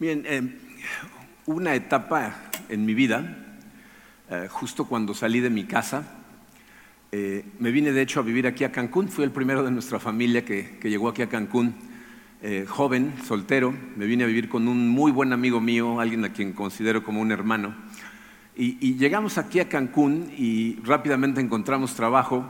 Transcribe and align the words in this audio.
Bien, 0.00 0.24
eh, 0.26 0.40
una 1.44 1.74
etapa 1.74 2.34
en 2.70 2.86
mi 2.86 2.94
vida, 2.94 3.36
eh, 4.30 4.46
justo 4.48 4.86
cuando 4.86 5.12
salí 5.12 5.40
de 5.40 5.50
mi 5.50 5.64
casa, 5.64 6.04
eh, 7.12 7.44
me 7.58 7.70
vine 7.70 7.92
de 7.92 8.00
hecho 8.00 8.20
a 8.20 8.22
vivir 8.22 8.46
aquí 8.46 8.64
a 8.64 8.72
Cancún, 8.72 9.10
fui 9.10 9.24
el 9.24 9.30
primero 9.30 9.62
de 9.62 9.70
nuestra 9.70 10.00
familia 10.00 10.42
que, 10.42 10.78
llegó 10.84 11.10
aquí 11.10 11.20
a 11.20 11.28
Cancún, 11.28 11.74
joven, 12.66 13.12
soltero, 13.26 13.74
me 13.96 14.06
vine 14.06 14.24
a 14.24 14.26
vivir 14.26 14.48
con 14.48 14.68
un 14.68 14.88
muy 14.88 15.12
buen 15.12 15.34
amigo 15.34 15.60
mío, 15.60 16.00
alguien 16.00 16.24
a 16.24 16.32
quien 16.32 16.54
considero 16.54 17.04
como 17.04 17.20
un 17.20 17.30
hermano, 17.30 17.74
y, 18.56 18.94
llegamos 18.94 19.36
aquí 19.36 19.60
a 19.60 19.68
Cancún 19.68 20.32
y 20.34 20.76
rápidamente 20.82 21.42
encontramos 21.42 21.94
trabajo, 21.94 22.46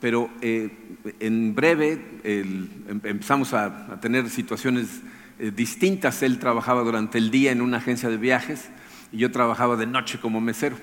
pero 0.00 0.30
en 0.40 1.54
breve 1.56 2.20
em, 2.22 2.68
empezamos 3.02 3.52
a 3.52 3.98
tener 4.00 4.30
situaciones 4.30 5.02
eh, 5.38 5.50
distintas. 5.54 6.22
Él 6.22 6.38
trabajaba 6.38 6.82
durante 6.82 7.18
el 7.18 7.30
día 7.30 7.52
en 7.52 7.60
una 7.60 7.78
agencia 7.78 8.08
de 8.08 8.16
viajes 8.16 8.68
y 9.12 9.18
yo 9.18 9.30
trabajaba 9.30 9.76
de 9.76 9.86
noche 9.86 10.18
como 10.20 10.40
mesero. 10.40 10.76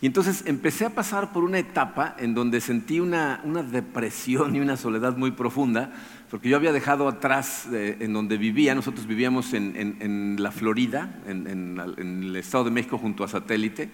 Y 0.00 0.06
entonces 0.06 0.44
empecé 0.46 0.84
a 0.84 0.90
pasar 0.90 1.32
por 1.32 1.42
una 1.42 1.58
etapa 1.58 2.14
en 2.18 2.34
donde 2.34 2.60
sentí 2.60 3.00
una, 3.00 3.40
depresión 3.70 4.54
y 4.54 4.60
una 4.60 4.76
soledad 4.76 5.16
muy 5.16 5.30
profunda, 5.30 5.90
porque 6.30 6.50
yo 6.50 6.56
había 6.56 6.72
dejado 6.72 7.08
atrás 7.08 7.66
eh, 7.72 7.96
en 8.00 8.12
donde 8.12 8.36
vivía, 8.36 8.74
nosotros 8.74 9.06
vivíamos 9.06 9.54
en, 9.54 10.36
la 10.38 10.52
Florida, 10.52 11.18
en, 11.26 11.46
en, 11.46 12.22
el 12.24 12.36
Estado 12.36 12.64
de 12.64 12.72
México 12.72 12.98
junto 12.98 13.24
a 13.24 13.28
satélite, 13.28 13.88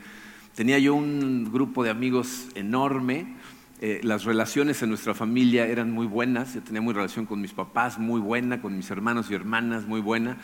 tenía 0.57 0.79
yo 0.81 0.97
un 0.97 1.53
grupo 1.53 1.85
de 1.85 1.91
amigos 1.91 2.49
enorme, 2.57 3.37
eh, 3.85 3.99
las 4.05 4.23
relaciones 4.23 4.81
en 4.85 4.91
nuestra 4.91 5.13
familia 5.13 5.67
eran 5.67 5.91
muy 5.91 6.07
buenas, 6.07 6.55
yo 6.55 6.63
tenía 6.63 6.81
muy 6.81 6.95
relación 6.95 7.27
con 7.27 7.41
mis 7.41 7.53
papás, 7.53 7.99
muy 7.99 8.21
buena, 8.21 8.63
con 8.63 8.77
mis 8.77 8.89
hermanos 8.93 9.29
y 9.29 9.35
hermanas, 9.35 9.89
muy 9.89 10.01
buena, 10.01 10.37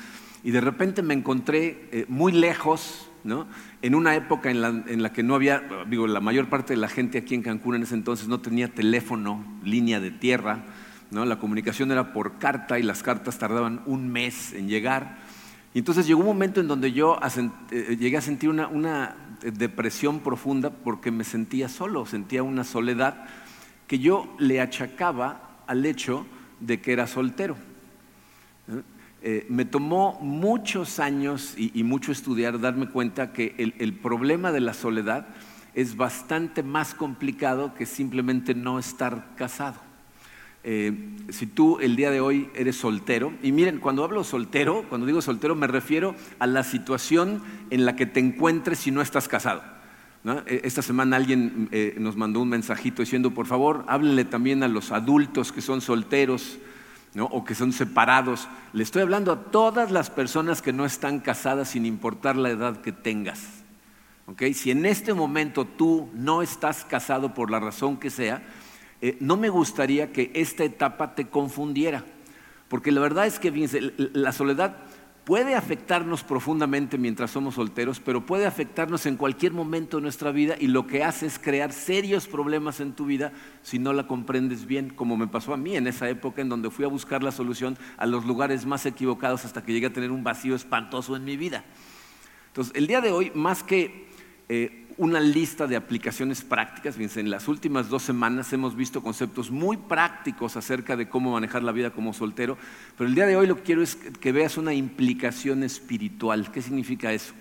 y 0.43 0.51
de 0.51 0.61
repente 0.61 1.03
me 1.03 1.15
encontré 1.15 1.89
eh, 1.93 2.05
muy 2.09 2.33
lejos, 2.33 3.09
¿no? 3.23 3.47
en 3.81 3.95
una 3.95 4.17
época 4.17 4.51
en 4.51 4.61
la, 4.61 5.13
que 5.13 5.23
no 5.23 5.37
había, 5.37 5.63
digo, 5.89 6.09
la 6.09 6.19
mayor 6.19 6.49
parte 6.49 6.73
de 6.73 6.81
la 6.81 6.89
gente 6.89 7.19
aquí 7.19 7.37
en 7.37 7.43
Cancún 7.43 7.77
en 7.77 7.85
ese 7.85 7.95
entonces 7.95 8.27
no 8.27 8.41
tenía 8.41 8.75
teléfono, 8.75 9.45
línea 9.63 10.01
de 10.01 10.11
tierra, 10.11 10.65
¿no? 11.13 11.25
la 11.25 11.39
comunicación 11.39 11.93
era 11.93 12.13
por 12.13 12.39
carta 12.39 12.81
y 12.81 12.83
las 12.83 13.05
cartas 13.05 13.39
tardaban 13.39 13.83
un 13.87 14.11
mes 14.11 14.53
en 14.53 14.67
llegar. 14.67 15.19
Y 15.75 15.79
entonces 15.79 16.09
llegó 16.09 16.19
un 16.19 16.27
momento 16.27 16.61
en 16.61 16.67
donde 16.67 16.91
yo 16.91 17.21
eh, 17.71 17.97
llegué 18.01 18.17
a 18.17 18.21
sentir 18.21 18.51
una 18.51 19.15
depresión 19.43 20.21
profunda 20.21 20.71
porque 20.71 21.11
me 21.11 21.25
sentía 21.25 21.69
solo, 21.69 22.07
sentía 22.07 22.43
una 22.43 22.65
soledad 22.65 23.27
que 23.87 23.99
yo 23.99 24.35
le 24.39 24.61
achacaba 24.61 25.63
al 25.67 25.85
hecho 25.87 26.27
de 26.61 26.81
que 26.81 26.93
era 26.93 27.07
soltero. 27.07 27.57
Eh, 29.21 29.47
me 29.49 29.65
tomó 29.65 30.19
muchos 30.21 31.01
años 31.01 31.55
y, 31.57 31.83
mucho 31.83 32.13
estudiar 32.13 32.61
darme 32.61 32.89
cuenta 32.89 33.33
que 33.33 33.55
el, 33.79 33.95
problema 33.95 34.53
de 34.53 34.61
la 34.61 34.75
soledad 34.75 35.27
es 35.75 35.97
bastante 35.97 36.63
más 36.63 36.95
complicado 36.95 37.75
que 37.75 37.85
simplemente 37.85 38.55
no 38.55 38.79
estar 38.79 39.35
casado. 39.35 39.88
Eh, 40.71 40.93
si 41.31 41.47
tú 41.47 41.79
el 41.81 41.97
día 41.97 42.11
de 42.11 42.21
hoy 42.21 42.51
eres 42.55 42.77
soltero, 42.77 43.33
y 43.43 43.53
miren, 43.53 43.79
cuando 43.79 44.05
hablo 44.05 44.23
soltero, 44.23 44.85
cuando 44.91 45.07
digo 45.07 45.23
soltero 45.23 45.55
me 45.55 45.67
refiero 45.67 46.15
a 46.39 46.47
la 46.47 46.63
situación 46.63 47.43
en 47.71 47.87
la 47.87 47.97
que 47.97 48.05
te 48.05 48.21
encuentres 48.21 48.81
si 48.81 48.91
no 48.91 49.01
estás 49.01 49.29
casado. 49.29 49.63
E, 50.47 50.61
esta 50.65 50.83
semana 50.83 51.17
alguien 51.17 51.71
eh, 51.73 51.97
nos 51.99 52.17
mandó 52.17 52.41
un 52.41 52.51
mensajito 52.51 53.01
diciendo, 53.01 53.31
por 53.31 53.47
favor, 53.47 53.87
háblenle 53.89 54.27
también 54.27 54.63
a 54.63 54.69
los 54.69 54.93
adultos 54.93 55.53
que 55.53 55.63
son 55.63 55.81
solteros 55.81 56.59
o 57.19 57.47
que 57.47 57.55
son 57.55 57.73
separados. 57.73 58.47
Le 58.75 58.83
estoy 58.83 59.01
hablando 59.01 59.33
a 59.33 59.45
todas 59.45 59.91
las 59.91 60.11
personas 60.11 60.61
que 60.61 60.75
no 60.75 60.85
están 60.85 61.21
casadas 61.21 61.71
sin 61.71 61.87
importar 61.87 62.37
la 62.37 62.51
edad 62.51 62.83
que 62.83 62.93
tengas. 62.93 63.65
Si 64.53 64.71
en 64.71 64.85
este 64.85 65.15
momento 65.15 65.65
tú 65.65 66.11
no 66.13 66.43
estás 66.43 66.85
casado 66.85 67.33
por 67.33 67.51
la 67.51 67.59
razón 67.59 67.97
que 67.97 68.11
sea, 68.11 68.43
eh, 69.01 69.17
no 69.21 69.37
me 69.37 69.49
gustaría 69.49 70.13
que 70.13 70.31
esta 70.35 70.65
etapa 70.65 71.15
te 71.15 71.29
confundiera, 71.29 72.05
porque 72.69 72.93
la 72.93 73.01
verdad 73.01 73.27
es 73.27 73.39
que 73.39 73.51
la 74.13 74.33
soledad 74.33 74.77
puede 75.29 75.55
afectarnos 75.55 76.25
profundamente 76.25 76.97
mientras 76.97 77.33
somos 77.33 77.57
solteros, 77.57 78.01
pero 78.01 78.25
puede 78.25 78.47
afectarnos 78.47 79.05
en 79.05 79.19
cualquier 79.19 79.53
momento 79.53 79.99
de 79.99 80.03
nuestra 80.03 80.33
vida 80.33 80.57
y 80.59 80.69
lo 80.69 80.87
que 80.87 81.05
hace 81.05 81.27
es 81.27 81.39
crear 81.39 81.71
serios 81.71 82.27
problemas 82.27 82.81
en 82.81 82.95
tu 82.95 83.05
vida 83.05 83.33
si 83.63 83.79
no 83.79 83.93
la 83.93 84.07
comprendes 84.07 84.65
bien, 84.65 84.89
como 84.89 85.19
me 85.19 85.29
pasó 85.29 85.53
a 85.53 85.59
mí 85.59 85.77
en 85.77 85.87
esa 85.87 86.09
época 86.09 86.41
en 86.41 86.49
donde 86.49 86.71
fui 86.71 86.87
a 86.87 86.89
buscar 86.89 87.23
la 87.23 87.31
solución 87.31 87.77
a 87.99 88.07
los 88.07 88.25
lugares 88.25 88.65
más 88.65 88.87
equivocados 88.87 89.45
hasta 89.45 89.63
que 89.63 89.75
llegué 89.75 89.89
a 89.89 89.93
tener 89.93 90.11
un 90.11 90.25
vacío 90.25 90.55
espantoso 90.55 91.15
en 91.15 91.27
mi 91.27 91.37
vida. 91.37 91.63
Entonces, 92.47 92.73
el 92.75 92.87
día 92.87 93.03
de 93.03 93.13
hoy, 93.13 93.31
más 93.35 93.63
que 93.63 94.09
eh, 94.49 94.88
una 94.99 95.21
lista 95.21 95.69
de 95.69 95.77
aplicaciones 95.77 96.43
prácticas. 96.43 96.97
Fíjense, 96.97 97.21
en 97.21 97.31
las 97.31 97.47
últimas 97.47 97.89
dos 97.89 98.03
semanas 98.03 98.53
hemos 98.53 98.75
visto 98.75 99.01
conceptos 99.01 99.51
muy 99.51 99.77
prácticos 99.77 100.57
acerca 100.57 100.97
de 100.97 101.09
cómo 101.09 101.33
manejar 101.33 101.63
la 101.63 101.71
vida 101.71 101.91
como 101.91 102.13
soltero, 102.13 102.59
pero 102.97 103.09
el 103.09 103.15
día 103.15 103.27
de 103.27 103.37
hoy 103.37 103.47
lo 103.47 103.57
que 103.57 103.63
quiero 103.63 103.83
es 103.83 103.95
que 103.95 104.33
veas 104.33 104.59
una 104.59 104.75
implicación 104.75 105.63
espiritual. 105.63 106.51
¿Qué 106.51 106.61
significa 106.61 107.13
eso? 107.13 107.33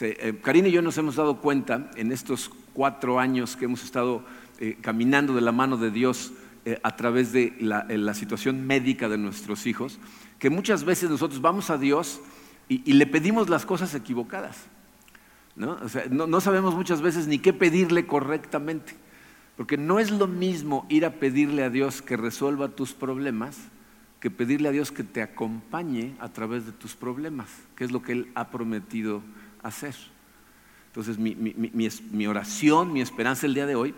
Eh, 0.00 0.40
Karina 0.42 0.68
y 0.68 0.72
yo 0.72 0.80
nos 0.80 0.96
hemos 0.96 1.16
dado 1.16 1.42
cuenta 1.42 1.90
en 1.96 2.12
estos 2.12 2.50
cuatro 2.72 3.20
años 3.20 3.56
que 3.56 3.66
hemos 3.66 3.84
estado 3.84 4.24
eh, 4.58 4.78
caminando 4.80 5.34
de 5.34 5.42
la 5.42 5.52
mano 5.52 5.76
de 5.76 5.90
Dios 5.90 6.32
eh, 6.64 6.80
a 6.82 6.96
través 6.96 7.32
de 7.32 7.56
la, 7.60 8.14
situación 8.14 8.66
médica 8.66 9.10
de 9.10 9.18
nuestros 9.18 9.66
hijos, 9.66 9.98
que 10.38 10.48
muchas 10.48 10.84
veces 10.84 11.10
nosotros 11.10 11.42
vamos 11.42 11.68
a 11.68 11.76
Dios 11.76 12.20
y 12.68 12.92
le 12.92 13.04
pedimos 13.04 13.50
las 13.50 13.66
cosas 13.66 13.94
equivocadas. 13.96 14.68
¿No? 15.60 16.40
sabemos 16.40 16.74
muchas 16.74 17.02
veces 17.02 17.26
ni 17.26 17.38
qué 17.38 17.52
pedirle 17.52 18.06
correctamente, 18.06 18.94
porque 19.56 19.76
no 19.76 19.98
es 19.98 20.10
lo 20.10 20.26
mismo 20.26 20.86
ir 20.88 21.04
a 21.04 21.14
pedirle 21.14 21.62
a 21.62 21.70
Dios 21.70 22.02
que 22.02 22.16
resuelva 22.16 22.68
tus 22.68 22.92
problemas 22.92 23.58
que 24.20 24.30
pedirle 24.30 24.68
a 24.68 24.72
Dios 24.72 24.92
que 24.92 25.02
te 25.02 25.22
acompañe 25.22 26.14
a 26.20 26.28
través 26.28 26.66
de 26.66 26.72
tus 26.72 26.94
problemas, 26.94 27.48
que 27.74 27.84
es 27.84 27.90
lo 27.90 28.02
que 28.02 28.12
Él 28.12 28.28
ha 28.34 28.50
prometido 28.50 29.22
hacer. 29.62 29.94
Entonces 30.88 31.18
mi, 31.18 31.34
mi 31.34 32.26
oración, 32.26 32.92
mi 32.92 33.00
esperanza 33.00 33.46
el 33.46 33.54
día 33.54 33.64
de 33.64 33.76
hoy 33.76 33.94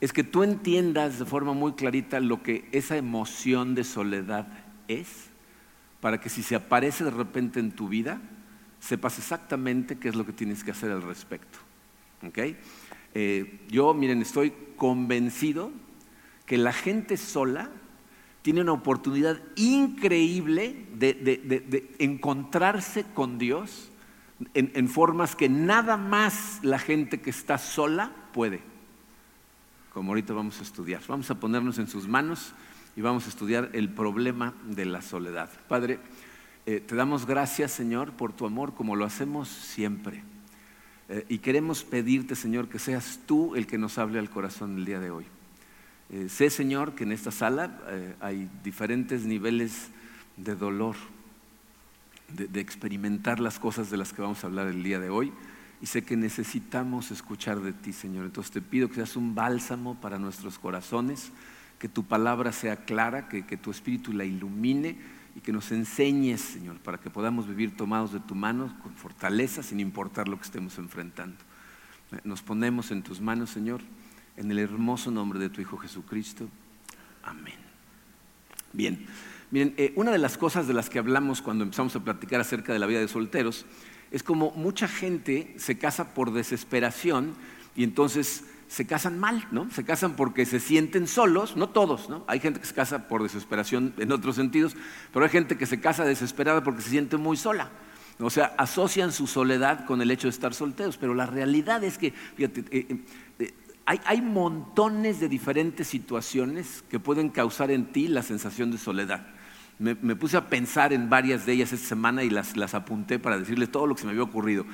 es 0.00 0.12
que 0.12 0.24
tú 0.24 0.42
entiendas 0.42 1.18
de 1.18 1.24
forma 1.24 1.54
muy 1.54 1.72
clarita 1.72 2.20
lo 2.20 2.42
que 2.42 2.68
esa 2.72 2.96
emoción 2.96 3.74
de 3.74 3.84
soledad 3.84 4.46
es, 4.88 5.28
para 6.00 6.20
que 6.20 6.28
si 6.28 6.42
se 6.42 6.56
aparece 6.56 7.04
de 7.04 7.10
repente 7.12 7.60
en 7.60 7.70
tu 7.70 7.88
vida, 7.88 8.20
sepas 8.82 9.16
exactamente 9.18 9.96
qué 9.96 10.08
es 10.08 10.16
lo 10.16 10.26
que 10.26 10.32
tienes 10.32 10.64
que 10.64 10.72
hacer 10.72 10.90
al 10.90 11.02
respecto. 11.02 11.58
Eh, 13.14 13.60
yo, 13.68 13.94
miren, 13.94 14.20
estoy 14.20 14.52
convencido 14.76 15.70
que 16.46 16.58
la 16.58 16.72
gente 16.72 17.16
sola 17.16 17.70
tiene 18.42 18.60
una 18.60 18.72
oportunidad 18.72 19.40
increíble 19.54 20.86
de, 20.94 21.94
encontrarse 22.00 23.04
con 23.14 23.38
Dios 23.38 23.90
en, 24.54 24.72
en, 24.74 24.88
formas 24.88 25.36
que 25.36 25.48
nada 25.48 25.96
más 25.96 26.58
la 26.62 26.80
gente 26.80 27.20
que 27.20 27.30
está 27.30 27.58
sola 27.58 28.10
puede. 28.32 28.60
Como 29.92 30.10
ahorita 30.10 30.32
vamos 30.32 30.58
a 30.58 30.62
estudiar. 30.62 31.02
Vamos 31.06 31.30
a 31.30 31.38
ponernos 31.38 31.78
en 31.78 31.86
sus 31.86 32.08
manos 32.08 32.52
y 32.96 33.00
vamos 33.00 33.26
a 33.26 33.28
estudiar 33.28 33.70
el 33.74 33.90
problema 33.90 34.54
de 34.64 34.86
la 34.86 35.02
soledad. 35.02 35.50
Padre, 35.68 36.00
eh, 36.64 36.80
te 36.80 36.94
damos 36.94 37.26
gracias, 37.26 37.72
Señor, 37.72 38.12
por 38.12 38.32
tu 38.32 38.46
amor, 38.46 38.74
como 38.74 38.94
lo 38.94 39.04
hacemos 39.04 39.48
siempre. 39.48 40.22
Eh, 41.08 41.26
y 41.28 41.38
queremos 41.38 41.82
pedirte, 41.82 42.36
Señor, 42.36 42.68
que 42.68 42.78
seas 42.78 43.18
tú 43.26 43.56
el 43.56 43.66
que 43.66 43.78
nos 43.78 43.98
hable 43.98 44.20
al 44.20 44.30
corazón 44.30 44.76
el 44.76 44.84
día 44.84 45.00
de 45.00 45.10
hoy. 45.10 45.24
Eh, 46.10 46.28
sé, 46.28 46.50
Señor, 46.50 46.94
que 46.94 47.02
en 47.02 47.10
esta 47.10 47.32
sala 47.32 47.80
hay 48.20 48.48
diferentes 48.62 49.24
niveles 49.24 49.88
de 50.36 50.54
dolor, 50.54 50.94
de, 52.28 52.60
experimentar 52.60 53.40
las 53.40 53.58
cosas 53.58 53.90
de 53.90 53.96
las 53.96 54.12
que 54.12 54.22
vamos 54.22 54.44
a 54.44 54.46
hablar 54.46 54.68
el 54.68 54.84
día 54.84 55.00
de 55.00 55.10
hoy. 55.10 55.32
Y 55.80 55.86
sé 55.86 56.02
que 56.02 56.16
necesitamos 56.16 57.10
escuchar 57.10 57.58
de 57.60 57.72
ti, 57.72 57.92
Señor. 57.92 58.24
Entonces 58.24 58.52
te 58.52 58.62
pido 58.62 58.86
que 58.88 58.94
seas 58.96 59.16
un 59.16 59.34
bálsamo 59.34 59.96
para 59.96 60.16
nuestros 60.16 60.60
corazones, 60.60 61.32
que 61.80 61.88
tu 61.88 62.04
palabra 62.04 62.52
sea 62.52 62.84
clara, 62.84 63.28
que, 63.28 63.44
que 63.44 63.56
tu 63.56 63.72
espíritu 63.72 64.12
la 64.12 64.24
ilumine 64.24 64.96
y 65.34 65.40
que 65.40 65.52
nos 65.52 65.72
enseñes, 65.72 66.40
Señor, 66.40 66.78
para 66.78 66.98
que 66.98 67.10
podamos 67.10 67.46
vivir 67.46 67.76
tomados 67.76 68.12
de 68.12 68.20
tu 68.20 68.34
mano 68.34 68.76
con 68.82 68.94
fortaleza, 68.94 69.62
sin 69.62 69.80
importar 69.80 70.28
lo 70.28 70.36
que 70.36 70.44
estemos 70.44 70.78
enfrentando. 70.78 71.36
Nos 72.24 72.42
ponemos 72.42 72.90
en 72.90 73.02
tus 73.02 73.20
manos, 73.20 73.50
Señor, 73.50 73.80
en 74.36 74.50
el 74.50 74.58
hermoso 74.58 75.10
nombre 75.10 75.38
de 75.38 75.48
tu 75.48 75.60
Hijo 75.60 75.78
Jesucristo. 75.78 76.48
Amén. 77.22 77.54
Bien, 78.72 79.06
miren, 79.50 79.74
eh, 79.76 79.92
una 79.96 80.10
de 80.10 80.18
las 80.18 80.36
cosas 80.36 80.66
de 80.66 80.74
las 80.74 80.90
que 80.90 80.98
hablamos 80.98 81.42
cuando 81.42 81.64
empezamos 81.64 81.94
a 81.96 82.04
platicar 82.04 82.40
acerca 82.40 82.72
de 82.72 82.78
la 82.78 82.86
vida 82.86 83.00
de 83.00 83.08
solteros 83.08 83.66
es 84.10 84.22
como 84.22 84.50
mucha 84.52 84.88
gente 84.88 85.54
se 85.58 85.78
casa 85.78 86.14
por 86.14 86.32
desesperación 86.32 87.34
y 87.74 87.84
entonces 87.84 88.44
se 88.72 88.86
casan 88.86 89.18
mal, 89.18 89.46
¿no? 89.50 89.68
Se 89.70 89.84
casan 89.84 90.16
porque 90.16 90.46
se 90.46 90.58
sienten 90.58 91.06
solos, 91.06 91.58
no 91.58 91.68
todos, 91.68 92.08
¿no? 92.08 92.24
Hay 92.26 92.40
gente 92.40 92.58
que 92.58 92.64
se 92.64 92.72
casa 92.72 93.06
por 93.06 93.22
desesperación 93.22 93.92
en 93.98 94.10
otros 94.12 94.34
sentidos, 94.34 94.74
pero 95.12 95.26
hay 95.26 95.30
gente 95.30 95.58
que 95.58 95.66
se 95.66 95.78
casa 95.78 96.06
desesperada 96.06 96.64
porque 96.64 96.80
se 96.80 96.88
siente 96.88 97.18
muy 97.18 97.36
sola. 97.36 97.70
O 98.18 98.30
sea, 98.30 98.54
asocian 98.56 99.12
su 99.12 99.26
soledad 99.26 99.84
con 99.84 100.00
el 100.00 100.10
hecho 100.10 100.26
de 100.26 100.30
estar 100.30 100.54
solteros, 100.54 100.96
pero 100.96 101.12
la 101.12 101.26
realidad 101.26 101.84
es 101.84 101.98
que, 101.98 102.12
fíjate, 102.12 102.60
eh, 102.70 102.86
eh, 102.88 103.04
eh, 103.40 103.54
hay, 103.84 104.22
montones 104.22 105.20
de 105.20 105.28
diferentes 105.28 105.86
situaciones 105.86 106.82
que 106.88 106.98
pueden 106.98 107.28
causar 107.28 107.70
en 107.70 107.92
ti 107.92 108.08
la 108.08 108.22
sensación 108.22 108.70
de 108.70 108.78
soledad. 108.78 109.26
Me, 109.78 109.94
puse 110.16 110.38
a 110.38 110.48
pensar 110.48 110.94
en 110.94 111.10
varias 111.10 111.44
de 111.44 111.52
ellas 111.52 111.74
esta 111.74 111.88
semana 111.88 112.22
y 112.22 112.30
las, 112.30 112.56
las 112.56 112.72
apunté 112.72 113.18
para 113.18 113.36
decirles 113.36 113.70
todo 113.70 113.86
lo 113.86 113.94
que 113.94 114.00
se 114.00 114.06
me 114.06 114.12
había 114.12 114.22
ocurrido. 114.22 114.64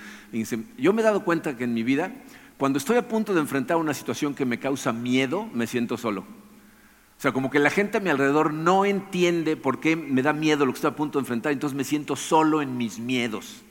yo 0.76 0.92
me 0.92 1.02
he 1.02 1.04
dado 1.04 1.24
cuenta 1.24 1.56
que 1.56 1.64
en 1.64 1.74
mi 1.74 1.82
vida, 1.82 2.12
cuando 2.58 2.78
estoy 2.78 2.96
a 2.96 3.06
punto 3.06 3.32
de 3.32 3.40
enfrentar 3.40 3.76
una 3.76 3.94
situación 3.94 4.34
que 4.34 4.44
me 4.44 4.58
causa 4.58 4.92
miedo, 4.92 5.48
me 5.54 5.68
siento 5.68 5.96
solo. 5.96 6.22
O 6.22 7.20
sea, 7.20 7.32
como 7.32 7.50
que 7.50 7.60
la 7.60 7.70
gente 7.70 7.98
a 7.98 8.00
mi 8.00 8.10
alrededor 8.10 8.52
no 8.52 8.84
entiende 8.84 9.56
por 9.56 9.80
qué 9.80 9.94
me 9.94 10.22
da 10.22 10.32
miedo 10.32 10.66
lo 10.66 10.72
que 10.72 10.76
estoy 10.76 10.90
a 10.90 10.96
punto 10.96 11.18
de 11.18 11.22
enfrentar, 11.22 11.52
entonces 11.52 11.76
me 11.76 11.84
siento 11.84 12.16
solo 12.16 12.60
en 12.60 12.76
mis 12.76 12.98
miedos. 12.98 13.62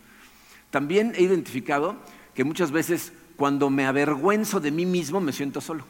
También 0.69 1.13
he 1.15 1.23
identificado 1.23 1.97
que 2.33 2.45
muchas 2.45 2.71
veces 2.71 3.11
cuando 3.35 3.69
me 3.69 3.85
avergüenzo 3.85 4.59
de 4.61 4.71
mí 4.71 4.85
mismo 4.85 5.19
me 5.19 5.33
siento 5.33 5.59
solo. 5.59 5.85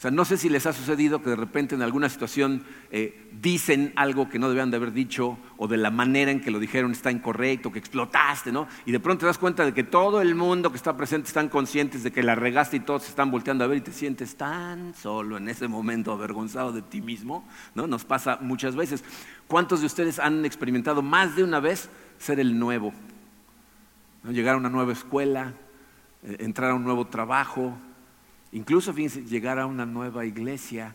O 0.00 0.02
sea, 0.02 0.10
no 0.10 0.24
sé 0.24 0.38
si 0.38 0.48
les 0.48 0.64
ha 0.64 0.72
sucedido 0.72 1.20
que 1.20 1.28
de 1.28 1.36
repente 1.36 1.74
en 1.74 1.82
alguna 1.82 2.08
situación 2.08 2.62
eh, 2.90 3.28
dicen 3.38 3.92
algo 3.96 4.30
que 4.30 4.38
no 4.38 4.48
debían 4.48 4.70
de 4.70 4.78
haber 4.78 4.94
dicho 4.94 5.36
o 5.58 5.68
de 5.68 5.76
la 5.76 5.90
manera 5.90 6.30
en 6.30 6.40
que 6.40 6.50
lo 6.50 6.58
dijeron 6.58 6.92
está 6.92 7.10
incorrecto, 7.10 7.70
que 7.70 7.80
explotaste, 7.80 8.50
¿no? 8.50 8.66
Y 8.86 8.92
de 8.92 9.00
pronto 9.00 9.20
te 9.20 9.26
das 9.26 9.36
cuenta 9.36 9.62
de 9.62 9.74
que 9.74 9.84
todo 9.84 10.22
el 10.22 10.34
mundo 10.34 10.70
que 10.70 10.78
está 10.78 10.96
presente 10.96 11.28
están 11.28 11.50
conscientes 11.50 12.02
de 12.02 12.12
que 12.12 12.22
la 12.22 12.34
regaste 12.34 12.78
y 12.78 12.80
todos 12.80 13.02
se 13.02 13.10
están 13.10 13.30
volteando 13.30 13.62
a 13.62 13.66
ver 13.66 13.76
y 13.76 13.80
te 13.82 13.92
sientes 13.92 14.38
tan 14.38 14.94
solo 14.94 15.36
en 15.36 15.50
ese 15.50 15.68
momento 15.68 16.12
avergonzado 16.12 16.72
de 16.72 16.80
ti 16.80 17.02
mismo, 17.02 17.46
¿no? 17.74 17.86
Nos 17.86 18.06
pasa 18.06 18.38
muchas 18.40 18.76
veces. 18.76 19.04
¿Cuántos 19.48 19.80
de 19.80 19.86
ustedes 19.86 20.18
han 20.18 20.46
experimentado 20.46 21.02
más 21.02 21.36
de 21.36 21.44
una 21.44 21.60
vez 21.60 21.90
ser 22.18 22.40
el 22.40 22.58
nuevo? 22.58 22.94
Llegar 24.24 24.54
a 24.54 24.56
una 24.56 24.70
nueva 24.70 24.94
escuela, 24.94 25.52
eh, 26.22 26.38
entrar 26.40 26.70
a 26.70 26.74
un 26.74 26.84
nuevo 26.84 27.06
trabajo, 27.08 27.76
Incluso, 28.52 28.92
fíjense, 28.92 29.24
llegar 29.24 29.58
a 29.58 29.66
una 29.66 29.86
nueva 29.86 30.26
iglesia. 30.26 30.94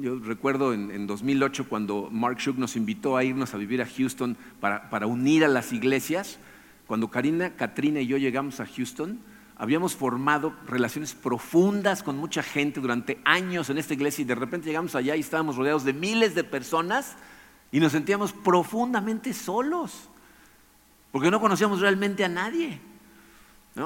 Yo 0.00 0.18
recuerdo 0.18 0.72
en, 0.72 1.06
2008 1.06 1.68
cuando 1.68 2.08
Mark 2.10 2.38
Shook 2.38 2.58
nos 2.58 2.76
invitó 2.76 3.16
a 3.16 3.24
irnos 3.24 3.54
a 3.54 3.56
vivir 3.56 3.82
a 3.82 3.86
Houston 3.86 4.36
para, 4.60 5.06
unir 5.06 5.44
a 5.44 5.48
las 5.48 5.72
iglesias. 5.72 6.38
Cuando 6.86 7.08
Karina, 7.08 7.50
Katrina 7.56 8.00
y 8.00 8.06
yo 8.06 8.16
llegamos 8.16 8.60
a 8.60 8.66
Houston, 8.66 9.20
habíamos 9.56 9.94
formado 9.94 10.54
relaciones 10.66 11.14
profundas 11.14 12.02
con 12.02 12.16
mucha 12.16 12.42
gente 12.42 12.80
durante 12.80 13.20
años 13.24 13.70
en 13.70 13.78
esta 13.78 13.94
iglesia 13.94 14.22
y 14.22 14.24
de 14.24 14.34
repente 14.34 14.66
llegamos 14.66 14.94
allá 14.94 15.14
y 15.16 15.20
estábamos 15.20 15.56
rodeados 15.56 15.84
de 15.84 15.92
miles 15.92 16.34
de 16.34 16.44
personas 16.44 17.16
y 17.70 17.78
nos 17.78 17.92
sentíamos 17.92 18.32
profundamente 18.32 19.32
solos, 19.32 20.08
porque 21.12 21.30
no 21.30 21.40
conocíamos 21.40 21.80
realmente 21.80 22.24
a 22.24 22.28
nadie. 22.28 22.80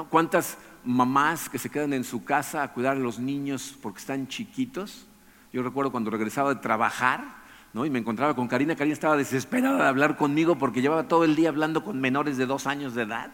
¿Cuántas 0.09 0.57
mamás 0.85 1.49
que 1.49 1.57
se 1.57 1.69
quedan 1.69 1.93
en 1.93 2.03
su 2.03 2.23
casa 2.23 2.63
a 2.63 2.71
cuidar 2.73 2.97
a 2.97 2.99
los 2.99 3.19
niños 3.19 3.75
porque 3.81 3.99
están 3.99 4.27
chiquitos. 4.27 5.07
Yo 5.51 5.63
recuerdo 5.63 5.91
cuando 5.91 6.11
regresaba 6.11 6.53
de 6.53 6.61
trabajar 6.61 7.43
¿no? 7.73 7.85
y 7.85 7.89
me 7.89 7.99
encontraba 7.99 8.35
con 8.35 8.47
Karina, 8.47 8.75
Karina 8.75 8.93
estaba 8.93 9.17
desesperada 9.17 9.83
de 9.83 9.87
hablar 9.87 10.17
conmigo 10.17 10.57
porque 10.57 10.81
llevaba 10.81 11.07
todo 11.07 11.23
el 11.23 11.35
día 11.35 11.49
hablando 11.49 11.83
con 11.83 11.99
menores 11.99 12.37
de 12.37 12.45
dos 12.45 12.67
años 12.67 12.93
de 12.95 13.03
edad. 13.03 13.31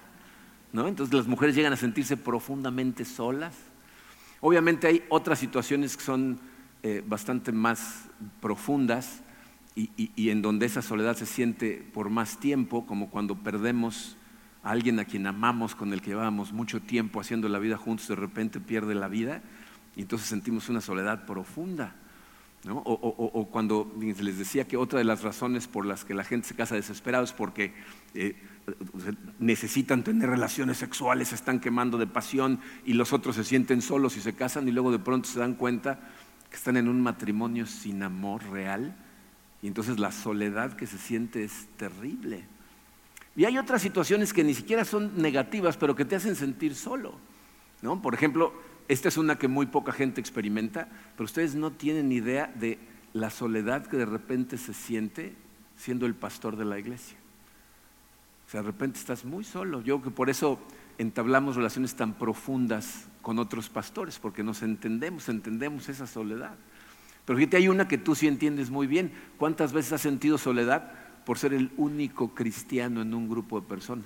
¿no? 0.71 0.87
Entonces 0.87 1.13
las 1.13 1.27
mujeres 1.27 1.55
llegan 1.55 1.73
a 1.73 1.77
sentirse 1.77 2.17
profundamente 2.17 3.05
solas. 3.05 3.55
Obviamente 4.39 4.87
hay 4.87 5.03
otras 5.09 5.39
situaciones 5.39 5.97
que 5.97 6.03
son 6.03 6.39
eh, 6.83 7.03
bastante 7.05 7.51
más 7.51 8.05
profundas 8.39 9.21
y 9.73 10.29
en 10.29 10.41
donde 10.41 10.65
esa 10.65 10.81
soledad 10.81 11.15
se 11.15 11.25
siente 11.25 11.87
por 11.93 12.09
más 12.09 12.37
tiempo, 12.39 12.85
como 12.85 13.09
cuando 13.09 13.35
perdemos 13.35 14.17
alguien 14.63 14.99
a 14.99 15.05
quien 15.05 15.27
amamos, 15.27 15.75
con 15.75 15.93
el 15.93 16.01
que 16.01 16.11
llevábamos 16.11 16.53
mucho 16.53 16.81
tiempo 16.81 17.19
haciendo 17.19 17.49
la 17.49 17.59
vida 17.59 17.77
juntos, 17.77 18.07
de 18.07 18.15
repente 18.15 18.59
pierde 18.59 18.95
la 18.95 19.07
vida 19.07 19.41
y 19.95 20.01
entonces 20.01 20.27
sentimos 20.27 20.69
una 20.69 20.81
soledad 20.81 21.25
profunda. 21.25 21.95
O, 22.69 23.47
cuando 23.51 23.91
les 23.99 24.37
decía 24.37 24.67
que 24.67 24.77
otra 24.77 24.99
de 24.99 25.05
las 25.05 25.23
razones 25.23 25.67
por 25.67 25.83
las 25.83 26.05
que 26.05 26.13
la 26.13 26.23
gente 26.23 26.47
se 26.47 26.55
casa 26.55 26.75
desesperado 26.75 27.23
es 27.23 27.33
porque 27.33 27.73
eh, 28.13 28.35
necesitan 29.39 30.03
tener 30.03 30.29
relaciones 30.29 30.77
sexuales, 30.77 31.29
se 31.29 31.35
están 31.35 31.59
quemando 31.59 31.97
de 31.97 32.05
pasión 32.05 32.59
y 32.85 32.93
los 32.93 33.13
otros 33.13 33.35
se 33.35 33.43
sienten 33.43 33.81
solos 33.81 34.15
y 34.15 34.21
se 34.21 34.33
casan 34.33 34.67
y 34.67 34.71
luego 34.71 34.91
de 34.91 34.99
pronto 34.99 35.27
se 35.27 35.39
dan 35.39 35.55
cuenta 35.55 35.99
que 36.51 36.55
están 36.55 36.77
en 36.77 36.87
un 36.87 37.01
matrimonio 37.01 37.65
sin 37.65 38.03
amor 38.03 38.43
real 38.51 38.95
y 39.63 39.67
entonces 39.67 39.97
la 39.97 40.11
soledad 40.11 40.73
que 40.73 40.85
se 40.85 40.99
siente 40.99 41.43
es 41.43 41.67
terrible. 41.77 42.45
Y 43.35 43.45
hay 43.45 43.57
otras 43.57 43.81
situaciones 43.81 44.33
que 44.33 44.43
ni 44.43 44.53
siquiera 44.53 44.83
son 44.83 45.21
negativas, 45.21 45.77
pero 45.77 45.95
que 45.95 46.05
te 46.05 46.15
hacen 46.15 46.35
sentir 46.35 46.75
solo. 46.75 47.13
¿no? 47.81 48.01
Por 48.01 48.13
ejemplo, 48.13 48.53
esta 48.87 49.07
es 49.07 49.17
una 49.17 49.37
que 49.37 49.47
muy 49.47 49.67
poca 49.67 49.91
gente 49.91 50.19
experimenta, 50.19 50.87
pero 51.15 51.25
ustedes 51.25 51.55
no 51.55 51.71
tienen 51.71 52.11
idea 52.11 52.51
de 52.55 52.77
la 53.13 53.29
soledad 53.29 53.85
que 53.87 53.97
de 53.97 54.05
repente 54.05 54.57
se 54.57 54.73
siente 54.73 55.35
siendo 55.77 56.05
el 56.05 56.13
pastor 56.13 56.55
de 56.55 56.65
la 56.65 56.77
iglesia. 56.77 57.17
O 58.47 58.51
sea, 58.51 58.61
de 58.61 58.67
repente 58.67 58.99
estás 58.99 59.23
muy 59.23 59.43
solo. 59.43 59.79
Yo 59.79 59.99
creo 59.99 60.11
que 60.11 60.15
por 60.15 60.29
eso 60.29 60.59
entablamos 60.97 61.55
relaciones 61.55 61.95
tan 61.95 62.13
profundas 62.13 63.07
con 63.21 63.39
otros 63.39 63.69
pastores, 63.69 64.19
porque 64.19 64.43
nos 64.43 64.61
entendemos, 64.61 65.29
entendemos 65.29 65.87
esa 65.89 66.05
soledad. 66.05 66.55
Pero 67.25 67.37
fíjate, 67.37 67.57
hay 67.57 67.67
una 67.69 67.87
que 67.87 67.97
tú 67.97 68.13
sí 68.13 68.27
entiendes 68.27 68.69
muy 68.69 68.87
bien. 68.87 69.11
¿Cuántas 69.37 69.73
veces 69.73 69.93
has 69.93 70.01
sentido 70.01 70.37
soledad? 70.37 70.91
Por 71.25 71.37
ser 71.37 71.53
el 71.53 71.71
único 71.77 72.33
cristiano 72.33 73.01
en 73.01 73.13
un 73.13 73.29
grupo 73.29 73.61
de 73.61 73.67
personas, 73.67 74.05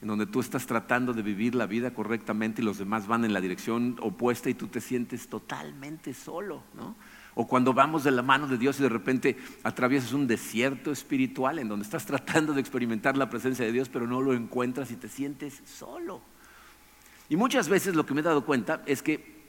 en 0.00 0.08
donde 0.08 0.26
tú 0.26 0.40
estás 0.40 0.66
tratando 0.66 1.12
de 1.12 1.22
vivir 1.22 1.54
la 1.54 1.66
vida 1.66 1.92
correctamente 1.92 2.62
y 2.62 2.64
los 2.64 2.78
demás 2.78 3.06
van 3.06 3.24
en 3.24 3.32
la 3.32 3.40
dirección 3.40 3.96
opuesta 4.00 4.50
y 4.50 4.54
tú 4.54 4.66
te 4.66 4.80
sientes 4.80 5.28
totalmente 5.28 6.14
solo, 6.14 6.62
¿no? 6.74 6.96
O 7.34 7.46
cuando 7.46 7.72
vamos 7.72 8.04
de 8.04 8.10
la 8.10 8.22
mano 8.22 8.46
de 8.46 8.58
Dios 8.58 8.78
y 8.78 8.82
de 8.82 8.90
repente 8.90 9.38
atraviesas 9.62 10.12
un 10.12 10.26
desierto 10.26 10.92
espiritual 10.92 11.58
en 11.58 11.68
donde 11.68 11.84
estás 11.84 12.04
tratando 12.04 12.52
de 12.52 12.60
experimentar 12.60 13.16
la 13.16 13.30
presencia 13.30 13.64
de 13.64 13.72
Dios, 13.72 13.88
pero 13.88 14.06
no 14.06 14.20
lo 14.20 14.34
encuentras 14.34 14.90
y 14.90 14.96
te 14.96 15.08
sientes 15.08 15.62
solo. 15.64 16.20
Y 17.30 17.36
muchas 17.36 17.70
veces 17.70 17.94
lo 17.94 18.04
que 18.04 18.12
me 18.12 18.20
he 18.20 18.24
dado 18.24 18.44
cuenta 18.44 18.82
es 18.84 19.02
que 19.02 19.40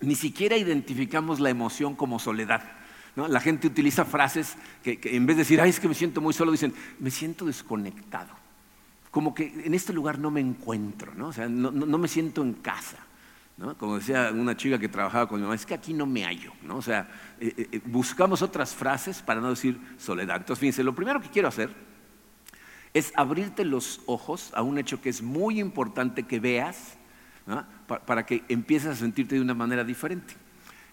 ni 0.00 0.14
siquiera 0.14 0.56
identificamos 0.56 1.40
la 1.40 1.50
emoción 1.50 1.94
como 1.94 2.18
soledad. 2.18 2.62
La 3.16 3.40
gente 3.40 3.66
utiliza 3.66 4.04
frases 4.04 4.56
que, 4.82 5.00
en 5.02 5.24
vez 5.24 5.36
de 5.36 5.42
decir, 5.42 5.58
ay, 5.58 5.70
es 5.70 5.80
que 5.80 5.88
me 5.88 5.94
siento 5.94 6.20
muy 6.20 6.34
solo, 6.34 6.52
dicen, 6.52 6.74
me 6.98 7.10
siento 7.10 7.46
desconectado. 7.46 8.28
Como 9.10 9.34
que 9.34 9.62
en 9.64 9.72
este 9.72 9.94
lugar 9.94 10.18
no 10.18 10.30
me 10.30 10.40
encuentro, 10.40 11.14
¿no? 11.14 11.28
O 11.28 11.32
sea, 11.32 11.48
no, 11.48 11.70
me 11.70 12.08
siento 12.08 12.42
en 12.42 12.52
casa. 12.52 12.98
Como 13.78 13.96
decía 13.96 14.30
una 14.34 14.54
chica 14.54 14.78
que 14.78 14.90
trabajaba 14.90 15.26
con 15.26 15.38
mi 15.38 15.44
mamá, 15.44 15.54
es 15.54 15.64
que 15.64 15.72
aquí 15.72 15.94
no 15.94 16.04
me 16.04 16.24
hallo, 16.24 16.52
¿no? 16.62 16.76
O 16.76 16.82
sea, 16.82 17.08
eh, 17.40 17.54
eh, 17.56 17.68
eh, 17.72 17.80
buscamos 17.86 18.42
otras 18.42 18.74
frases 18.74 19.22
para 19.22 19.40
no 19.40 19.48
decir 19.48 19.80
soledad. 19.96 20.36
Entonces, 20.36 20.60
fíjense, 20.60 20.84
lo 20.84 20.94
primero 20.94 21.18
que 21.22 21.30
quiero 21.30 21.48
hacer 21.48 21.70
es 22.92 23.14
abrirte 23.16 23.64
los 23.64 24.02
ojos 24.04 24.52
a 24.54 24.60
un 24.60 24.76
hecho 24.76 25.00
que 25.00 25.08
es 25.08 25.22
muy 25.22 25.58
importante 25.58 26.24
que 26.24 26.38
veas 26.38 26.98
para 27.86 28.26
que 28.26 28.44
empieces 28.50 28.90
a 28.90 28.96
sentirte 28.96 29.36
de 29.36 29.40
una 29.40 29.54
manera 29.54 29.84
diferente. 29.84 30.34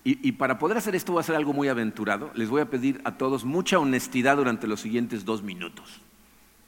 Y, 0.05 0.33
para 0.33 0.59
poder 0.59 0.77
hacer 0.77 0.95
esto 0.95 1.13
voy 1.13 1.19
a 1.19 1.21
hacer 1.21 1.35
algo 1.35 1.53
muy 1.53 1.69
aventurado. 1.69 2.29
Les 2.35 2.49
voy 2.49 2.59
a 2.59 2.69
pedir 2.69 2.99
a 3.05 3.17
todos 3.17 3.45
mucha 3.45 3.79
honestidad 3.79 4.35
durante 4.35 4.67
los 4.67 4.81
siguientes 4.81 5.23
dos 5.23 5.43
minutos. 5.43 6.01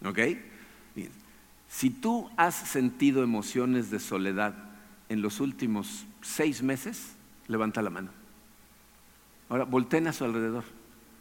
¿Ok? 0.06 0.20
Si 1.68 1.89
tú 1.89 2.30
has 2.38 2.56
sentido 2.56 3.24
emociones 3.24 3.92
de 3.92 4.00
soledad 4.00 4.54
en 5.10 5.22
los 5.22 5.42
últimos 5.42 6.06
seis 6.22 6.63
meses, 6.63 7.15
levanta 7.48 7.82
la 7.82 7.89
mano. 7.89 8.10
Ahora, 9.50 9.65
volteen 9.65 10.08
a 10.08 10.13
su 10.13 10.24
alrededor. 10.24 10.63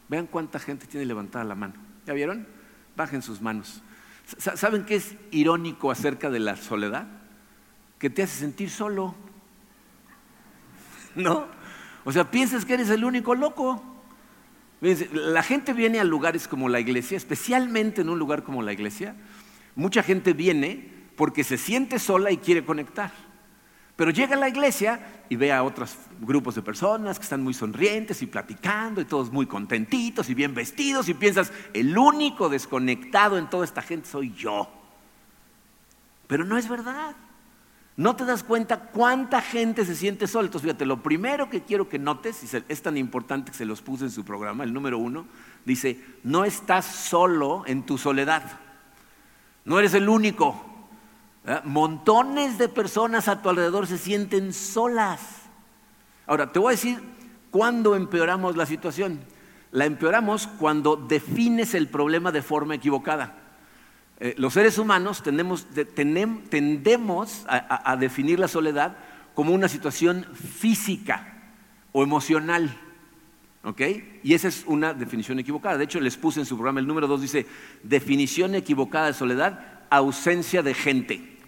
Vean 0.08 0.28
cuánta 0.28 0.60
gente 0.60 0.86
tiene 0.86 1.06
levantada 1.06 1.44
la 1.44 1.56
mano. 1.56 1.74
¿Ya 2.06 2.12
vieron? 2.12 2.46
Bajen 2.96 3.22
sus 3.22 3.40
manos. 3.40 3.82
¿Saben 4.38 4.84
qué 4.84 4.94
es 4.96 5.16
irónico 5.32 5.90
acerca 5.90 6.30
de 6.30 6.38
la 6.38 6.56
soledad? 6.56 7.08
Que 7.98 8.08
te 8.08 8.22
hace 8.22 8.38
sentir 8.38 8.70
solo. 8.70 9.16
¿No? 11.16 11.63
O 12.04 12.12
sea, 12.12 12.30
piensas 12.30 12.64
que 12.64 12.74
eres 12.74 12.90
el 12.90 13.04
único 13.04 13.34
loco. 13.34 13.82
La 14.80 15.42
gente 15.42 15.72
viene 15.72 15.98
a 15.98 16.04
lugares 16.04 16.46
como 16.46 16.68
la 16.68 16.80
iglesia, 16.80 17.16
especialmente 17.16 18.02
en 18.02 18.10
un 18.10 18.18
lugar 18.18 18.42
como 18.42 18.62
la 18.62 18.72
iglesia. 18.72 19.14
Mucha 19.74 20.02
gente 20.02 20.34
viene 20.34 20.92
porque 21.16 21.44
se 21.44 21.56
siente 21.56 21.98
sola 21.98 22.30
y 22.30 22.36
quiere 22.36 22.64
conectar. 22.64 23.12
Pero 23.96 24.10
llega 24.10 24.34
a 24.34 24.38
la 24.38 24.48
iglesia 24.48 25.22
y 25.28 25.36
ve 25.36 25.52
a 25.52 25.62
otros 25.62 25.96
grupos 26.20 26.56
de 26.56 26.62
personas 26.62 27.18
que 27.18 27.22
están 27.22 27.42
muy 27.42 27.54
sonrientes 27.54 28.20
y 28.22 28.26
platicando 28.26 29.00
y 29.00 29.04
todos 29.04 29.30
muy 29.30 29.46
contentitos 29.46 30.28
y 30.28 30.34
bien 30.34 30.52
vestidos 30.52 31.08
y 31.08 31.14
piensas, 31.14 31.52
el 31.72 31.96
único 31.96 32.48
desconectado 32.48 33.38
en 33.38 33.48
toda 33.48 33.64
esta 33.64 33.82
gente 33.82 34.08
soy 34.08 34.34
yo. 34.34 34.68
Pero 36.26 36.44
no 36.44 36.58
es 36.58 36.68
verdad. 36.68 37.14
No 37.96 38.16
te 38.16 38.24
das 38.24 38.42
cuenta 38.42 38.90
cuánta 38.90 39.40
gente 39.40 39.84
se 39.84 39.94
siente 39.94 40.26
sola. 40.26 40.46
Entonces, 40.46 40.68
fíjate, 40.68 40.84
lo 40.84 41.02
primero 41.02 41.48
que 41.48 41.62
quiero 41.62 41.88
que 41.88 41.98
notes, 41.98 42.42
y 42.42 42.56
es 42.68 42.82
tan 42.82 42.96
importante 42.96 43.52
que 43.52 43.56
se 43.56 43.64
los 43.64 43.82
puse 43.82 44.04
en 44.04 44.10
su 44.10 44.24
programa, 44.24 44.64
el 44.64 44.72
número 44.72 44.98
uno, 44.98 45.26
dice, 45.64 46.04
no 46.24 46.44
estás 46.44 46.86
solo 46.86 47.62
en 47.66 47.86
tu 47.86 47.96
soledad. 47.96 48.42
No 49.64 49.78
eres 49.78 49.94
el 49.94 50.08
único. 50.08 50.60
Montones 51.62 52.58
de 52.58 52.68
personas 52.68 53.28
a 53.28 53.42
tu 53.42 53.48
alrededor 53.48 53.86
se 53.86 53.98
sienten 53.98 54.52
solas. 54.52 55.20
Ahora, 56.26 56.50
te 56.50 56.58
voy 56.58 56.68
a 56.68 56.76
decir 56.76 57.00
cuándo 57.50 57.94
empeoramos 57.94 58.56
la 58.56 58.66
situación. 58.66 59.20
La 59.70 59.84
empeoramos 59.84 60.48
cuando 60.48 60.96
defines 60.96 61.74
el 61.74 61.88
problema 61.88 62.32
de 62.32 62.42
forma 62.42 62.74
equivocada. 62.74 63.43
Eh, 64.20 64.34
los 64.38 64.52
seres 64.52 64.78
humanos 64.78 65.22
tendemos, 65.22 65.66
a, 67.48 67.96
definir 67.96 68.38
la 68.38 68.48
soledad 68.48 68.96
como 69.34 69.52
una 69.52 69.68
situación 69.68 70.24
física 70.34 71.42
o 71.92 72.02
emocional. 72.02 72.80
¿Ok? 73.64 73.80
Y 74.22 74.34
esa 74.34 74.48
es 74.48 74.64
una 74.66 74.92
definición 74.92 75.38
equivocada. 75.38 75.78
De 75.78 75.84
hecho, 75.84 75.98
les 75.98 76.16
puse 76.16 76.40
en 76.40 76.46
su 76.46 76.56
programa 76.56 76.80
el 76.80 76.86
número 76.86 77.06
dos, 77.06 77.22
dice, 77.22 77.46
definición 77.82 78.54
equivocada 78.54 79.06
de 79.06 79.14
soledad, 79.14 79.60
ausencia 79.90 80.62
de 80.62 80.74
gente. 80.74 81.38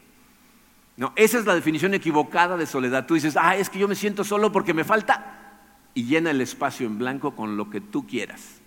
No, 0.97 1.13
esa 1.15 1.39
es 1.39 1.45
la 1.45 1.55
definición 1.55 1.93
equivocada 1.93 2.57
de 2.57 2.67
soledad. 2.67 3.07
Tú 3.07 3.15
dices, 3.15 3.37
ah, 3.37 3.55
es 3.57 3.69
que 3.69 3.79
yo 3.79 3.87
me 3.87 3.95
siento 3.95 4.25
solo 4.25 4.51
porque 4.51 4.73
me 4.73 4.83
falta. 4.83 5.61
Y 5.93 6.05
llena 6.05 6.31
el 6.31 6.41
espacio 6.41 6.87
en 6.87 6.99
blanco 6.99 7.37
con 7.37 7.57
lo 7.57 7.69
que 7.69 7.83
tú 7.83 8.07
quieras. 8.07 8.63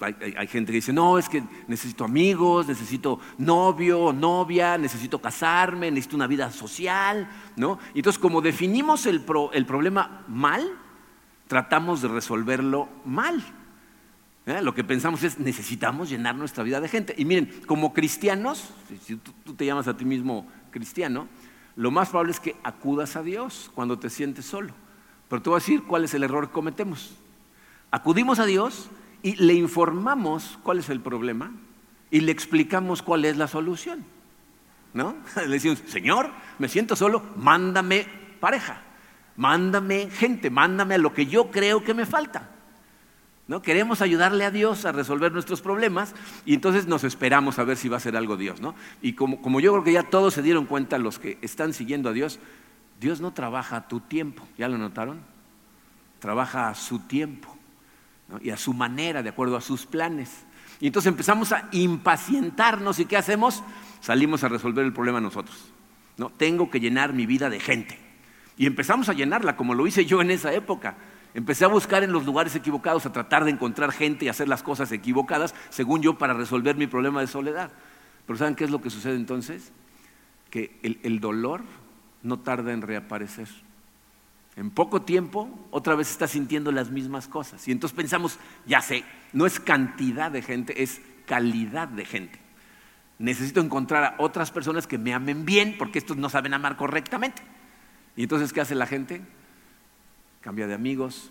Hay, 0.00 0.46
gente 0.46 0.70
que 0.70 0.76
dice, 0.76 0.92
no, 0.92 1.18
es 1.18 1.28
que 1.28 1.42
necesito 1.66 2.04
amigos, 2.04 2.68
necesito 2.68 3.18
novio 3.38 4.12
novia, 4.12 4.78
necesito 4.78 5.20
casarme, 5.20 5.90
necesito 5.90 6.14
una 6.14 6.28
vida 6.28 6.50
social. 6.52 7.28
¿no? 7.56 7.80
Entonces, 7.92 8.20
como 8.20 8.40
definimos 8.40 9.06
el, 9.06 9.24
el 9.52 9.66
problema 9.66 10.24
mal, 10.28 10.78
tratamos 11.48 12.02
de 12.02 12.08
resolverlo 12.08 12.88
mal. 13.04 13.44
¿eh? 14.46 14.62
Lo 14.62 14.74
que 14.74 14.84
pensamos 14.84 15.24
es, 15.24 15.40
necesitamos 15.40 16.08
llenar 16.08 16.36
nuestra 16.36 16.62
vida 16.62 16.80
de 16.80 16.88
gente. 16.88 17.14
Y 17.18 17.24
miren, 17.24 17.50
como 17.66 17.92
cristianos, 17.92 18.70
si 19.02 19.16
tú, 19.16 19.32
tú 19.44 19.54
te 19.54 19.66
llamas 19.66 19.88
a 19.88 19.96
ti 19.96 20.04
mismo 20.04 20.46
cristiano, 20.70 21.26
lo 21.74 21.90
más 21.90 22.10
probable 22.10 22.30
es 22.30 22.38
que 22.38 22.54
acudas 22.62 23.16
a 23.16 23.24
Dios 23.24 23.72
cuando 23.74 23.98
te 23.98 24.08
sientes 24.08 24.44
solo. 24.44 24.72
Pero 25.28 25.42
te 25.42 25.50
voy 25.50 25.56
a 25.56 25.60
decir 25.60 25.82
cuál 25.82 26.04
es 26.04 26.14
el 26.14 26.22
error 26.22 26.46
que 26.46 26.52
cometemos. 26.52 27.16
Acudimos 27.90 28.38
a 28.38 28.46
Dios 28.46 28.88
y 29.24 29.36
le 29.36 29.54
informamos 29.54 30.58
cuál 30.62 30.80
es 30.80 30.90
el 30.90 31.00
problema 31.00 31.50
y 32.10 32.20
le 32.20 32.30
explicamos 32.30 33.00
cuál 33.00 33.24
es 33.24 33.38
la 33.38 33.48
solución. 33.48 34.04
¿No? 34.92 35.16
Le 35.36 35.48
decimos, 35.48 35.82
Señor, 35.86 36.30
me 36.58 36.68
siento 36.68 36.94
solo, 36.94 37.22
mándame 37.34 38.06
pareja, 38.38 38.82
mándame 39.36 40.10
gente, 40.10 40.50
mándame 40.50 40.96
a 40.96 40.98
lo 40.98 41.14
que 41.14 41.24
yo 41.24 41.50
creo 41.50 41.82
que 41.82 41.94
me 41.94 42.04
falta. 42.04 42.50
¿No? 43.48 43.62
Queremos 43.62 44.02
ayudarle 44.02 44.44
a 44.44 44.50
Dios 44.50 44.84
a 44.84 44.92
resolver 44.92 45.32
nuestros 45.32 45.62
problemas 45.62 46.14
y 46.44 46.52
entonces 46.52 46.86
nos 46.86 47.02
esperamos 47.02 47.58
a 47.58 47.64
ver 47.64 47.78
si 47.78 47.88
va 47.88 47.96
a 47.96 48.00
ser 48.00 48.18
algo 48.18 48.36
Dios. 48.36 48.60
¿no? 48.60 48.74
Y 49.00 49.14
como, 49.14 49.40
como 49.40 49.58
yo 49.58 49.72
creo 49.72 49.84
que 49.84 49.92
ya 49.92 50.02
todos 50.02 50.34
se 50.34 50.42
dieron 50.42 50.66
cuenta, 50.66 50.98
los 50.98 51.18
que 51.18 51.38
están 51.40 51.72
siguiendo 51.72 52.10
a 52.10 52.12
Dios, 52.12 52.40
Dios 53.00 53.22
no 53.22 53.32
trabaja 53.32 53.76
a 53.76 53.88
tu 53.88 54.00
tiempo, 54.00 54.46
¿ya 54.58 54.68
lo 54.68 54.76
notaron? 54.76 55.22
Trabaja 56.20 56.68
a 56.68 56.74
su 56.74 56.98
tiempo 56.98 57.53
y 58.40 58.50
a 58.50 58.56
su 58.56 58.72
manera, 58.72 59.22
de 59.22 59.28
acuerdo 59.28 59.56
a 59.56 59.60
sus 59.60 59.86
planes. 59.86 60.44
Y 60.80 60.86
entonces 60.88 61.10
empezamos 61.10 61.52
a 61.52 61.68
impacientarnos 61.72 62.98
y 62.98 63.04
¿qué 63.04 63.16
hacemos? 63.16 63.62
Salimos 64.00 64.44
a 64.44 64.48
resolver 64.48 64.84
el 64.84 64.92
problema 64.92 65.20
nosotros. 65.20 65.72
¿no? 66.16 66.30
Tengo 66.30 66.70
que 66.70 66.80
llenar 66.80 67.12
mi 67.12 67.26
vida 67.26 67.50
de 67.50 67.60
gente. 67.60 67.98
Y 68.56 68.66
empezamos 68.66 69.08
a 69.08 69.12
llenarla 69.12 69.56
como 69.56 69.74
lo 69.74 69.86
hice 69.86 70.04
yo 70.04 70.20
en 70.20 70.30
esa 70.30 70.52
época. 70.52 70.96
Empecé 71.34 71.64
a 71.64 71.68
buscar 71.68 72.04
en 72.04 72.12
los 72.12 72.24
lugares 72.24 72.54
equivocados, 72.54 73.06
a 73.06 73.12
tratar 73.12 73.44
de 73.44 73.50
encontrar 73.50 73.92
gente 73.92 74.24
y 74.24 74.28
hacer 74.28 74.48
las 74.48 74.62
cosas 74.62 74.92
equivocadas, 74.92 75.54
según 75.70 76.02
yo, 76.02 76.16
para 76.16 76.34
resolver 76.34 76.76
mi 76.76 76.86
problema 76.86 77.20
de 77.20 77.26
soledad. 77.26 77.70
Pero 78.26 78.38
¿saben 78.38 78.54
qué 78.54 78.64
es 78.64 78.70
lo 78.70 78.80
que 78.80 78.90
sucede 78.90 79.16
entonces? 79.16 79.72
Que 80.50 80.78
el 80.82 81.18
dolor 81.18 81.62
no 82.22 82.38
tarda 82.38 82.72
en 82.72 82.82
reaparecer. 82.82 83.48
En 84.56 84.70
poco 84.70 85.02
tiempo, 85.02 85.48
otra 85.70 85.94
vez 85.96 86.10
está 86.10 86.28
sintiendo 86.28 86.70
las 86.70 86.90
mismas 86.90 87.26
cosas. 87.26 87.66
Y 87.66 87.72
entonces 87.72 87.96
pensamos, 87.96 88.38
ya 88.66 88.80
sé, 88.80 89.04
no 89.32 89.46
es 89.46 89.58
cantidad 89.58 90.30
de 90.30 90.42
gente, 90.42 90.82
es 90.82 91.00
calidad 91.26 91.88
de 91.88 92.04
gente. 92.04 92.38
Necesito 93.18 93.60
encontrar 93.60 94.04
a 94.04 94.14
otras 94.18 94.50
personas 94.50 94.86
que 94.86 94.98
me 94.98 95.12
amen 95.12 95.44
bien, 95.44 95.76
porque 95.78 95.98
estos 95.98 96.16
no 96.16 96.28
saben 96.28 96.54
amar 96.54 96.76
correctamente. 96.76 97.42
Y 98.16 98.22
entonces, 98.22 98.52
¿qué 98.52 98.60
hace 98.60 98.74
la 98.74 98.86
gente? 98.86 99.22
Cambia 100.40 100.66
de 100.66 100.74
amigos, 100.74 101.30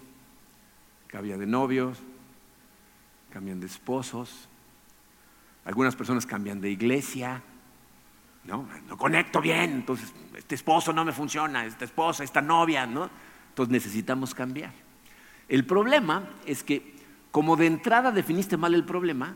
cambia 1.07 1.37
de 1.37 1.45
novios, 1.45 1.99
cambian 3.31 3.59
de 3.59 3.67
esposos. 3.67 4.49
Algunas 5.65 5.95
personas 5.95 6.25
cambian 6.25 6.59
de 6.59 6.71
iglesia, 6.71 7.41
¿no? 8.45 8.67
No 8.87 8.97
conecto 8.97 9.41
bien, 9.41 9.71
entonces 9.71 10.11
este 10.35 10.55
esposo 10.55 10.91
no 10.93 11.05
me 11.05 11.11
funciona, 11.11 11.65
esta 11.65 11.85
esposa, 11.85 12.23
esta 12.23 12.41
novia, 12.41 12.85
¿no? 12.85 13.09
Entonces 13.49 13.71
necesitamos 13.71 14.33
cambiar. 14.33 14.71
El 15.47 15.65
problema 15.65 16.23
es 16.45 16.63
que 16.63 16.93
como 17.31 17.55
de 17.55 17.67
entrada 17.67 18.11
definiste 18.11 18.57
mal 18.57 18.73
el 18.73 18.83
problema, 18.83 19.35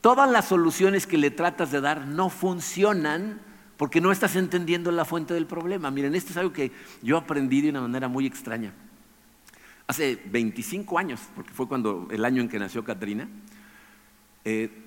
todas 0.00 0.30
las 0.30 0.46
soluciones 0.46 1.06
que 1.06 1.18
le 1.18 1.30
tratas 1.30 1.70
de 1.70 1.80
dar 1.80 2.06
no 2.06 2.30
funcionan 2.30 3.40
porque 3.76 4.00
no 4.00 4.10
estás 4.10 4.36
entendiendo 4.36 4.90
la 4.90 5.04
fuente 5.04 5.34
del 5.34 5.46
problema. 5.46 5.90
Miren, 5.90 6.14
esto 6.14 6.30
es 6.30 6.36
algo 6.38 6.52
que 6.52 6.72
yo 7.02 7.18
aprendí 7.18 7.60
de 7.60 7.70
una 7.70 7.82
manera 7.82 8.08
muy 8.08 8.26
extraña. 8.26 8.72
Hace 9.86 10.20
25 10.26 10.98
años, 10.98 11.20
porque 11.34 11.52
fue 11.52 11.68
cuando 11.68 12.08
el 12.10 12.24
año 12.24 12.42
en 12.42 12.48
que 12.48 12.58
nació 12.58 12.82
Katrina, 12.82 13.28
eh, 14.44 14.85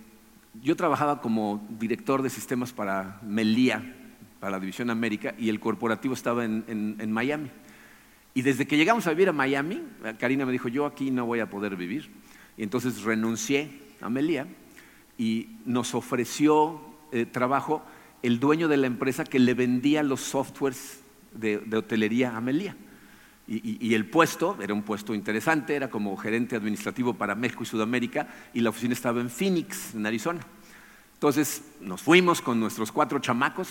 yo 0.62 0.75
trabajaba 0.75 1.22
como 1.22 1.65
director 1.79 2.22
de 2.22 2.29
sistemas 2.29 2.74
para 2.74 3.20
Melía, 3.24 3.96
para 4.39 4.51
la 4.51 4.60
División 4.60 4.89
América, 4.89 5.36
y 5.38 5.50
el 5.50 5.60
corporativo 5.60 6.13
estaba 6.13 6.46
en, 6.46 7.12
Miami. 7.12 7.51
Y 8.34 8.41
desde 8.41 8.68
que 8.68 8.77
llegamos 8.77 9.08
a 9.08 9.12
vivir 9.12 9.29
a 9.29 9.34
Miami, 9.34 9.84
Karina 10.18 10.46
me 10.46 10.51
dijo, 10.51 10.68
yo 10.68 10.86
aquí 10.86 11.12
no 11.12 11.25
voy 11.25 11.39
a 11.39 11.50
poder 11.50 11.75
vivir. 11.75 12.10
Y 12.58 12.63
entonces 12.63 13.03
renuncié 13.03 13.70
a 14.01 14.10
Melía 14.10 14.48
y 15.18 15.58
nos 15.65 15.94
ofreció 15.96 16.82
eh, 17.12 17.25
trabajo 17.25 17.84
el 18.22 18.39
dueño 18.39 18.68
de 18.68 18.77
la 18.77 18.88
empresa 18.88 19.24
que 19.24 19.39
le 19.39 19.53
vendía 19.53 20.03
los 20.03 20.22
softwares 20.22 21.01
de, 21.34 21.58
hotelería 21.75 22.36
a 22.36 22.41
Melía. 22.41 22.75
Y, 23.51 23.96
el 23.96 24.06
puesto 24.06 24.56
era 24.62 24.75
un 24.75 24.84
puesto 24.84 25.15
interesante, 25.15 25.75
era 25.75 25.89
como 25.89 26.15
gerente 26.18 26.56
administrativo 26.56 27.15
para 27.15 27.34
México 27.34 27.63
y 27.63 27.65
Sudamérica, 27.65 28.27
y 28.53 28.62
la 28.62 28.70
oficina 28.70 28.94
estaba 28.94 29.22
en 29.22 29.29
Phoenix, 29.32 29.96
en 29.96 30.06
Arizona. 30.06 30.41
Entonces 31.15 31.63
nos 31.82 32.01
fuimos 32.01 32.41
con 32.41 32.60
nuestros 32.60 32.91
cuatro 32.91 33.18
chamacos 33.18 33.70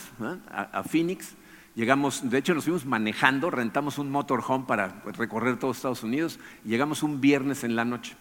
a, 0.50 0.82
Phoenix. 0.82 1.34
Llegamos, 1.76 2.28
de 2.28 2.38
hecho 2.38 2.54
nos 2.54 2.64
fuimos 2.64 2.86
manejando, 2.86 3.50
rentamos 3.50 3.98
un 3.98 4.10
motorhome 4.10 4.64
para 4.66 5.00
recorrer 5.16 5.60
todo 5.60 5.70
Estados 5.70 6.02
Unidos 6.02 6.40
y 6.64 6.70
llegamos 6.70 7.04
un 7.04 7.20
viernes 7.20 7.62
en 7.62 7.76
la 7.76 7.84
noche. 7.84 8.16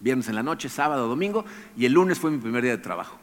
Viernes 0.00 0.28
en 0.28 0.34
la 0.34 0.42
noche, 0.42 0.68
sábado, 0.68 1.06
domingo 1.06 1.44
y 1.76 1.86
el 1.86 1.92
lunes 1.92 2.18
fue 2.18 2.32
mi 2.32 2.38
primer 2.38 2.64
día 2.64 2.72
de 2.72 2.82
trabajo. 2.82 3.18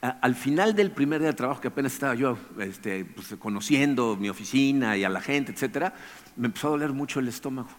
Al 0.00 0.34
final 0.34 0.74
del 0.74 0.90
primer 0.90 1.20
día 1.20 1.28
de 1.28 1.34
trabajo, 1.34 1.60
que 1.60 1.68
apenas 1.68 1.94
estaba 1.94 2.14
yo 2.14 2.38
este, 2.58 3.04
pues, 3.04 3.34
conociendo 3.38 4.16
mi 4.16 4.28
oficina 4.28 4.96
y 4.96 5.04
a 5.04 5.08
la 5.08 5.20
gente, 5.20 5.52
etcétera, 5.52 5.94
me 6.36 6.46
empezó 6.46 6.68
a 6.68 6.70
doler 6.70 6.92
mucho 6.92 7.20
el 7.20 7.28
estómago. 7.28 7.70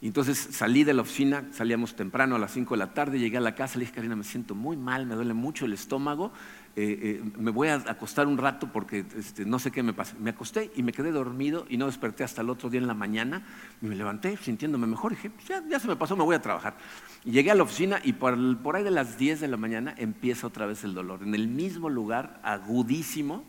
Y 0.00 0.08
entonces 0.08 0.36
salí 0.50 0.82
de 0.82 0.94
la 0.94 1.02
oficina, 1.02 1.44
salíamos 1.52 1.94
temprano 1.94 2.34
a 2.34 2.38
las 2.38 2.52
5 2.52 2.74
de 2.74 2.78
la 2.78 2.92
tarde, 2.92 3.20
llegué 3.20 3.36
a 3.36 3.40
la 3.40 3.54
casa, 3.54 3.78
le 3.78 3.84
dije, 3.84 3.94
Karina, 3.94 4.16
me 4.16 4.24
siento 4.24 4.56
muy 4.56 4.76
mal, 4.76 5.06
me 5.06 5.14
duele 5.14 5.32
mucho 5.32 5.64
el 5.64 5.72
estómago, 5.72 6.32
eh, 6.74 7.20
eh, 7.22 7.30
me 7.38 7.50
voy 7.50 7.68
a 7.68 7.74
acostar 7.74 8.26
un 8.26 8.38
rato 8.38 8.70
porque 8.72 9.04
este, 9.16 9.44
no 9.44 9.58
sé 9.58 9.70
qué 9.70 9.82
me 9.82 9.92
pasa. 9.92 10.16
Me 10.18 10.30
acosté 10.30 10.70
y 10.74 10.82
me 10.82 10.92
quedé 10.92 11.12
dormido 11.12 11.66
y 11.68 11.76
no 11.76 11.86
desperté 11.86 12.24
hasta 12.24 12.40
el 12.40 12.50
otro 12.50 12.70
día 12.70 12.80
en 12.80 12.86
la 12.86 12.94
mañana. 12.94 13.46
Me 13.80 13.94
levanté 13.94 14.36
sintiéndome 14.36 14.86
mejor 14.86 15.12
y 15.12 15.16
dije, 15.16 15.30
pues 15.30 15.46
ya, 15.46 15.78
se 15.78 15.88
me 15.88 15.96
pasó, 15.96 16.16
me 16.16 16.24
voy 16.24 16.36
a 16.36 16.42
trabajar. 16.42 16.76
Llegué 17.24 17.50
a 17.50 17.54
la 17.54 17.62
oficina 17.62 18.00
y 18.02 18.14
por, 18.14 18.58
por 18.58 18.76
ahí 18.76 18.84
de 18.84 18.90
las 18.90 19.18
10 19.18 19.40
de 19.40 19.48
la 19.48 19.56
mañana 19.56 19.94
empieza 19.98 20.46
otra 20.46 20.66
vez 20.66 20.82
el 20.84 20.94
dolor, 20.94 21.22
en 21.22 21.34
el 21.34 21.48
mismo 21.48 21.90
lugar, 21.90 22.40
agudísimo 22.42 23.44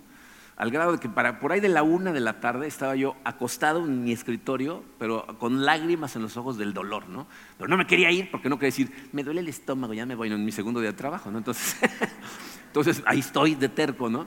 al 0.56 0.70
grado 0.70 0.92
de 0.94 1.00
que 1.00 1.10
para, 1.10 1.40
por 1.40 1.52
ahí 1.52 1.60
de 1.60 1.70
la 1.70 1.84
una 1.84 2.12
de 2.12 2.20
la 2.20 2.40
tarde 2.40 2.68
estaba 2.68 2.96
yo 2.96 3.16
acostado 3.24 3.84
en 3.86 4.04
mi 4.04 4.12
escritorio, 4.12 4.84
pero 5.00 5.26
con 5.40 5.66
lágrimas 5.66 6.16
en 6.16 6.22
los 6.22 6.38
ojos 6.38 6.58
del 6.58 6.74
dolor, 6.74 7.10
¿no? 7.10 7.28
Pero 7.58 7.68
no 7.68 7.78
me 7.78 7.88
quería 7.88 8.12
ir 8.12 8.30
porque 8.30 8.50
no 8.50 8.58
quería 8.58 8.68
decir, 8.68 9.10
me 9.12 9.24
duele 9.24 9.42
el 9.42 9.48
estómago, 9.48 9.94
ya 9.94 10.06
me 10.06 10.16
voy 10.16 10.32
en 10.32 10.46
mi 10.46 10.52
segundo 10.52 10.80
día 10.80 10.92
de 10.92 10.98
trabajo, 10.98 11.32
¿no? 11.32 11.40
Entonces, 11.40 11.78
entonces 12.74 13.04
ahí 13.06 13.20
estoy 13.20 13.54
de 13.54 13.70
terco, 13.70 14.10
¿no? 14.10 14.26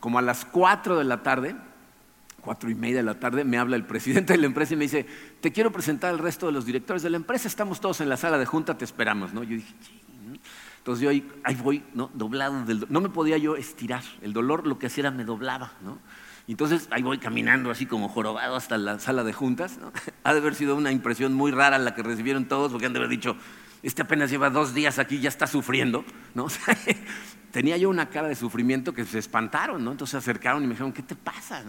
Como 0.00 0.18
a 0.18 0.22
las 0.22 0.44
cuatro 0.44 0.98
de 0.98 1.04
la 1.04 1.22
tarde, 1.22 1.56
cuatro 2.42 2.68
y 2.68 2.74
media 2.74 2.98
de 2.98 3.04
la 3.04 3.18
tarde, 3.18 3.42
me 3.42 3.56
habla 3.56 3.74
el 3.76 3.86
presidente 3.86 4.34
de 4.34 4.38
la 4.38 4.44
empresa 4.44 4.74
y 4.74 4.76
me 4.76 4.84
dice, 4.84 5.06
te 5.40 5.50
quiero 5.50 5.72
presentar 5.72 6.10
al 6.10 6.18
resto 6.18 6.44
de 6.44 6.52
los 6.52 6.66
directores 6.66 7.02
de 7.02 7.08
la 7.08 7.16
empresa, 7.16 7.48
estamos 7.48 7.80
todos 7.80 8.02
en 8.02 8.10
la 8.10 8.18
sala 8.18 8.36
de 8.36 8.44
junta, 8.44 8.76
te 8.76 8.84
esperamos, 8.84 9.32
¿no? 9.32 9.42
Yo 9.44 9.56
dije, 9.56 9.74
entonces 10.76 11.02
yo 11.02 11.08
ahí, 11.08 11.54
voy, 11.62 11.84
¿no? 11.94 12.10
Doblado 12.12 12.66
del 12.66 12.84
No 12.90 13.00
me 13.00 13.08
podía 13.08 13.38
yo 13.38 13.56
estirar. 13.56 14.02
El 14.20 14.34
dolor 14.34 14.66
lo 14.66 14.78
que 14.78 14.88
hacía 14.88 15.04
era 15.04 15.10
me 15.10 15.24
doblaba, 15.24 15.72
¿no? 15.82 15.98
entonces 16.48 16.86
ahí 16.90 17.02
voy 17.02 17.16
caminando 17.16 17.70
así 17.70 17.86
como 17.86 18.10
jorobado 18.10 18.56
hasta 18.56 18.76
la 18.76 18.98
sala 18.98 19.24
de 19.24 19.32
juntas. 19.32 19.78
¿no? 19.78 19.90
Ha 20.22 20.34
de 20.34 20.40
haber 20.40 20.54
sido 20.54 20.76
una 20.76 20.92
impresión 20.92 21.32
muy 21.32 21.50
rara 21.50 21.78
la 21.78 21.94
que 21.94 22.02
recibieron 22.02 22.44
todos, 22.44 22.72
porque 22.72 22.84
han 22.84 22.92
de 22.92 22.98
haber 22.98 23.08
dicho, 23.08 23.36
este 23.82 24.02
apenas 24.02 24.30
lleva 24.30 24.50
dos 24.50 24.74
días 24.74 24.98
aquí, 24.98 25.20
ya 25.20 25.28
está 25.28 25.46
sufriendo, 25.46 26.04
¿no? 26.34 26.48
tenía 27.56 27.78
yo 27.78 27.88
una 27.88 28.10
cara 28.10 28.28
de 28.28 28.34
sufrimiento 28.34 28.92
que 28.92 29.06
se 29.06 29.18
espantaron, 29.18 29.82
¿no? 29.82 29.92
Entonces 29.92 30.10
se 30.10 30.16
acercaron 30.18 30.62
y 30.62 30.66
me 30.66 30.74
dijeron, 30.74 30.92
¿qué 30.92 31.00
te 31.00 31.16
pasa? 31.16 31.64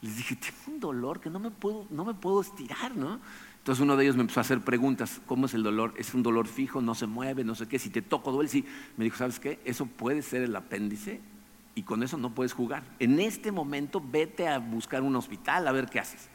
Les 0.00 0.16
dije, 0.16 0.36
tengo 0.36 0.74
un 0.74 0.78
dolor 0.78 1.18
que 1.18 1.28
no 1.28 1.40
me 1.40 1.50
puedo, 1.50 1.88
no 1.90 2.04
me 2.04 2.14
puedo 2.14 2.40
estirar, 2.40 2.96
¿no? 2.96 3.18
Entonces 3.58 3.82
uno 3.82 3.96
de 3.96 4.04
ellos 4.04 4.14
me 4.14 4.20
empezó 4.20 4.38
a 4.38 4.42
hacer 4.42 4.60
preguntas, 4.60 5.20
¿cómo 5.26 5.46
es 5.46 5.54
el 5.54 5.64
dolor? 5.64 5.92
¿Es 5.96 6.14
un 6.14 6.22
dolor 6.22 6.46
fijo? 6.46 6.80
¿No 6.80 6.94
se 6.94 7.08
mueve? 7.08 7.42
No 7.42 7.56
sé 7.56 7.66
qué, 7.66 7.80
si 7.80 7.90
te 7.90 8.00
toco 8.00 8.30
duele, 8.30 8.48
sí. 8.48 8.64
Me 8.96 9.02
dijo, 9.02 9.16
¿sabes 9.16 9.40
qué? 9.40 9.58
Eso 9.64 9.86
puede 9.86 10.22
ser 10.22 10.42
el 10.42 10.54
apéndice 10.54 11.20
y 11.74 11.82
con 11.82 12.04
eso 12.04 12.16
no 12.16 12.32
puedes 12.32 12.52
jugar. 12.52 12.84
En 13.00 13.18
este 13.18 13.50
momento 13.50 14.00
vete 14.00 14.46
a 14.46 14.58
buscar 14.58 15.02
un 15.02 15.16
hospital 15.16 15.66
a 15.66 15.72
ver 15.72 15.86
qué 15.86 15.98
haces. 15.98 16.28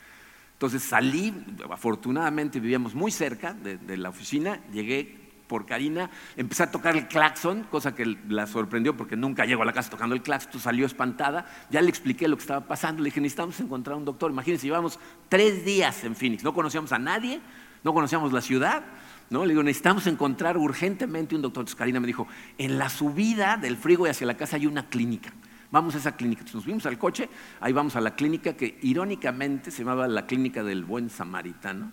Entonces 0.51 0.84
salí, 0.84 1.34
afortunadamente 1.72 2.60
vivíamos 2.60 2.96
muy 2.96 3.12
cerca 3.12 3.53
de 3.53 3.96
la 3.96 4.10
oficina, 4.10 4.60
llegué 4.74 5.19
por 5.50 5.65
Karina, 5.65 6.10
empecé 6.38 6.63
a 6.63 6.72
tocar 6.72 6.96
el 6.96 7.08
claxon, 7.08 7.63
cosa 7.63 7.94
que 7.94 8.06
la 8.29 8.48
sorprendió 8.48 8.96
porque 8.96 9.18
nunca 9.18 9.46
llego 9.46 9.63
a 9.63 9.65
la 9.65 9.74
casa 9.74 9.89
tocando 9.89 10.15
el 10.15 10.22
claxon, 10.22 10.62
salió 10.62 10.86
espantada, 10.86 11.46
ya 11.70 11.82
le 11.82 11.89
expliqué 11.89 12.27
lo 12.27 12.38
que 12.38 12.41
estaba 12.41 12.65
pasando, 12.65 13.01
le 13.01 13.08
dije, 13.08 13.20
necesitamos 13.20 13.60
encontrar 13.60 13.98
un 13.98 14.06
doctor, 14.06 14.32
imagínense, 14.32 14.68
llevamos 14.68 15.00
tres 15.27 15.65
días 15.65 16.06
en 16.06 16.15
Phoenix, 16.15 16.44
no 16.44 16.53
conocíamos 16.53 16.94
a 16.94 17.00
nadie, 17.00 17.41
no 17.84 17.94
conocíamos 17.94 18.32
la 18.32 18.41
ciudad, 18.41 18.84
¿no? 19.29 19.44
Le 19.44 19.53
digo, 19.53 19.63
necesitamos 19.63 20.06
encontrar 20.08 20.58
urgentemente 20.58 21.36
un 21.36 21.41
doctor. 21.41 21.62
Entonces 21.62 21.77
Karina 21.77 22.00
me 22.00 22.08
dijo, 22.08 22.27
en 22.58 22.77
la 22.77 22.89
subida 22.89 23.58
del 23.58 23.75
freeway 23.75 24.12
hacia 24.12 24.27
la 24.27 24.38
casa 24.38 24.56
hay 24.56 24.68
una 24.68 24.88
clínica. 24.88 25.34
Vamos 25.72 25.96
a 25.96 26.00
esa 26.00 26.15
clínica. 26.15 26.41
Entonces 26.41 26.56
nos 26.56 26.63
fuimos 26.63 26.86
al 26.86 26.98
coche, 26.98 27.29
ahí 27.60 27.74
vamos 27.74 27.96
a 27.96 28.01
la 28.01 28.15
clínica 28.15 28.53
que 28.53 28.79
irónicamente 28.82 29.72
se 29.72 29.79
llamaba 29.79 30.08
la 30.08 30.25
clínica 30.25 30.63
del 30.63 30.84
buen 30.84 31.10
samaritano. 31.10 31.91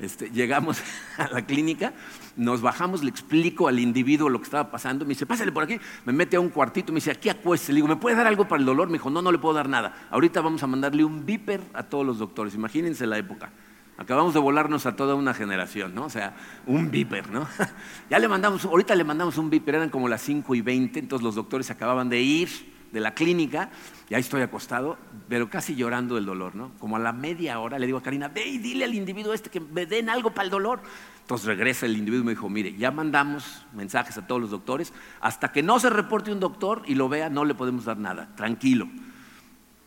Este, 0.00 0.30
llegamos 0.30 0.80
a 1.18 1.28
la 1.28 1.44
clínica, 1.44 1.92
nos 2.36 2.60
bajamos, 2.60 3.02
le 3.02 3.10
explico 3.10 3.68
al 3.68 3.78
individuo 3.78 4.28
lo 4.28 4.38
que 4.38 4.44
estaba 4.44 4.70
pasando, 4.70 5.04
me 5.04 5.10
dice, 5.10 5.26
pásale 5.26 5.52
por 5.52 5.64
aquí, 5.64 5.78
me 6.04 6.12
mete 6.12 6.36
a 6.36 6.40
un 6.40 6.48
cuartito, 6.48 6.92
me 6.92 6.96
dice, 6.96 7.10
aquí 7.10 7.28
acueste, 7.28 7.72
le 7.72 7.76
digo, 7.76 7.88
¿me 7.88 7.96
puede 7.96 8.16
dar 8.16 8.26
algo 8.26 8.46
para 8.46 8.60
el 8.60 8.66
dolor? 8.66 8.88
Me 8.88 8.94
dijo, 8.94 9.10
no, 9.10 9.22
no 9.22 9.32
le 9.32 9.38
puedo 9.38 9.54
dar 9.54 9.68
nada, 9.68 10.08
ahorita 10.10 10.40
vamos 10.40 10.62
a 10.62 10.66
mandarle 10.66 11.04
un 11.04 11.24
viper 11.24 11.60
a 11.72 11.84
todos 11.84 12.04
los 12.04 12.18
doctores, 12.18 12.54
imagínense 12.54 13.06
la 13.06 13.18
época. 13.18 13.50
Acabamos 13.96 14.34
de 14.34 14.40
volarnos 14.40 14.86
a 14.86 14.96
toda 14.96 15.14
una 15.14 15.34
generación, 15.34 15.94
¿no? 15.94 16.06
O 16.06 16.10
sea, 16.10 16.34
un 16.66 16.90
viper, 16.90 17.30
¿no? 17.30 17.46
Ya 18.10 18.18
le 18.18 18.26
mandamos, 18.26 18.64
ahorita 18.64 18.94
le 18.96 19.04
mandamos 19.04 19.38
un 19.38 19.50
viper, 19.50 19.76
eran 19.76 19.88
como 19.88 20.08
las 20.08 20.20
5 20.22 20.52
y 20.56 20.60
20, 20.62 20.98
entonces 20.98 21.22
los 21.22 21.36
doctores 21.36 21.70
acababan 21.70 22.08
de 22.08 22.20
ir 22.20 22.74
de 22.94 23.00
la 23.00 23.12
clínica, 23.12 23.70
y 24.08 24.14
ahí 24.14 24.20
estoy 24.20 24.42
acostado, 24.42 24.96
pero 25.28 25.50
casi 25.50 25.74
llorando 25.74 26.14
del 26.14 26.26
dolor, 26.26 26.54
¿no? 26.54 26.70
Como 26.78 26.96
a 26.96 27.00
la 27.00 27.12
media 27.12 27.58
hora 27.58 27.78
le 27.78 27.86
digo 27.86 27.98
a 27.98 28.02
Karina, 28.02 28.28
ve 28.28 28.46
y 28.46 28.58
dile 28.58 28.84
al 28.84 28.94
individuo 28.94 29.34
este 29.34 29.50
que 29.50 29.60
me 29.60 29.84
den 29.86 30.08
algo 30.08 30.30
para 30.30 30.44
el 30.44 30.50
dolor. 30.50 30.80
Entonces 31.24 31.46
regresa 31.46 31.86
el 31.86 31.96
individuo 31.96 32.22
y 32.22 32.26
me 32.26 32.32
dijo, 32.32 32.50
mire, 32.50 32.76
ya 32.76 32.90
mandamos 32.90 33.64
mensajes 33.72 34.18
a 34.18 34.26
todos 34.26 34.42
los 34.42 34.50
doctores, 34.50 34.92
hasta 35.22 35.52
que 35.52 35.62
no 35.62 35.80
se 35.80 35.88
reporte 35.88 36.30
un 36.30 36.38
doctor 36.38 36.82
y 36.84 36.96
lo 36.96 37.08
vea, 37.08 37.30
no 37.30 37.46
le 37.46 37.54
podemos 37.54 37.86
dar 37.86 37.96
nada, 37.96 38.28
tranquilo. 38.36 38.86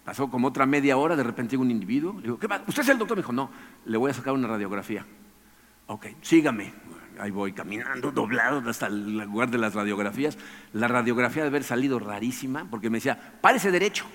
Pasó 0.04 0.32
como 0.32 0.48
otra 0.48 0.66
media 0.66 0.98
hora, 0.98 1.16
de 1.16 1.22
repente 1.22 1.52
llega 1.52 1.62
un 1.62 1.70
individuo, 1.70 2.14
le 2.14 2.24
digo, 2.24 2.40
¿qué 2.40 2.48
va? 2.48 2.64
¿Usted 2.66 2.82
es 2.82 2.90
el 2.90 2.98
doctor? 2.98 3.18
Me 3.18 3.22
dijo, 3.22 3.34
no, 3.34 3.52
le 3.86 3.98
voy 3.98 4.10
a 4.10 4.16
sacar 4.16 4.34
una 4.34 4.48
radiografía. 4.48 5.06
Ok, 5.86 6.08
sígame. 6.22 6.74
Ahí 7.20 7.30
voy 7.30 7.54
caminando, 7.54 8.12
doblado 8.12 8.68
hasta 8.68 8.88
el 8.88 9.20
lugar 9.20 9.52
de 9.52 9.60
las 9.60 9.76
radiografías. 9.76 10.40
La 10.74 10.88
radiografía 10.88 11.44
de 11.44 11.50
haber 11.50 11.64
salido 11.64 12.00
rarísima, 12.00 12.66
porque 12.68 12.90
me 12.90 12.98
decía, 12.98 13.38
párese 13.42 13.70
derecho. 13.70 14.06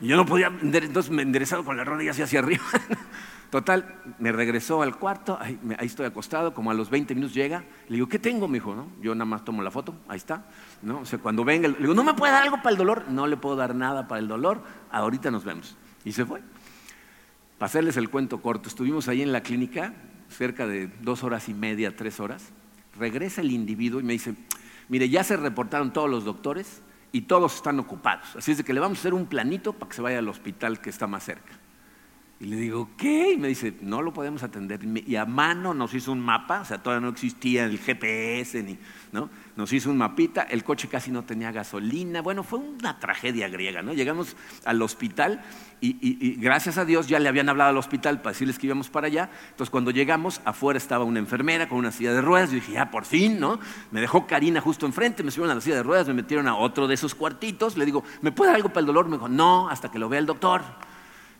Y 0.00 0.06
yo 0.06 0.16
no 0.16 0.24
podía, 0.24 0.52
entonces 0.62 1.10
me 1.10 1.22
enderezado 1.22 1.64
con 1.64 1.76
la 1.76 1.82
rodilla 1.82 2.12
hacia 2.12 2.38
arriba. 2.38 2.64
Total, 3.50 4.02
me 4.18 4.32
regresó 4.32 4.82
al 4.82 4.96
cuarto, 4.96 5.38
ahí, 5.40 5.58
estoy 5.80 6.06
acostado, 6.06 6.52
como 6.52 6.70
a 6.70 6.74
los 6.74 6.90
20 6.90 7.14
minutos 7.14 7.34
llega, 7.34 7.64
le 7.88 7.94
digo, 7.94 8.08
¿qué 8.08 8.18
tengo, 8.18 8.48
mijo? 8.48 8.74
¿No? 8.74 8.88
Yo 9.00 9.14
nada 9.14 9.24
más 9.24 9.44
tomo 9.44 9.62
la 9.62 9.70
foto, 9.70 9.94
ahí 10.08 10.16
está. 10.16 10.46
¿no? 10.82 11.00
O 11.00 11.04
sea, 11.04 11.18
cuando 11.20 11.44
venga, 11.44 11.68
le 11.68 11.78
digo, 11.78 11.94
¿no 11.94 12.02
me 12.02 12.14
puede 12.14 12.32
dar 12.32 12.42
algo 12.42 12.56
para 12.56 12.70
el 12.70 12.76
dolor? 12.76 13.04
No 13.08 13.26
le 13.26 13.36
puedo 13.36 13.54
dar 13.56 13.74
nada 13.74 14.08
para 14.08 14.18
el 14.18 14.28
dolor, 14.28 14.62
ahorita 14.90 15.30
nos 15.30 15.44
vemos. 15.44 15.76
Y 16.04 16.12
se 16.12 16.24
fue. 16.24 16.42
Para 17.58 17.66
hacerles 17.66 17.96
el 17.96 18.10
cuento 18.10 18.42
corto, 18.42 18.68
estuvimos 18.68 19.08
ahí 19.08 19.22
en 19.22 19.32
la 19.32 19.42
clínica, 19.42 19.94
cerca 20.28 20.66
de 20.66 20.88
dos 21.00 21.22
horas 21.22 21.48
y 21.48 21.54
media, 21.54 21.96
tres 21.96 22.20
horas. 22.20 22.50
Regresa 22.98 23.42
el 23.42 23.52
individuo 23.52 24.00
y 24.00 24.02
me 24.02 24.12
dice, 24.12 24.34
mire, 24.88 25.08
ya 25.08 25.22
se 25.22 25.36
reportaron 25.36 25.92
todos 25.92 26.10
los 26.10 26.24
doctores 26.24 26.82
y 27.12 27.22
todos 27.22 27.54
están 27.54 27.78
ocupados. 27.78 28.36
Así 28.36 28.52
es 28.52 28.62
que 28.62 28.74
le 28.74 28.80
vamos 28.80 28.98
a 28.98 29.00
hacer 29.00 29.14
un 29.14 29.26
planito 29.26 29.72
para 29.72 29.88
que 29.88 29.96
se 29.96 30.02
vaya 30.02 30.18
al 30.18 30.28
hospital 30.28 30.80
que 30.80 30.90
está 30.90 31.06
más 31.06 31.24
cerca. 31.24 31.52
Y 32.38 32.44
le 32.44 32.56
digo, 32.56 32.90
¿qué? 32.98 33.32
Y 33.32 33.38
me 33.38 33.48
dice, 33.48 33.74
no 33.80 34.02
lo 34.02 34.12
podemos 34.12 34.42
atender. 34.42 34.80
Y 35.06 35.16
a 35.16 35.24
mano 35.24 35.72
nos 35.72 35.94
hizo 35.94 36.12
un 36.12 36.20
mapa, 36.20 36.60
o 36.60 36.64
sea, 36.66 36.82
todavía 36.82 37.06
no 37.06 37.08
existía 37.10 37.64
el 37.64 37.78
GPS, 37.78 38.62
ni, 38.62 38.76
¿no? 39.10 39.30
Nos 39.56 39.72
hizo 39.72 39.88
un 39.88 39.96
mapita, 39.96 40.42
el 40.42 40.62
coche 40.62 40.86
casi 40.86 41.10
no 41.10 41.24
tenía 41.24 41.50
gasolina. 41.50 42.20
Bueno, 42.20 42.42
fue 42.42 42.58
una 42.58 43.00
tragedia 43.00 43.48
griega, 43.48 43.80
¿no? 43.80 43.94
Llegamos 43.94 44.36
al 44.66 44.82
hospital 44.82 45.40
y, 45.80 45.96
y, 46.02 46.34
gracias 46.34 46.76
a 46.76 46.84
Dios 46.84 47.06
ya 47.06 47.18
le 47.20 47.30
habían 47.30 47.48
hablado 47.48 47.70
al 47.70 47.78
hospital 47.78 48.20
para 48.20 48.32
decirles 48.32 48.58
que 48.58 48.66
íbamos 48.66 48.90
para 48.90 49.06
allá. 49.06 49.30
Entonces, 49.52 49.70
cuando 49.70 49.90
llegamos, 49.90 50.42
afuera 50.44 50.76
estaba 50.76 51.04
una 51.04 51.20
enfermera 51.20 51.70
con 51.70 51.78
una 51.78 51.90
silla 51.90 52.12
de 52.12 52.20
ruedas. 52.20 52.50
Yo 52.50 52.56
dije, 52.56 52.72
ya, 52.72 52.90
por 52.90 53.06
fin, 53.06 53.40
¿no? 53.40 53.58
Me 53.92 54.02
dejó 54.02 54.26
Karina 54.26 54.60
justo 54.60 54.84
enfrente, 54.84 55.22
me 55.22 55.30
subieron 55.30 55.52
a 55.52 55.54
la 55.54 55.62
silla 55.62 55.76
de 55.76 55.82
ruedas, 55.84 56.06
me 56.06 56.12
metieron 56.12 56.48
a 56.48 56.56
otro 56.56 56.86
de 56.86 56.92
esos 56.92 57.14
cuartitos. 57.14 57.78
Le 57.78 57.86
digo, 57.86 58.04
¿me 58.20 58.30
puede 58.30 58.50
dar 58.50 58.56
algo 58.56 58.68
para 58.68 58.80
el 58.80 58.86
dolor? 58.86 59.06
Me 59.06 59.16
dijo, 59.16 59.30
no, 59.30 59.70
hasta 59.70 59.90
que 59.90 59.98
lo 59.98 60.10
vea 60.10 60.20
el 60.20 60.26
doctor. 60.26 60.60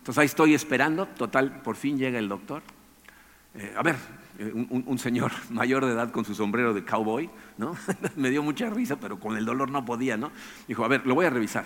Entonces 0.06 0.20
ahí 0.20 0.26
estoy 0.26 0.54
esperando, 0.54 1.06
total, 1.06 1.62
por 1.62 1.74
fin 1.74 1.98
llega 1.98 2.20
el 2.20 2.28
doctor. 2.28 2.62
Eh, 3.56 3.74
a 3.76 3.82
ver, 3.82 3.96
eh, 4.38 4.52
un, 4.54 4.98
señor 5.00 5.32
mayor 5.50 5.84
de 5.84 5.94
edad 5.94 6.12
con 6.12 6.24
su 6.24 6.32
sombrero 6.32 6.72
de 6.72 6.84
cowboy, 6.84 7.28
¿no? 7.58 7.76
me 8.14 8.30
dio 8.30 8.40
mucha 8.40 8.70
risa, 8.70 9.00
pero 9.00 9.18
con 9.18 9.36
el 9.36 9.44
dolor 9.44 9.68
no 9.68 9.84
podía, 9.84 10.16
¿no? 10.16 10.30
Dijo, 10.68 10.84
a 10.84 10.88
ver, 10.88 11.04
lo 11.04 11.16
voy 11.16 11.26
a 11.26 11.30
revisar. 11.30 11.64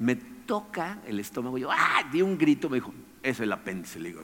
Me 0.00 0.16
toca 0.16 0.98
el 1.06 1.20
estómago, 1.20 1.58
yo, 1.58 1.70
¡ah! 1.70 2.02
Di 2.10 2.22
un 2.22 2.36
grito, 2.36 2.68
me 2.68 2.78
dijo, 2.78 2.92
eso 3.22 3.30
es 3.30 3.40
el 3.40 3.52
apéndice, 3.52 4.00
le 4.00 4.08
digo. 4.08 4.22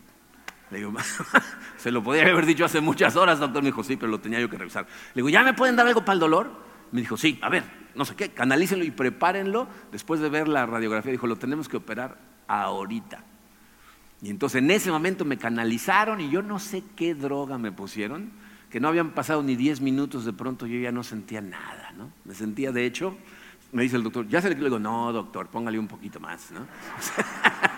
Le 0.73 0.79
digo, 0.79 0.93
se 1.77 1.93
lo 1.93 2.03
podía 2.03 2.23
haber 2.23 2.47
dicho 2.47 2.65
hace 2.65 2.81
muchas 2.81 3.15
horas, 3.15 3.39
doctor. 3.39 3.63
Me 3.63 3.69
dijo, 3.69 3.85
sí, 3.85 3.97
pero 3.97 4.11
lo 4.11 4.19
tenía 4.19 4.41
yo 4.41 4.51
que 4.51 4.59
revisar. 4.59 4.89
Le 5.15 5.23
digo, 5.23 5.29
¿ya 5.29 5.45
me 5.45 5.55
pueden 5.55 5.77
dar 5.77 5.87
algo 5.87 6.05
para 6.05 6.15
el 6.15 6.19
dolor? 6.19 6.51
Me 6.91 7.01
dijo, 7.01 7.17
sí, 7.17 7.39
a 7.43 7.49
ver, 7.49 7.63
no 7.95 8.05
sé 8.05 8.17
qué, 8.17 8.31
canalícenlo 8.31 8.85
y 8.85 8.91
prepárenlo. 8.91 9.69
Después 9.93 10.19
de 10.19 10.31
ver 10.31 10.49
la 10.49 10.67
radiografía, 10.67 11.13
dijo, 11.13 11.29
lo 11.29 11.37
tenemos 11.37 11.69
que 11.69 11.77
operar 11.77 12.19
ahorita. 12.49 13.36
Y 14.23 14.31
entonces 14.31 14.63
en 14.63 14.71
ese 14.71 14.91
momento 14.91 15.25
me 15.25 15.37
canalizaron 15.37 16.21
y 16.21 16.31
yo 16.31 16.43
no 16.43 16.59
sé 16.59 16.83
qué 16.97 17.15
droga 17.15 17.59
me 17.59 17.73
pusieron, 17.73 18.31
que 18.71 18.81
no 18.81 18.89
habían 18.89 19.11
pasado 19.11 19.43
ni 19.43 19.57
10 19.57 19.81
minutos, 19.81 20.25
de 20.25 20.33
pronto 20.33 20.67
yo 20.67 20.79
ya 20.79 20.93
no 20.93 21.03
sentía 21.03 21.41
nada, 21.41 21.93
¿no? 21.97 22.11
Me 22.25 22.35
sentía, 22.35 22.73
de 22.73 22.87
hecho, 22.87 23.17
me 23.73 23.83
dice 23.83 23.97
el 23.97 24.03
doctor, 24.03 24.27
ya 24.29 24.41
se 24.41 24.49
le 24.49 24.55
digo, 24.55 24.79
no, 24.79 25.13
doctor, 25.13 25.49
póngale 25.49 25.79
un 25.79 25.87
poquito 25.87 26.19
más, 26.19 26.51
¿no? 26.51 26.67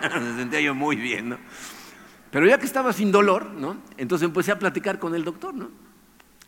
me 0.19 0.37
sentía 0.37 0.61
yo 0.61 0.73
muy 0.73 0.95
bien, 0.95 1.29
¿no? 1.29 1.37
Pero 2.31 2.47
ya 2.47 2.57
que 2.57 2.65
estaba 2.65 2.93
sin 2.93 3.11
dolor, 3.11 3.51
¿no? 3.51 3.77
Entonces 3.97 4.25
empecé 4.25 4.51
a 4.51 4.59
platicar 4.59 4.99
con 4.99 5.15
el 5.15 5.23
doctor, 5.23 5.53
¿no? 5.53 5.69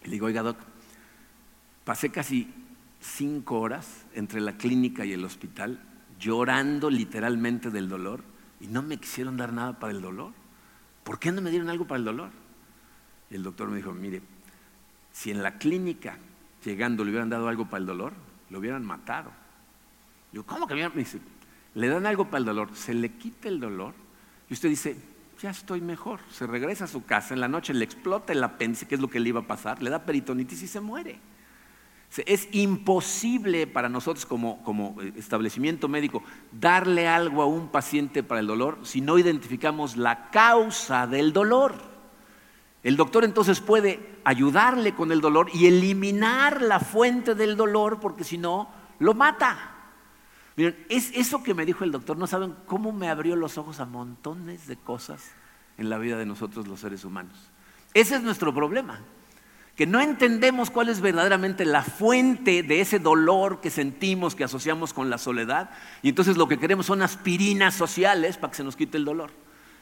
Y 0.04 0.06
le 0.06 0.12
digo, 0.12 0.28
oiga, 0.28 0.42
doc, 0.42 0.58
pasé 1.84 2.10
casi 2.10 2.52
cinco 3.00 3.60
horas 3.60 4.06
entre 4.14 4.42
la 4.42 4.58
clínica 4.58 5.06
y 5.06 5.14
el 5.14 5.26
hospital 5.26 5.82
llorando 6.20 6.90
literalmente 6.90 7.72
del 7.72 7.90
dolor 7.90 8.31
y 8.62 8.68
no 8.68 8.82
me 8.82 8.98
quisieron 8.98 9.38
dar 9.38 9.52
nada 9.52 9.80
para 9.80 9.92
el 9.92 10.02
dolor. 10.02 10.32
¿Por 11.04 11.20
qué 11.20 11.32
no 11.32 11.42
me 11.42 11.50
dieron 11.50 11.70
algo 11.70 11.86
para 11.86 11.98
el 11.98 12.06
dolor? 12.06 12.30
Y 13.30 13.36
el 13.36 13.44
doctor 13.44 13.70
me 13.70 13.78
dijo, 13.78 13.92
mire, 13.92 14.22
si 15.12 15.32
en 15.32 15.42
la 15.42 15.58
clínica 15.58 16.18
llegando 16.64 17.04
le 17.04 17.10
hubieran 17.10 17.30
dado 17.30 17.48
algo 17.48 17.66
para 17.66 17.80
el 17.80 17.88
dolor, 17.88 18.14
lo 18.50 18.60
hubieran 18.60 18.86
matado. 18.86 19.32
Yo, 20.32 20.46
¿cómo 20.46 20.68
que 20.68 20.76
me 20.76 20.90
dice, 20.90 21.20
le 21.74 21.88
dan 21.88 22.06
algo 22.06 22.26
para 22.26 22.38
el 22.40 22.46
dolor, 22.46 22.70
se 22.76 22.94
le 22.94 23.10
quita 23.14 23.50
el 23.50 23.60
dolor 23.60 23.94
y 24.50 24.54
usted 24.54 24.70
dice, 24.70 24.96
ya 25.42 25.50
estoy 25.50 25.82
mejor. 25.82 26.20
Se 26.30 26.46
regresa 26.46 26.86
a 26.86 26.88
su 26.88 27.04
casa, 27.04 27.34
en 27.34 27.40
la 27.42 27.48
noche 27.48 27.74
le 27.74 27.84
explota 27.84 28.32
el 28.34 28.44
apéndice, 28.44 28.88
que 28.88 28.96
es 28.96 29.02
lo 29.02 29.10
que 29.10 29.20
le 29.20 29.30
iba 29.30 29.42
a 29.42 29.48
pasar, 29.48 29.82
le 29.82 29.90
da 29.90 30.06
peritonitis 30.06 30.62
y 30.62 30.68
se 30.68 30.80
muere. 30.80 31.20
Es 32.18 32.50
imposible 32.52 33.68
para 33.68 33.88
nosotros 33.88 34.26
como, 34.26 34.98
eh, 35.02 35.14
establecimiento 35.16 35.88
médico 35.88 36.24
darle 36.52 37.08
algo 37.08 37.42
a 37.42 37.46
un 37.46 37.70
paciente 37.70 38.22
para 38.22 38.42
el 38.42 38.48
dolor 38.48 38.80
si 38.84 39.00
no 39.00 39.18
identificamos 39.18 39.96
la 39.96 40.30
causa 40.30 41.08
del 41.08 41.32
dolor. 41.32 41.76
El 42.84 42.98
doctor 42.98 43.24
entonces 43.24 43.62
puede 43.62 44.20
ayudarle 44.26 44.94
con 44.94 45.12
el 45.14 45.22
dolor 45.22 45.50
y 45.54 45.68
eliminar 45.68 46.62
la 46.62 46.82
fuente 46.82 47.34
del 47.34 47.56
dolor 47.56 48.00
porque 48.02 48.26
si 48.26 48.38
no, 48.38 48.70
lo 49.00 49.14
mata. 49.14 49.76
Miren, 50.58 50.86
es 50.90 51.12
eso 51.16 51.42
que 51.44 51.54
me 51.54 51.66
dijo 51.66 51.86
el 51.86 51.92
doctor, 51.94 52.18
no 52.18 52.28
saben 52.28 52.56
cómo 52.66 52.92
me 52.92 53.08
abrió 53.08 53.38
los 53.38 53.58
ojos 53.58 53.80
a 53.80 53.86
montones 53.86 54.68
de 54.68 54.76
cosas 54.76 55.32
en 55.78 55.90
la 55.90 55.98
vida 55.98 56.18
de 56.18 56.26
nosotros 56.26 56.68
los 56.68 56.82
seres 56.82 57.06
humanos. 57.06 57.50
Ese 57.94 58.16
es 58.16 58.22
nuestro 58.22 58.54
problema 58.54 59.00
que 59.76 59.86
no 59.86 60.02
entendemos 60.02 60.70
cuál 60.70 60.90
es 60.90 61.02
verdaderamente 61.02 61.66
la 61.66 61.82
fuente 61.84 62.62
de 62.64 62.82
ese 62.82 63.00
dolor 63.00 63.62
que 63.62 63.70
sentimos, 63.70 64.36
que 64.36 64.44
asociamos 64.44 64.94
con 64.94 65.10
la 65.10 65.18
soledad, 65.18 65.70
y 66.02 66.10
entonces 66.10 66.38
lo 66.38 66.48
que 66.48 66.60
queremos 66.60 66.86
son 66.86 67.02
aspirinas 67.02 67.74
sociales 67.74 68.38
para 68.38 68.52
que 68.52 68.58
se 68.58 68.64
nos 68.64 68.76
quite 68.76 68.98
el 68.98 69.06
dolor. 69.06 69.32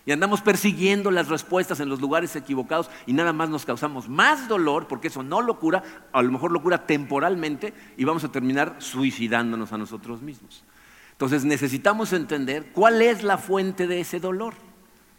y 0.05 0.11
andamos 0.11 0.41
persiguiendo 0.41 1.11
las 1.11 1.27
respuestas 1.27 1.79
en 1.81 1.89
los 1.89 2.01
lugares 2.01 2.35
equivocados 2.35 2.89
y 3.05 3.13
nada 3.13 3.31
más 3.31 3.49
nos 3.49 3.65
causamos 3.65 4.09
más 4.09 4.47
dolor, 4.47 4.87
porque 4.87 5.09
eso 5.09 5.21
no 5.21 5.41
lo 5.41 5.59
cura, 5.59 5.83
a 6.11 6.21
lo 6.21 6.31
mejor 6.31 6.51
lo 6.51 6.63
cura 6.63 6.87
temporalmente 6.87 7.73
y 7.95 8.05
vamos 8.05 8.23
a 8.23 8.31
terminar 8.31 8.77
suicidándonos 8.79 9.71
a 9.71 9.77
nosotros 9.77 10.21
mismos. 10.21 10.63
Entonces 11.11 11.43
necesitamos 11.43 12.13
entender 12.13 12.71
cuál 12.71 13.01
es 13.01 13.23
la 13.23 13.37
fuente 13.37 13.87
de 13.87 13.99
ese 13.99 14.19
dolor. 14.19 14.53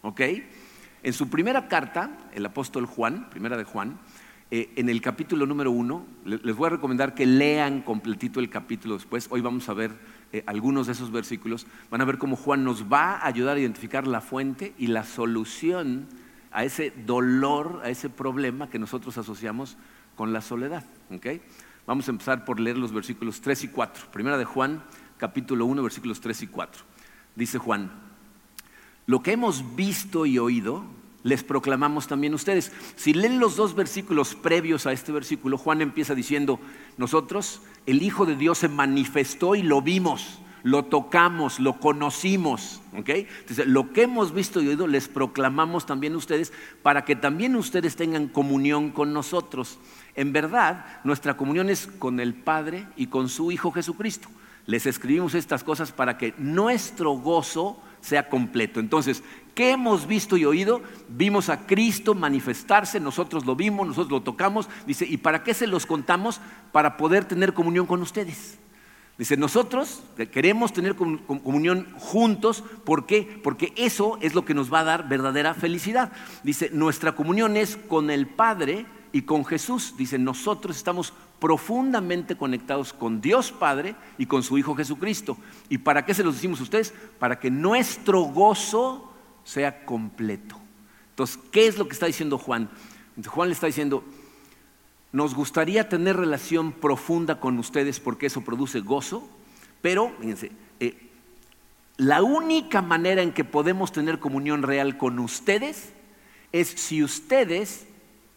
¿Ok? 0.03 0.23
En 1.03 1.13
su 1.13 1.29
primera 1.29 1.69
carta, 1.69 2.11
el 2.33 2.45
apóstol 2.47 2.87
Juan, 2.87 3.29
primera 3.31 3.57
de 3.57 3.65
Juan, 3.65 3.99
eh, 4.53 4.73
en 4.75 4.89
el 4.89 5.01
capítulo 5.01 5.47
número 5.47 5.71
uno, 5.71 6.05
les 6.25 6.57
voy 6.57 6.67
a 6.67 6.71
recomendar 6.71 7.15
que 7.15 7.25
lean 7.25 7.83
completito 7.83 8.41
el 8.41 8.51
capítulo 8.51 8.95
después. 8.95 9.29
Hoy 9.31 9.41
vamos 9.41 9.69
a 9.69 9.75
ver 9.75 9.93
eh, 10.33 10.43
algunos 10.47 10.87
de 10.87 10.93
esos 10.93 11.13
versículos. 11.13 11.69
Van 11.89 12.01
a 12.01 12.05
ver 12.05 12.19
cómo 12.19 12.35
Juan 12.35 12.65
nos 12.65 12.93
va 12.93 13.17
a 13.17 13.27
ayudar 13.27 13.57
a 13.57 13.61
identificar 13.61 14.09
la 14.09 14.21
fuente 14.21 14.75
y 14.77 14.89
la 14.89 15.05
solución 15.05 16.09
a 16.51 16.65
ese 16.65 16.93
dolor, 17.07 17.81
a 17.85 17.91
ese 17.91 18.11
problema 18.11 18.69
que 18.69 18.81
nosotros 18.81 19.17
asociamos 19.19 19.77
con 20.17 20.33
la 20.33 20.41
soledad. 20.41 20.85
Vamos 21.87 22.09
a 22.09 22.11
empezar 22.11 22.45
por 22.45 22.59
leer 22.59 22.77
los 22.77 22.93
versículos 22.93 23.41
3 23.41 23.65
y 23.65 23.69
4. 23.69 24.11
Primera 24.11 24.37
de 24.37 24.45
Juan, 24.45 24.83
capítulo 25.17 25.65
1, 25.67 25.83
versículos 25.83 26.21
3 26.21 26.43
y 26.43 26.47
4. 26.49 26.83
Dice 27.37 27.59
Juan, 27.59 27.91
lo 29.07 29.23
que 29.23 29.33
hemos 29.33 29.77
visto 29.77 30.27
y 30.27 30.39
oído, 30.39 30.85
les 31.23 31.45
proclamamos 31.45 32.07
también 32.07 32.35
ustedes. 32.35 32.73
Si 32.97 33.13
leen 33.13 33.41
los 33.41 33.57
dos 33.57 33.75
versículos 33.75 34.35
previos 34.35 34.87
a 34.87 34.93
este 34.93 35.13
versículo, 35.13 35.59
Juan 35.59 35.83
empieza 35.83 36.15
diciendo, 36.15 36.61
nosotros, 36.97 37.63
el 37.87 38.03
Hijo 38.03 38.27
de 38.27 38.37
Dios 38.37 38.59
se 38.59 38.69
manifestó 38.69 39.55
y 39.55 39.63
lo 39.63 39.83
vimos, 39.83 40.39
lo 40.63 40.85
tocamos, 40.85 41.61
lo 41.61 41.79
conocimos. 41.79 42.81
Entonces, 42.95 43.67
lo 43.67 43.93
que 43.93 44.03
hemos 44.03 44.33
visto 44.35 44.61
y 44.61 44.69
oído 44.69 44.87
les 44.87 45.09
proclamamos 45.09 45.87
también 45.87 46.17
ustedes 46.17 46.53
para 46.83 47.05
que 47.05 47.17
también 47.17 47.57
ustedes 47.57 47.97
tengan 47.97 48.29
comunión 48.29 48.91
con 48.91 49.13
nosotros. 49.13 49.79
En 50.15 50.33
verdad, 50.33 51.01
nuestra 51.05 51.37
comunión 51.37 51.71
es 51.71 51.87
con 51.87 52.21
el 52.21 52.35
Padre 52.35 52.87
y 52.97 53.07
con 53.07 53.29
su 53.29 53.53
Hijo 53.53 53.73
Jesucristo. 53.73 54.29
Les 54.67 54.87
escribimos 54.87 55.35
estas 55.35 55.65
cosas 55.65 55.93
para 55.93 56.19
que 56.19 56.35
nuestro 56.39 57.13
gozo 57.13 57.81
sea 58.01 58.29
completo. 58.29 58.81
Entonces, 58.81 59.23
¿qué 59.55 59.71
hemos 59.71 60.07
visto 60.07 60.37
y 60.37 60.45
oído? 60.45 60.83
Vimos 61.09 61.49
a 61.49 61.67
Cristo 61.67 62.15
manifestarse, 62.15 63.01
nosotros 63.01 63.47
lo 63.47 63.57
vimos, 63.57 63.87
nosotros 63.87 64.11
lo 64.13 64.23
tocamos. 64.23 64.69
Dice, 64.87 65.07
¿y 65.07 65.17
para 65.17 65.43
qué 65.43 65.55
se 65.55 65.67
los 65.67 65.87
contamos? 65.87 66.41
Para 66.73 66.97
poder 66.97 67.25
tener 67.25 67.55
comunión 67.55 67.87
con 67.87 68.03
ustedes. 68.03 68.59
Dice, 69.21 69.37
nosotros 69.37 70.03
queremos 70.33 70.73
tener 70.73 70.97
comunión 70.97 71.87
juntos, 71.99 72.65
¿por 72.85 73.05
qué? 73.05 73.41
Porque 73.43 73.75
eso 73.77 74.17
es 74.23 74.35
lo 74.35 74.47
que 74.47 74.55
nos 74.55 74.73
va 74.73 74.81
a 74.81 74.85
dar 74.85 75.09
verdadera 75.11 75.53
felicidad. 75.53 76.11
Dice, 76.43 76.71
nuestra 76.73 77.13
comunión 77.13 77.59
es 77.59 77.77
con 77.77 78.09
el 78.09 78.27
Padre 78.27 78.87
y 79.13 79.23
con 79.23 79.45
Jesús. 79.45 79.95
Dice, 79.99 80.19
nosotros 80.19 80.75
estamos 80.75 81.13
profundamente 81.39 82.37
conectados 82.37 82.95
con 82.95 83.21
Dios 83.21 83.53
Padre 83.53 83.95
y 84.17 84.25
con 84.25 84.43
su 84.43 84.57
Hijo 84.57 84.75
Jesucristo. 84.75 85.37
¿Y 85.69 85.77
para 85.77 86.07
qué 86.07 86.15
se 86.15 86.25
los 86.25 86.37
decimos 86.37 86.61
a 86.61 86.63
ustedes? 86.63 86.95
Para 87.19 87.39
que 87.39 87.51
nuestro 87.51 88.23
gozo 88.23 89.10
sea 89.45 89.85
completo. 89.85 90.57
Entonces, 91.11 91.39
¿qué 91.53 91.67
es 91.67 91.79
lo 91.79 91.87
que 91.87 91.95
está 91.95 92.07
diciendo 92.07 92.39
Juan? 92.39 92.71
Juan 93.27 93.49
le 93.49 93.55
está 93.55 93.67
diciendo, 93.67 94.05
nos 95.13 95.35
gustaría 95.35 95.89
tener 95.89 96.17
relación 96.17 96.73
profunda 96.73 97.41
con 97.41 97.59
ustedes 97.59 98.01
porque 98.01 98.27
eso 98.27 98.43
produce 98.43 98.81
gozo, 98.81 99.29
pero, 99.83 100.15
fíjense, 100.21 100.53
eh, 100.79 101.11
la 101.97 102.23
única 102.23 102.81
manera 102.81 103.23
en 103.23 103.33
que 103.33 103.45
podemos 103.45 103.93
tener 103.93 104.19
comunión 104.19 104.63
real 104.63 104.97
con 104.97 105.19
ustedes 105.19 105.93
es 106.53 106.69
si 106.69 107.03
ustedes 107.03 107.87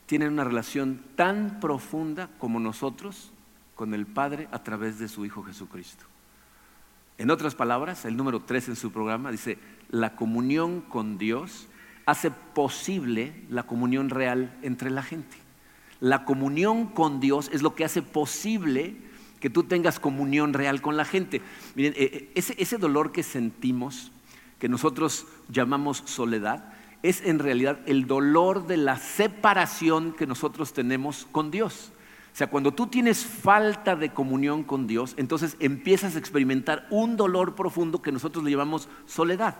tienen 0.05 0.33
una 0.33 0.43
relación 0.43 1.01
tan 1.15 1.59
profunda 1.59 2.29
como 2.37 2.59
nosotros 2.59 3.31
con 3.75 3.93
el 3.93 4.05
Padre 4.05 4.47
a 4.51 4.63
través 4.63 4.99
de 4.99 5.07
su 5.07 5.25
Hijo 5.25 5.43
Jesucristo. 5.43 6.05
En 7.17 7.31
otras 7.31 7.55
palabras, 7.55 8.05
el 8.05 8.17
número 8.17 8.41
3 8.41 8.69
en 8.69 8.75
su 8.75 8.91
programa 8.91 9.31
dice, 9.31 9.57
la 9.93 10.15
comunión 10.15 10.82
con 10.82 11.19
Dios 11.19 11.67
hace 12.08 12.32
posible 12.32 13.32
la 13.49 13.63
comunión 13.63 14.10
real 14.10 14.58
entre 14.63 14.89
la 14.89 15.03
gente. 15.03 15.38
La 15.99 16.25
comunión 16.25 16.88
con 16.88 17.19
Dios 17.19 17.49
es 17.53 17.62
lo 17.62 17.75
que 17.75 17.86
hace 17.86 18.01
posible 18.01 18.95
que 19.39 19.51
tú 19.51 19.63
tengas 19.63 19.99
comunión 19.99 20.53
real 20.53 20.82
con 20.82 20.97
la 20.97 21.06
gente. 21.06 21.43
Miren, 21.75 21.93
eh, 21.93 22.10
eh, 22.12 22.32
ese, 22.34 22.56
ese 22.58 22.79
dolor 22.79 23.12
que 23.12 23.21
sentimos, 23.21 24.12
que 24.58 24.67
nosotros 24.67 25.27
llamamos 25.47 26.01
soledad, 26.06 26.73
es 27.03 27.21
en 27.21 27.38
realidad 27.38 27.79
el 27.86 28.08
dolor 28.08 28.65
de 28.65 28.77
la 28.77 28.97
separación 28.97 30.13
que 30.13 30.25
nosotros 30.25 30.73
tenemos 30.73 31.27
con 31.32 31.51
Dios. 31.51 31.92
O 32.34 32.36
sea, 32.36 32.48
cuando 32.48 32.74
tú 32.74 32.88
tienes 32.88 33.24
falta 33.24 33.96
de 33.96 34.12
comunión 34.12 34.63
con 34.63 34.88
Dios, 34.88 35.13
entonces 35.17 35.56
empiezas 35.60 36.15
a 36.15 36.19
experimentar 36.19 36.88
un 36.89 37.15
dolor 37.15 37.54
profundo 37.54 38.02
que 38.02 38.12
nosotros 38.12 38.43
le 38.43 38.50
llamamos 38.50 38.89
soledad. 39.06 39.56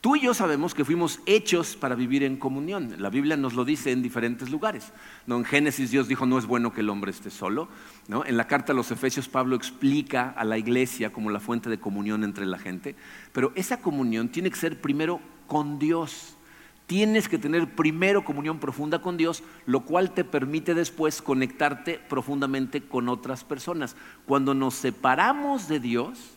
Tú 0.00 0.14
y 0.14 0.20
yo 0.20 0.32
sabemos 0.32 0.72
que 0.72 0.84
fuimos 0.84 1.20
hechos 1.26 1.74
para 1.74 1.96
vivir 1.96 2.22
en 2.22 2.36
comunión. 2.36 2.94
La 2.98 3.10
Biblia 3.10 3.36
nos 3.36 3.54
lo 3.54 3.64
dice 3.64 3.90
en 3.90 4.02
diferentes 4.02 4.50
lugares. 4.50 4.92
¿No? 5.26 5.36
En 5.36 5.44
Génesis 5.44 5.90
Dios 5.90 6.06
dijo, 6.06 6.26
no 6.26 6.38
es 6.38 6.46
bueno 6.46 6.72
que 6.72 6.80
el 6.80 6.88
hombre 6.88 7.10
esté 7.10 7.28
solo. 7.28 7.68
¿No? 8.06 8.24
En 8.24 8.36
la 8.36 8.46
carta 8.46 8.72
a 8.72 8.76
los 8.76 8.92
Efesios 8.92 9.28
Pablo 9.28 9.56
explica 9.56 10.30
a 10.30 10.44
la 10.44 10.56
iglesia 10.56 11.12
como 11.12 11.28
la 11.28 11.40
fuente 11.40 11.68
de 11.68 11.80
comunión 11.80 12.22
entre 12.22 12.46
la 12.46 12.58
gente. 12.58 12.94
Pero 13.32 13.52
esa 13.56 13.80
comunión 13.80 14.30
tiene 14.30 14.50
que 14.50 14.56
ser 14.56 14.80
primero 14.80 15.20
con 15.48 15.78
Dios 15.80 16.36
tienes 16.90 17.28
que 17.28 17.38
tener 17.38 17.76
primero 17.76 18.24
comunión 18.24 18.58
profunda 18.58 19.00
con 19.00 19.16
Dios, 19.16 19.44
lo 19.64 19.82
cual 19.82 20.10
te 20.10 20.24
permite 20.24 20.74
después 20.74 21.22
conectarte 21.22 22.00
profundamente 22.08 22.82
con 22.82 23.08
otras 23.08 23.44
personas. 23.44 23.94
Cuando 24.26 24.54
nos 24.54 24.74
separamos 24.74 25.68
de 25.68 25.78
Dios, 25.78 26.32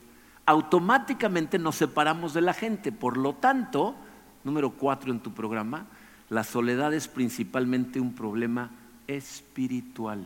automáticamente 0.45 1.57
nos 1.57 1.77
separamos 1.77 2.35
de 2.35 2.41
la 2.41 2.53
gente. 2.53 2.91
Por 2.91 3.17
lo 3.17 3.33
tanto, 3.33 3.95
número 4.43 4.69
cuatro 4.69 5.11
en 5.11 5.21
tu 5.21 5.33
programa, 5.33 5.87
la 6.29 6.43
soledad 6.43 6.93
es 6.93 7.07
principalmente 7.07 7.99
un 7.99 8.13
problema 8.13 8.69
espiritual. 9.07 10.23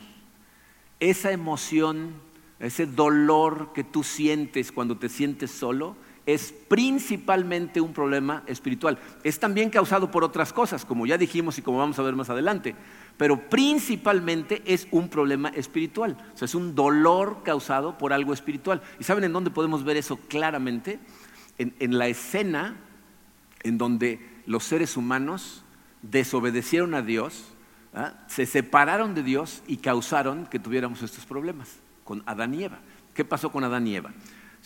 Esa 1.00 1.32
emoción, 1.32 2.16
ese 2.60 2.86
dolor 2.86 3.72
que 3.72 3.86
tú 3.86 4.04
sientes 4.04 4.74
cuando 4.74 4.98
te 4.98 5.08
sientes 5.08 5.52
solo, 5.52 5.96
es 6.28 6.54
principalmente 6.68 7.80
un 7.80 7.94
problema 7.94 8.44
espiritual. 8.48 9.00
Es 9.24 9.40
también 9.40 9.70
causado 9.70 10.12
por 10.12 10.26
otras 10.26 10.52
cosas, 10.52 10.84
como 10.84 11.06
ya 11.06 11.18
dijimos 11.18 11.58
y 11.58 11.62
como 11.62 11.78
vamos 11.78 11.98
a 11.98 12.04
ver 12.04 12.18
más 12.18 12.30
adelante, 12.30 12.76
pero 13.16 13.50
principalmente 13.50 14.62
es 14.66 14.90
un 14.92 15.08
problema 15.08 15.50
espiritual. 15.50 16.18
O 16.34 16.38
sea, 16.38 16.46
es 16.46 16.54
un 16.54 16.76
dolor 16.76 17.44
causado 17.44 17.98
por 17.98 18.12
algo 18.12 18.34
espiritual. 18.34 18.82
¿Y 19.00 19.06
saben 19.06 19.24
en 19.24 19.32
dónde 19.32 19.52
podemos 19.52 19.86
ver 19.86 19.96
eso 19.96 20.18
claramente? 20.28 21.00
En, 21.58 21.98
la 21.98 22.08
escena 22.08 22.76
en 23.63 23.78
donde 23.78 24.20
los 24.46 24.66
seres 24.66 24.98
humanos 24.98 25.63
desobedecieron 26.02 26.94
a 26.94 27.02
Dios, 27.02 27.46
¿ah? 27.96 28.13
se 28.28 28.46
separaron 28.46 29.16
de 29.16 29.24
Dios 29.24 29.63
y 29.66 29.78
causaron 29.78 30.46
que 30.46 30.60
tuviéramos 30.60 31.02
estos 31.02 31.26
problemas 31.26 31.78
con 32.04 32.22
Adán 32.26 32.54
y 32.54 32.66
Eva. 32.66 32.80
¿Qué 33.13 33.24
pasó 33.24 33.50
con 33.50 33.63
Adán 33.63 33.88
y 33.88 33.96
Eva? 33.96 34.12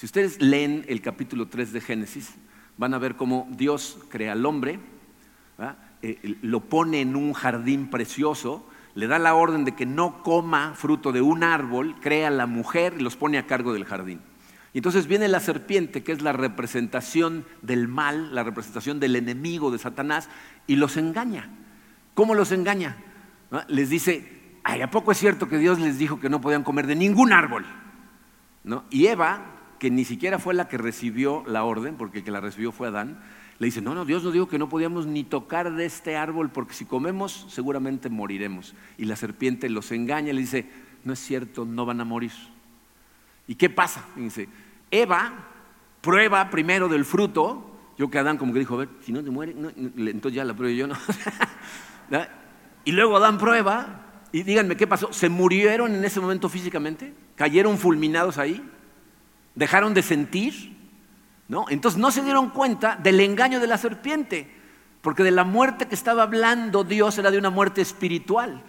Si 0.02 0.08
ustedes 0.08 0.42
leen 0.42 0.84
el 0.88 1.00
capítulo 1.00 1.48
3 1.48 1.74
de 1.74 1.80
Génesis, 1.80 2.34
van 2.76 2.96
a 2.96 2.98
ver 2.98 3.16
cómo 3.16 3.48
Dios 3.52 4.00
crea 4.10 4.32
al 4.32 4.48
hombre, 4.48 4.80
eh, 6.02 6.38
lo 6.42 6.62
pone 6.62 7.02
en 7.02 7.16
un 7.16 7.34
jardín 7.34 7.88
precioso, 7.92 8.68
le 8.96 9.06
da 9.06 9.20
la 9.20 9.36
orden 9.36 9.64
de 9.64 9.76
que 9.76 9.86
no 9.86 10.24
coma 10.24 10.74
fruto 10.74 11.12
de 11.12 11.22
un 11.22 11.44
árbol, 11.44 11.98
crea 12.02 12.30
a 12.30 12.32
la 12.32 12.48
mujer 12.48 12.96
y 12.98 13.04
los 13.04 13.16
pone 13.16 13.38
a 13.38 13.46
cargo 13.46 13.74
del 13.74 13.86
jardín. 13.86 14.22
Y 14.74 14.80
entonces 14.80 15.06
viene 15.06 15.28
la 15.28 15.40
serpiente, 15.40 16.02
que 16.02 16.14
es 16.14 16.24
la 16.24 16.34
representación 16.34 17.46
del 17.62 17.88
mal, 17.88 18.34
la 18.34 18.42
representación 18.42 19.00
del 19.00 19.16
enemigo 19.16 19.70
de 19.70 19.78
Satanás, 19.78 20.30
y 20.66 20.78
los 20.78 20.98
engaña. 20.98 21.48
¿Cómo 22.16 22.34
los 22.34 22.52
engaña? 22.52 22.98
Les 23.68 23.92
dice, 23.92 24.58
¿a 24.64 24.90
poco 24.90 25.12
es 25.12 25.20
cierto 25.20 25.48
que 25.48 25.60
Dios 25.60 25.80
les 25.80 26.00
dijo 26.00 26.20
que 26.20 26.28
no 26.28 26.42
podían 26.42 26.64
comer 26.64 26.88
de 26.88 26.96
ningún 26.96 27.34
árbol? 27.34 27.68
¿No? 28.64 28.86
Y 28.90 29.06
Eva 29.06 29.60
que 29.82 29.90
ni 29.90 30.06
siquiera 30.06 30.38
fue 30.38 30.54
la 30.54 30.68
que 30.68 30.78
recibió 30.78 31.44
la 31.48 31.64
orden, 31.64 31.96
porque 31.96 32.20
el 32.20 32.24
que 32.24 32.30
la 32.30 32.40
recibió 32.40 32.72
fue 32.72 32.90
Adán, 32.90 33.20
le 33.58 33.66
dice, 33.66 33.82
no, 33.82 33.96
no, 33.96 34.06
Dios 34.06 34.24
nos 34.24 34.32
dijo 34.32 34.48
que 34.48 34.60
no 34.60 34.70
podíamos 34.70 35.08
ni 35.08 35.24
tocar 35.24 35.74
de 35.74 35.86
este 35.86 36.16
árbol, 36.16 36.52
porque 36.52 36.76
si 36.76 36.86
comemos 36.86 37.48
seguramente 37.50 38.08
moriremos. 38.08 38.76
Y 39.00 39.06
la 39.06 39.16
serpiente 39.16 39.68
los 39.70 39.92
engaña 39.92 40.34
le 40.34 40.42
dice, 40.42 40.70
no 41.04 41.14
es 41.14 41.20
cierto, 41.20 41.66
no 41.66 41.88
van 41.88 42.00
a 42.00 42.06
morir. 42.06 42.32
¿Y 43.48 43.56
qué 43.56 43.72
pasa? 43.72 44.06
dice, 44.16 44.48
Eva 44.92 45.48
prueba 46.02 46.52
primero 46.52 46.88
del 46.88 47.04
fruto, 47.04 47.76
yo 47.98 48.08
que 48.12 48.20
Adán 48.20 48.38
como 48.38 48.54
que 48.54 48.60
dijo, 48.60 48.76
a 48.76 48.78
ver, 48.78 48.90
si 49.02 49.12
no 49.12 49.24
te 49.24 49.32
muere, 49.32 49.56
entonces 49.78 50.34
ya 50.36 50.46
la 50.46 50.54
pruebo 50.54 50.76
yo, 50.76 50.86
¿no? 50.86 50.96
y 52.86 52.92
luego 52.92 53.18
Adán 53.18 53.40
prueba, 53.40 54.28
y 54.32 54.44
díganme, 54.44 54.78
¿qué 54.78 54.86
pasó? 54.86 55.12
¿Se 55.12 55.28
murieron 55.28 55.96
en 55.96 56.06
ese 56.06 56.20
momento 56.20 56.50
físicamente? 56.50 57.16
¿Cayeron 57.36 57.80
fulminados 57.80 58.38
ahí? 58.38 58.64
Dejaron 59.56 59.94
de 59.94 60.02
sentir, 60.02 60.78
¿no? 61.48 61.66
Entonces 61.70 62.00
no 62.00 62.12
se 62.12 62.24
dieron 62.24 62.50
cuenta 62.50 62.96
del 62.96 63.20
engaño 63.20 63.60
de 63.60 63.68
la 63.68 63.78
serpiente. 63.78 64.62
Porque 65.02 65.24
de 65.24 65.32
la 65.32 65.44
muerte 65.44 65.88
que 65.88 65.96
estaba 65.96 66.24
hablando 66.24 66.84
Dios 66.84 67.18
era 67.18 67.32
de 67.32 67.38
una 67.38 67.50
muerte 67.50 67.82
espiritual. 67.82 68.62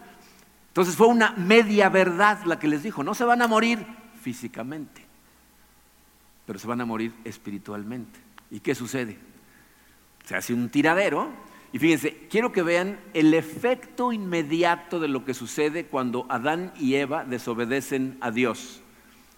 Entonces 0.68 0.96
fue 0.96 1.06
una 1.06 1.32
media 1.32 1.90
verdad 1.90 2.44
la 2.46 2.58
que 2.58 2.68
les 2.68 2.82
dijo, 2.82 3.04
no 3.04 3.14
se 3.14 3.24
van 3.24 3.42
a 3.42 3.46
morir 3.46 3.84
físicamente, 4.22 5.04
pero 6.46 6.58
se 6.58 6.66
van 6.66 6.80
a 6.80 6.86
morir 6.86 7.12
espiritualmente. 7.24 8.18
¿Y 8.50 8.60
qué 8.60 8.74
sucede? 8.74 9.18
Se 10.24 10.34
hace 10.34 10.54
un 10.54 10.70
tiradero 10.70 11.30
y 11.72 11.78
fíjense, 11.78 12.26
quiero 12.30 12.52
que 12.52 12.62
vean 12.62 12.98
el 13.12 13.34
efecto 13.34 14.12
inmediato 14.12 14.98
de 14.98 15.08
lo 15.08 15.26
que 15.26 15.34
sucede 15.34 15.86
cuando 15.86 16.26
Adán 16.30 16.72
y 16.78 16.94
Eva 16.94 17.24
desobedecen 17.24 18.16
a 18.20 18.30
Dios. 18.30 18.81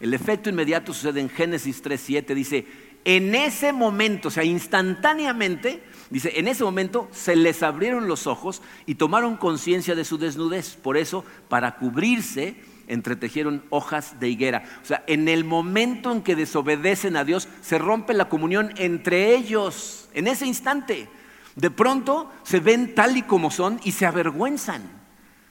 El 0.04 0.12
efecto 0.12 0.50
inmediato 0.50 0.92
sucede 0.92 1.20
en 1.20 1.30
Génesis 1.30 1.82
3.7, 1.82 2.34
dice, 2.34 2.66
en 3.06 3.34
ese 3.34 3.72
momento, 3.72 4.28
o 4.28 4.30
sea, 4.30 4.44
instantáneamente, 4.44 5.82
dice, 6.10 6.38
en 6.38 6.46
ese 6.46 6.62
momento 6.62 7.08
se 7.10 7.34
les 7.36 7.62
abrieron 7.62 8.06
los 8.06 8.26
ojos 8.26 8.60
y 8.84 8.96
tomaron 8.96 9.38
conciencia 9.38 9.94
de 9.94 10.04
su 10.04 10.18
desnudez. 10.18 10.76
Por 10.76 10.98
eso, 10.98 11.24
para 11.48 11.76
cubrirse, 11.76 12.54
entretejieron 12.86 13.64
hojas 13.70 14.20
de 14.20 14.28
higuera. 14.28 14.64
O 14.82 14.84
sea, 14.84 15.02
en 15.06 15.26
el 15.26 15.42
momento 15.42 16.12
en 16.12 16.20
que 16.20 16.36
desobedecen 16.36 17.16
a 17.16 17.24
Dios, 17.24 17.48
se 17.62 17.78
rompe 17.78 18.12
la 18.12 18.28
comunión 18.28 18.74
entre 18.76 19.34
ellos, 19.34 20.10
en 20.12 20.28
ese 20.28 20.44
instante. 20.46 21.08
De 21.56 21.70
pronto 21.70 22.30
se 22.42 22.60
ven 22.60 22.94
tal 22.94 23.16
y 23.16 23.22
como 23.22 23.50
son 23.50 23.80
y 23.84 23.92
se 23.92 24.04
avergüenzan. 24.04 25.03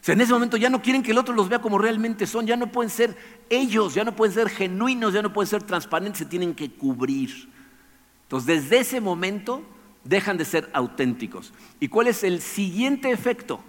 O 0.04 0.06
sea, 0.06 0.16
en 0.16 0.20
ese 0.20 0.34
momento 0.34 0.58
ya 0.58 0.70
no 0.70 0.82
quieren 0.82 1.02
que 1.02 1.12
el 1.12 1.18
otro 1.18 1.34
los 1.34 1.48
vea 1.48 1.62
como 1.62 1.78
realmente 1.78 2.28
son, 2.28 2.46
ya 2.46 2.58
no 2.58 2.68
pueden 2.68 2.90
ser 2.90 3.16
ellos, 3.50 3.94
ya 3.94 4.04
no 4.04 4.14
pueden 4.14 4.34
ser 4.34 4.50
genuinos, 4.50 5.14
ya 5.14 5.22
no 5.22 5.32
pueden 5.32 5.50
ser 5.50 5.64
transparentes, 5.64 6.20
se 6.20 6.26
tienen 6.26 6.54
que 6.54 6.70
cubrir. 6.72 7.48
Entonces, 8.24 8.48
desde 8.48 8.80
ese 8.80 9.00
momento 9.00 9.64
dejan 10.04 10.36
de 10.36 10.44
ser 10.44 10.70
auténticos. 10.74 11.54
¿Y 11.80 11.88
cuál 11.88 12.08
es 12.08 12.26
el 12.26 12.42
siguiente 12.42 13.12
efecto? 13.12 13.64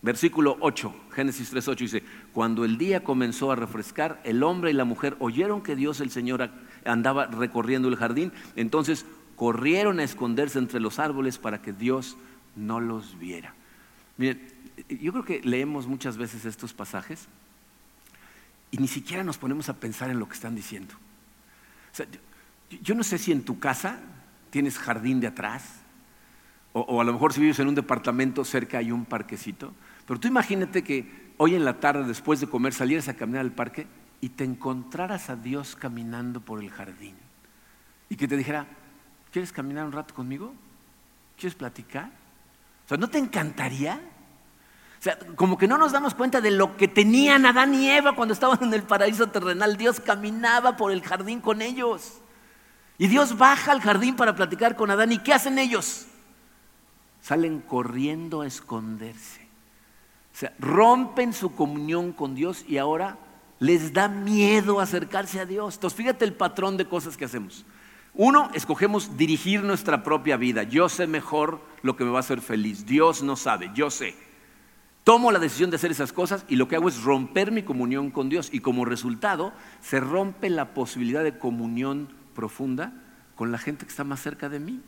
Versículo 0.00 0.56
8, 0.60 0.94
Génesis 1.10 1.52
3.8 1.52 1.76
dice, 1.76 2.02
cuando 2.32 2.64
el 2.64 2.78
día 2.78 3.04
comenzó 3.04 3.52
a 3.52 3.56
refrescar, 3.56 4.22
el 4.24 4.42
hombre 4.44 4.70
y 4.70 4.74
la 4.74 4.86
mujer 4.86 5.16
oyeron 5.18 5.60
que 5.60 5.76
Dios 5.76 6.00
el 6.00 6.10
Señor 6.10 6.48
andaba 6.86 7.26
recorriendo 7.26 7.88
el 7.88 7.96
jardín, 7.96 8.32
entonces 8.56 9.04
corrieron 9.36 10.00
a 10.00 10.04
esconderse 10.04 10.58
entre 10.58 10.80
los 10.80 10.98
árboles 10.98 11.36
para 11.36 11.60
que 11.60 11.74
Dios 11.74 12.16
no 12.56 12.80
los 12.80 13.18
viera. 13.18 13.54
Miren, 14.18 14.40
yo 14.88 15.12
creo 15.12 15.24
que 15.24 15.40
leemos 15.42 15.86
muchas 15.86 16.16
veces 16.16 16.44
estos 16.44 16.72
pasajes 16.72 17.28
y 18.70 18.78
ni 18.78 18.88
siquiera 18.88 19.24
nos 19.24 19.38
ponemos 19.38 19.68
a 19.68 19.74
pensar 19.74 20.10
en 20.10 20.18
lo 20.18 20.28
que 20.28 20.34
están 20.34 20.54
diciendo. 20.54 20.94
yo 22.82 22.94
no 22.94 23.02
sé 23.02 23.18
si 23.18 23.32
en 23.32 23.44
tu 23.44 23.58
casa 23.58 24.00
tienes 24.50 24.78
jardín 24.78 25.20
de 25.20 25.26
atrás, 25.26 25.64
o, 26.72 26.80
o, 26.80 27.00
a 27.00 27.04
lo 27.04 27.12
mejor 27.12 27.32
si 27.32 27.40
vives 27.40 27.58
en 27.58 27.68
un 27.68 27.74
departamento 27.74 28.44
cerca 28.44 28.78
hay 28.78 28.92
un 28.92 29.04
parquecito, 29.04 29.72
pero 30.06 30.20
tú 30.20 30.28
imagínate 30.28 30.84
que 30.84 31.32
hoy 31.38 31.54
en 31.54 31.64
la 31.64 31.80
tarde, 31.80 32.04
después 32.04 32.40
de 32.40 32.46
comer, 32.46 32.74
salieras 32.74 33.08
a 33.08 33.14
caminar 33.14 33.40
al 33.40 33.52
parque 33.52 33.86
y 34.20 34.30
te 34.30 34.44
encontraras 34.44 35.30
a 35.30 35.36
Dios 35.36 35.76
caminando 35.76 36.40
por 36.40 36.62
el 36.62 36.70
jardín. 36.70 37.14
Y 38.08 38.16
que 38.16 38.28
te 38.28 38.36
dijera, 38.36 38.66
¿quieres 39.32 39.52
caminar 39.52 39.86
un 39.86 39.92
rato 39.92 40.14
conmigo? 40.14 40.52
¿Quieres 41.36 41.54
platicar? 41.54 42.10
O 42.84 42.88
sea, 42.88 42.98
¿no 42.98 43.08
te 43.08 43.18
encantaría? 43.18 44.00
O 44.98 45.02
sea, 45.02 45.16
como 45.36 45.56
que 45.56 45.68
no 45.68 45.78
nos 45.78 45.92
damos 45.92 46.14
cuenta 46.14 46.40
de 46.40 46.50
lo 46.50 46.76
que 46.76 46.88
tenían 46.88 47.46
Adán 47.46 47.72
y 47.72 47.88
Eva 47.88 48.16
cuando 48.16 48.34
estaban 48.34 48.58
en 48.62 48.74
el 48.74 48.82
paraíso 48.82 49.28
terrenal. 49.28 49.76
Dios 49.76 50.00
caminaba 50.00 50.76
por 50.76 50.90
el 50.90 51.02
jardín 51.02 51.40
con 51.40 51.62
ellos. 51.62 52.20
Y 52.98 53.06
Dios 53.06 53.38
baja 53.38 53.70
al 53.70 53.80
jardín 53.80 54.16
para 54.16 54.34
platicar 54.34 54.74
con 54.74 54.90
Adán. 54.90 55.12
¿Y 55.12 55.18
qué 55.18 55.32
hacen 55.32 55.58
ellos? 55.58 56.06
Salen 57.22 57.60
corriendo 57.60 58.40
a 58.40 58.46
esconderse. 58.48 59.42
O 60.32 60.36
sea, 60.36 60.52
rompen 60.58 61.32
su 61.32 61.54
comunión 61.54 62.12
con 62.12 62.34
Dios 62.34 62.64
y 62.66 62.78
ahora 62.78 63.18
les 63.60 63.92
da 63.92 64.08
miedo 64.08 64.80
acercarse 64.80 65.38
a 65.38 65.46
Dios. 65.46 65.74
Entonces, 65.74 65.96
fíjate 65.96 66.24
el 66.24 66.34
patrón 66.34 66.76
de 66.76 66.86
cosas 66.86 67.16
que 67.16 67.24
hacemos. 67.24 67.64
Uno, 68.14 68.50
escogemos 68.52 69.16
dirigir 69.16 69.62
nuestra 69.62 70.02
propia 70.02 70.36
vida. 70.36 70.64
Yo 70.64 70.88
sé 70.88 71.06
mejor 71.06 71.60
lo 71.82 71.94
que 71.94 72.02
me 72.02 72.10
va 72.10 72.18
a 72.18 72.20
hacer 72.20 72.40
feliz. 72.40 72.84
Dios 72.84 73.22
no 73.22 73.36
sabe, 73.36 73.70
yo 73.74 73.90
sé. 73.90 74.16
Tomo 75.08 75.32
la 75.32 75.38
decisión 75.38 75.70
de 75.70 75.76
hacer 75.76 75.90
esas 75.90 76.12
cosas 76.12 76.44
y 76.50 76.56
lo 76.56 76.68
que 76.68 76.76
hago 76.76 76.86
es 76.86 77.02
romper 77.02 77.50
mi 77.50 77.62
comunión 77.62 78.10
con 78.10 78.28
Dios. 78.28 78.50
Y 78.52 78.60
como 78.60 78.84
resultado, 78.84 79.54
se 79.80 80.00
rompe 80.00 80.50
la 80.50 80.74
posibilidad 80.74 81.24
de 81.24 81.38
comunión 81.38 82.10
profunda 82.34 82.92
con 83.34 83.50
la 83.50 83.56
gente 83.56 83.86
que 83.86 83.90
está 83.90 84.04
más 84.04 84.20
cerca 84.20 84.50
de 84.50 84.60
mí. 84.60 84.82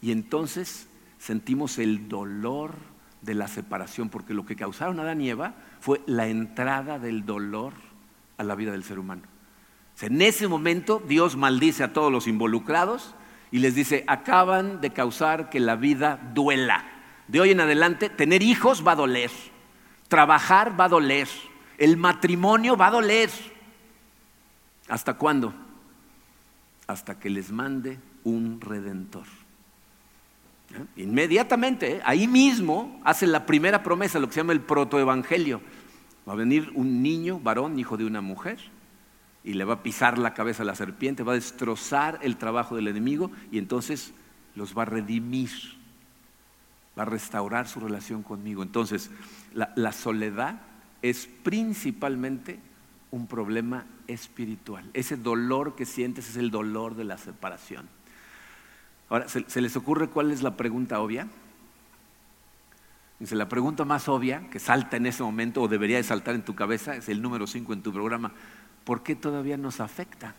Y 0.00 0.12
entonces 0.12 0.88
sentimos 1.18 1.80
el 1.80 2.08
dolor 2.08 2.76
de 3.20 3.34
la 3.34 3.48
separación, 3.48 4.10
porque 4.10 4.32
lo 4.32 4.46
que 4.46 4.54
causaron 4.54 5.00
Adán 5.00 5.20
y 5.20 5.30
Eva 5.30 5.56
fue 5.80 6.02
la 6.06 6.28
entrada 6.28 7.00
del 7.00 7.26
dolor 7.26 7.72
a 8.38 8.44
la 8.44 8.54
vida 8.54 8.70
del 8.70 8.84
ser 8.84 9.00
humano. 9.00 9.22
en 10.02 10.22
ese 10.22 10.46
momento 10.46 11.02
Dios 11.08 11.34
maldice 11.34 11.82
a 11.82 11.92
todos 11.92 12.12
los 12.12 12.28
involucrados 12.28 13.16
y 13.50 13.58
les 13.58 13.74
dice, 13.74 14.04
acaban 14.06 14.80
de 14.80 14.92
causar 14.92 15.50
que 15.50 15.58
la 15.58 15.74
vida 15.74 16.30
duela. 16.32 16.91
De 17.28 17.40
hoy 17.40 17.50
en 17.50 17.60
adelante, 17.60 18.10
tener 18.10 18.42
hijos 18.42 18.86
va 18.86 18.92
a 18.92 18.96
doler, 18.96 19.30
trabajar 20.08 20.78
va 20.78 20.84
a 20.84 20.88
doler, 20.88 21.28
el 21.78 21.96
matrimonio 21.96 22.76
va 22.76 22.88
a 22.88 22.92
doler. 22.92 23.30
¿Hasta 24.88 25.14
cuándo? 25.14 25.54
Hasta 26.86 27.18
que 27.18 27.30
les 27.30 27.50
mande 27.50 27.98
un 28.24 28.60
redentor. 28.60 29.26
Inmediatamente, 30.96 31.96
¿eh? 31.96 32.00
ahí 32.04 32.26
mismo 32.26 33.00
hace 33.04 33.26
la 33.26 33.46
primera 33.46 33.82
promesa, 33.82 34.18
lo 34.18 34.26
que 34.26 34.34
se 34.34 34.40
llama 34.40 34.52
el 34.52 34.60
protoevangelio. 34.60 35.60
Va 36.28 36.32
a 36.32 36.36
venir 36.36 36.70
un 36.74 37.02
niño, 37.02 37.40
varón, 37.40 37.78
hijo 37.78 37.96
de 37.96 38.04
una 38.04 38.20
mujer, 38.20 38.58
y 39.44 39.54
le 39.54 39.64
va 39.64 39.74
a 39.74 39.82
pisar 39.82 40.18
la 40.18 40.34
cabeza 40.34 40.62
a 40.62 40.66
la 40.66 40.74
serpiente, 40.74 41.22
va 41.22 41.32
a 41.32 41.36
destrozar 41.36 42.18
el 42.22 42.36
trabajo 42.36 42.76
del 42.76 42.88
enemigo 42.88 43.30
y 43.50 43.58
entonces 43.58 44.12
los 44.54 44.76
va 44.76 44.82
a 44.82 44.86
redimir, 44.86 45.50
a 46.96 47.04
restaurar 47.04 47.68
su 47.68 47.80
relación 47.80 48.22
conmigo. 48.22 48.62
Entonces, 48.62 49.10
la 49.54 49.92
soledad 49.92 50.60
es 51.02 51.28
principalmente 51.42 52.58
un 53.10 53.26
problema 53.26 53.84
espiritual. 54.08 54.88
Ese 54.94 55.16
dolor 55.16 55.76
que 55.76 55.84
sientes 55.84 56.28
es 56.28 56.36
el 56.36 56.50
dolor 56.50 56.96
de 56.96 57.04
la 57.04 57.18
separación. 57.18 57.88
Ahora, 59.08 59.28
¿se, 59.28 59.60
les 59.60 59.76
ocurre 59.76 60.08
cuál 60.08 60.30
es 60.30 60.42
la 60.42 60.56
pregunta 60.56 60.98
obvia? 61.00 61.28
Dice, 63.20 63.36
la 63.36 63.48
pregunta 63.48 63.84
más 63.84 64.08
obvia 64.08 64.48
que 64.50 64.58
salta 64.58 64.96
en 64.96 65.06
ese 65.06 65.22
momento 65.22 65.60
o 65.60 65.68
debería 65.68 65.98
de 65.98 66.02
saltar 66.02 66.34
en 66.34 66.42
tu 66.42 66.54
cabeza 66.54 66.96
es 66.96 67.08
el 67.10 67.20
número 67.20 67.46
5 67.46 67.72
en 67.74 67.82
tu 67.82 67.92
programa. 67.92 68.32
¿Por 68.84 69.02
qué 69.02 69.14
todavía 69.14 69.58
nos 69.58 69.80
afecta? 69.80 70.34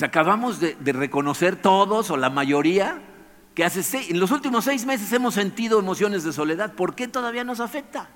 O 0.00 0.04
acabamos 0.04 0.60
de, 0.60 0.76
reconocer 0.92 1.56
todos 1.56 2.10
o 2.10 2.16
la 2.16 2.30
mayoría 2.30 3.02
que 3.58 3.64
hace 3.64 4.08
en 4.08 4.20
los 4.20 4.30
últimos 4.30 4.66
seis 4.66 4.86
meses 4.86 5.12
hemos 5.12 5.34
sentido 5.34 5.80
emociones 5.80 6.22
de 6.22 6.32
soledad. 6.32 6.74
¿Por 6.76 6.94
qué 6.94 7.08
todavía 7.08 7.42
nos 7.42 7.58
afecta? 7.58 8.08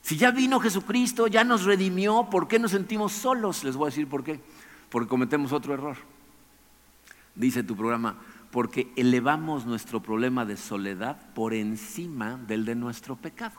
Si 0.00 0.16
ya 0.16 0.32
vino 0.32 0.58
Jesucristo, 0.58 1.28
ya 1.28 1.44
nos 1.44 1.62
redimió, 1.62 2.28
¿por 2.28 2.48
qué 2.48 2.58
nos 2.58 2.72
sentimos 2.72 3.12
solos? 3.12 3.62
Les 3.62 3.76
voy 3.76 3.86
a 3.86 3.90
decir 3.90 4.08
por 4.08 4.24
qué. 4.24 4.40
Porque 4.90 5.08
cometemos 5.08 5.52
otro 5.52 5.74
error 5.74 5.96
dice 7.36 7.62
tu 7.62 7.76
programa, 7.76 8.16
porque 8.50 8.92
elevamos 8.96 9.64
nuestro 9.64 10.02
problema 10.02 10.44
de 10.44 10.56
soledad 10.56 11.16
por 11.34 11.54
encima 11.54 12.36
del 12.36 12.64
de 12.64 12.74
nuestro 12.74 13.14
pecado. 13.14 13.54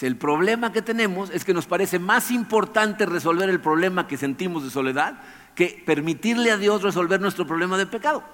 el 0.00 0.16
problema 0.16 0.72
que 0.72 0.80
tenemos 0.80 1.28
es 1.28 1.44
que 1.44 1.52
nos 1.52 1.66
parece 1.66 1.98
más 1.98 2.30
importante 2.30 3.04
resolver 3.04 3.50
el 3.50 3.60
problema 3.60 4.06
que 4.06 4.16
sentimos 4.16 4.64
de 4.64 4.70
soledad 4.70 5.20
que 5.54 5.82
permitirle 5.84 6.50
a 6.50 6.56
Dios 6.56 6.82
resolver 6.82 7.20
nuestro 7.20 7.46
problema 7.46 7.76
de 7.76 7.86
pecado. 7.86 8.24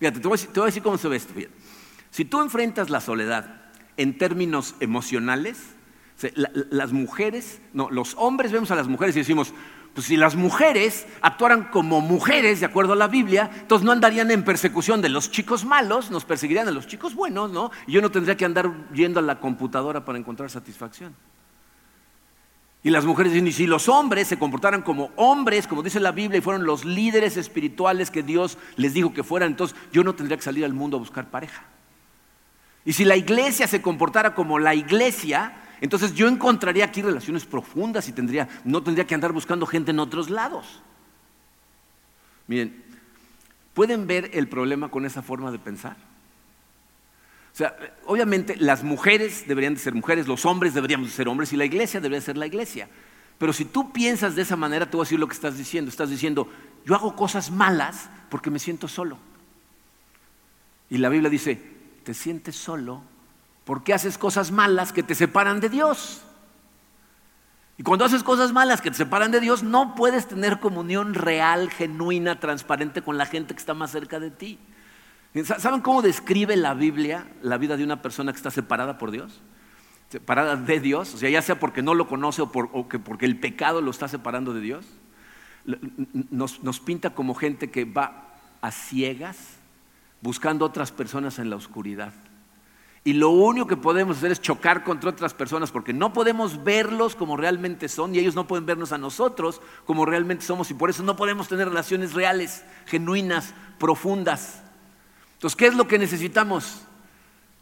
Fíjate, 0.00 0.18
te 0.18 0.28
voy 0.28 0.38
a 0.62 0.64
decir, 0.64 0.82
cómo 0.82 0.96
se 0.96 1.08
ve 1.08 1.16
esto. 1.16 1.34
Si 2.10 2.24
tú 2.24 2.40
enfrentas 2.40 2.88
la 2.88 3.02
soledad 3.02 3.70
en 3.98 4.16
términos 4.16 4.74
emocionales, 4.80 5.74
las 6.70 6.92
mujeres, 6.92 7.60
no, 7.74 7.90
los 7.90 8.14
hombres 8.16 8.50
vemos 8.50 8.70
a 8.70 8.76
las 8.76 8.88
mujeres 8.88 9.14
y 9.14 9.18
decimos, 9.20 9.52
pues 9.94 10.06
si 10.06 10.16
las 10.16 10.36
mujeres 10.36 11.06
actuaran 11.20 11.64
como 11.64 12.00
mujeres, 12.00 12.60
de 12.60 12.66
acuerdo 12.66 12.94
a 12.94 12.96
la 12.96 13.08
Biblia, 13.08 13.50
entonces 13.54 13.84
no 13.84 13.92
andarían 13.92 14.30
en 14.30 14.42
persecución 14.42 15.02
de 15.02 15.10
los 15.10 15.30
chicos 15.30 15.66
malos, 15.66 16.10
nos 16.10 16.24
perseguirían 16.24 16.66
a 16.66 16.70
los 16.70 16.86
chicos 16.86 17.14
buenos, 17.14 17.50
¿no? 17.52 17.70
Y 17.86 17.92
yo 17.92 18.00
no 18.00 18.10
tendría 18.10 18.38
que 18.38 18.46
andar 18.46 18.72
yendo 18.94 19.20
a 19.20 19.22
la 19.22 19.38
computadora 19.38 20.04
para 20.06 20.18
encontrar 20.18 20.48
satisfacción. 20.48 21.14
Y 22.82 22.90
las 22.90 23.04
mujeres 23.04 23.32
dicen, 23.32 23.46
y 23.46 23.52
si 23.52 23.66
los 23.66 23.88
hombres 23.88 24.28
se 24.28 24.38
comportaran 24.38 24.80
como 24.80 25.10
hombres, 25.16 25.66
como 25.66 25.82
dice 25.82 26.00
la 26.00 26.12
Biblia, 26.12 26.38
y 26.38 26.40
fueron 26.40 26.64
los 26.64 26.84
líderes 26.84 27.36
espirituales 27.36 28.10
que 28.10 28.22
Dios 28.22 28.56
les 28.76 28.94
dijo 28.94 29.12
que 29.12 29.22
fueran, 29.22 29.50
entonces 29.50 29.76
yo 29.92 30.02
no 30.02 30.14
tendría 30.14 30.38
que 30.38 30.42
salir 30.42 30.64
al 30.64 30.72
mundo 30.72 30.96
a 30.96 31.00
buscar 31.00 31.30
pareja. 31.30 31.62
Y 32.86 32.94
si 32.94 33.04
la 33.04 33.16
iglesia 33.16 33.66
se 33.66 33.82
comportara 33.82 34.34
como 34.34 34.58
la 34.58 34.74
iglesia, 34.74 35.54
entonces 35.82 36.14
yo 36.14 36.26
encontraría 36.26 36.86
aquí 36.86 37.02
relaciones 37.02 37.44
profundas 37.44 38.08
y 38.08 38.12
tendría, 38.12 38.48
no 38.64 38.82
tendría 38.82 39.06
que 39.06 39.14
andar 39.14 39.32
buscando 39.32 39.66
gente 39.66 39.90
en 39.90 39.98
otros 39.98 40.30
lados. 40.30 40.80
Miren, 42.46 42.82
¿pueden 43.74 44.06
ver 44.06 44.30
el 44.32 44.48
problema 44.48 44.90
con 44.90 45.04
esa 45.04 45.20
forma 45.20 45.52
de 45.52 45.58
pensar? 45.58 45.96
O 47.52 47.56
sea, 47.56 47.76
obviamente 48.06 48.56
las 48.56 48.82
mujeres 48.82 49.46
deberían 49.46 49.74
de 49.74 49.80
ser 49.80 49.94
mujeres, 49.94 50.28
los 50.28 50.46
hombres 50.46 50.72
deberíamos 50.74 51.08
de 51.08 51.12
ser 51.12 51.28
hombres 51.28 51.52
y 51.52 51.56
la 51.56 51.64
iglesia 51.64 52.00
debería 52.00 52.20
ser 52.20 52.36
la 52.36 52.46
iglesia. 52.46 52.88
Pero 53.38 53.52
si 53.52 53.64
tú 53.64 53.92
piensas 53.92 54.34
de 54.34 54.42
esa 54.42 54.56
manera, 54.56 54.86
te 54.86 54.96
voy 54.96 55.04
a 55.04 55.06
decir 55.06 55.18
lo 55.18 55.26
que 55.26 55.34
estás 55.34 55.56
diciendo. 55.56 55.90
Estás 55.90 56.10
diciendo, 56.10 56.48
yo 56.84 56.94
hago 56.94 57.16
cosas 57.16 57.50
malas 57.50 58.10
porque 58.28 58.50
me 58.50 58.58
siento 58.58 58.86
solo. 58.86 59.18
Y 60.90 60.98
la 60.98 61.08
Biblia 61.08 61.30
dice, 61.30 61.60
te 62.04 62.14
sientes 62.14 62.56
solo 62.56 63.02
porque 63.64 63.94
haces 63.94 64.18
cosas 64.18 64.50
malas 64.50 64.92
que 64.92 65.02
te 65.02 65.14
separan 65.14 65.60
de 65.60 65.68
Dios. 65.68 66.22
Y 67.78 67.82
cuando 67.82 68.04
haces 68.04 68.22
cosas 68.22 68.52
malas 68.52 68.82
que 68.82 68.90
te 68.90 68.98
separan 68.98 69.30
de 69.30 69.40
Dios, 69.40 69.62
no 69.62 69.94
puedes 69.94 70.28
tener 70.28 70.60
comunión 70.60 71.14
real, 71.14 71.70
genuina, 71.70 72.40
transparente 72.40 73.00
con 73.00 73.16
la 73.16 73.24
gente 73.24 73.54
que 73.54 73.60
está 73.60 73.72
más 73.72 73.90
cerca 73.90 74.20
de 74.20 74.30
ti. 74.30 74.58
¿Saben 75.44 75.80
cómo 75.80 76.02
describe 76.02 76.56
la 76.56 76.74
Biblia 76.74 77.26
la 77.42 77.56
vida 77.56 77.76
de 77.76 77.84
una 77.84 78.02
persona 78.02 78.32
que 78.32 78.36
está 78.36 78.50
separada 78.50 78.98
por 78.98 79.10
Dios? 79.10 79.40
Separada 80.08 80.56
de 80.56 80.80
Dios, 80.80 81.14
o 81.14 81.18
sea, 81.18 81.30
ya 81.30 81.40
sea 81.40 81.60
porque 81.60 81.82
no 81.82 81.94
lo 81.94 82.08
conoce 82.08 82.42
o, 82.42 82.50
porque 82.50 83.26
el 83.26 83.38
pecado 83.38 83.80
lo 83.80 83.90
está 83.92 84.08
separando 84.08 84.52
de 84.52 84.60
Dios. 84.60 84.86
nos 86.30 86.80
pinta 86.80 87.10
como 87.10 87.34
gente 87.34 87.70
que 87.70 87.84
va 87.84 88.34
a 88.60 88.72
ciegas 88.72 89.60
buscando 90.20 90.64
otras 90.64 90.92
personas 90.92 91.38
en 91.38 91.48
la 91.48 91.56
oscuridad. 91.56 92.12
Y 93.02 93.14
lo 93.14 93.30
único 93.30 93.66
que 93.66 93.78
podemos 93.78 94.18
hacer 94.18 94.30
es 94.30 94.42
chocar 94.42 94.84
contra 94.84 95.08
otras 95.08 95.32
personas 95.32 95.70
porque 95.70 95.94
no 95.94 96.12
podemos 96.12 96.62
verlos 96.64 97.16
como 97.16 97.36
realmente 97.36 97.88
son 97.88 98.14
y 98.14 98.18
ellos 98.18 98.34
no 98.34 98.46
pueden 98.46 98.66
vernos 98.66 98.92
a 98.92 98.98
nosotros 98.98 99.62
como 99.86 100.04
realmente 100.04 100.44
somos 100.44 100.70
y 100.70 100.74
por 100.74 100.90
eso 100.90 101.02
no 101.02 101.16
podemos 101.16 101.48
tener 101.48 101.66
relaciones 101.68 102.12
reales, 102.12 102.62
genuinas, 102.84 103.54
profundas. 103.78 104.62
Entonces, 105.40 105.56
¿qué 105.56 105.68
es 105.68 105.74
lo 105.74 105.88
que 105.88 105.98
necesitamos? 105.98 106.82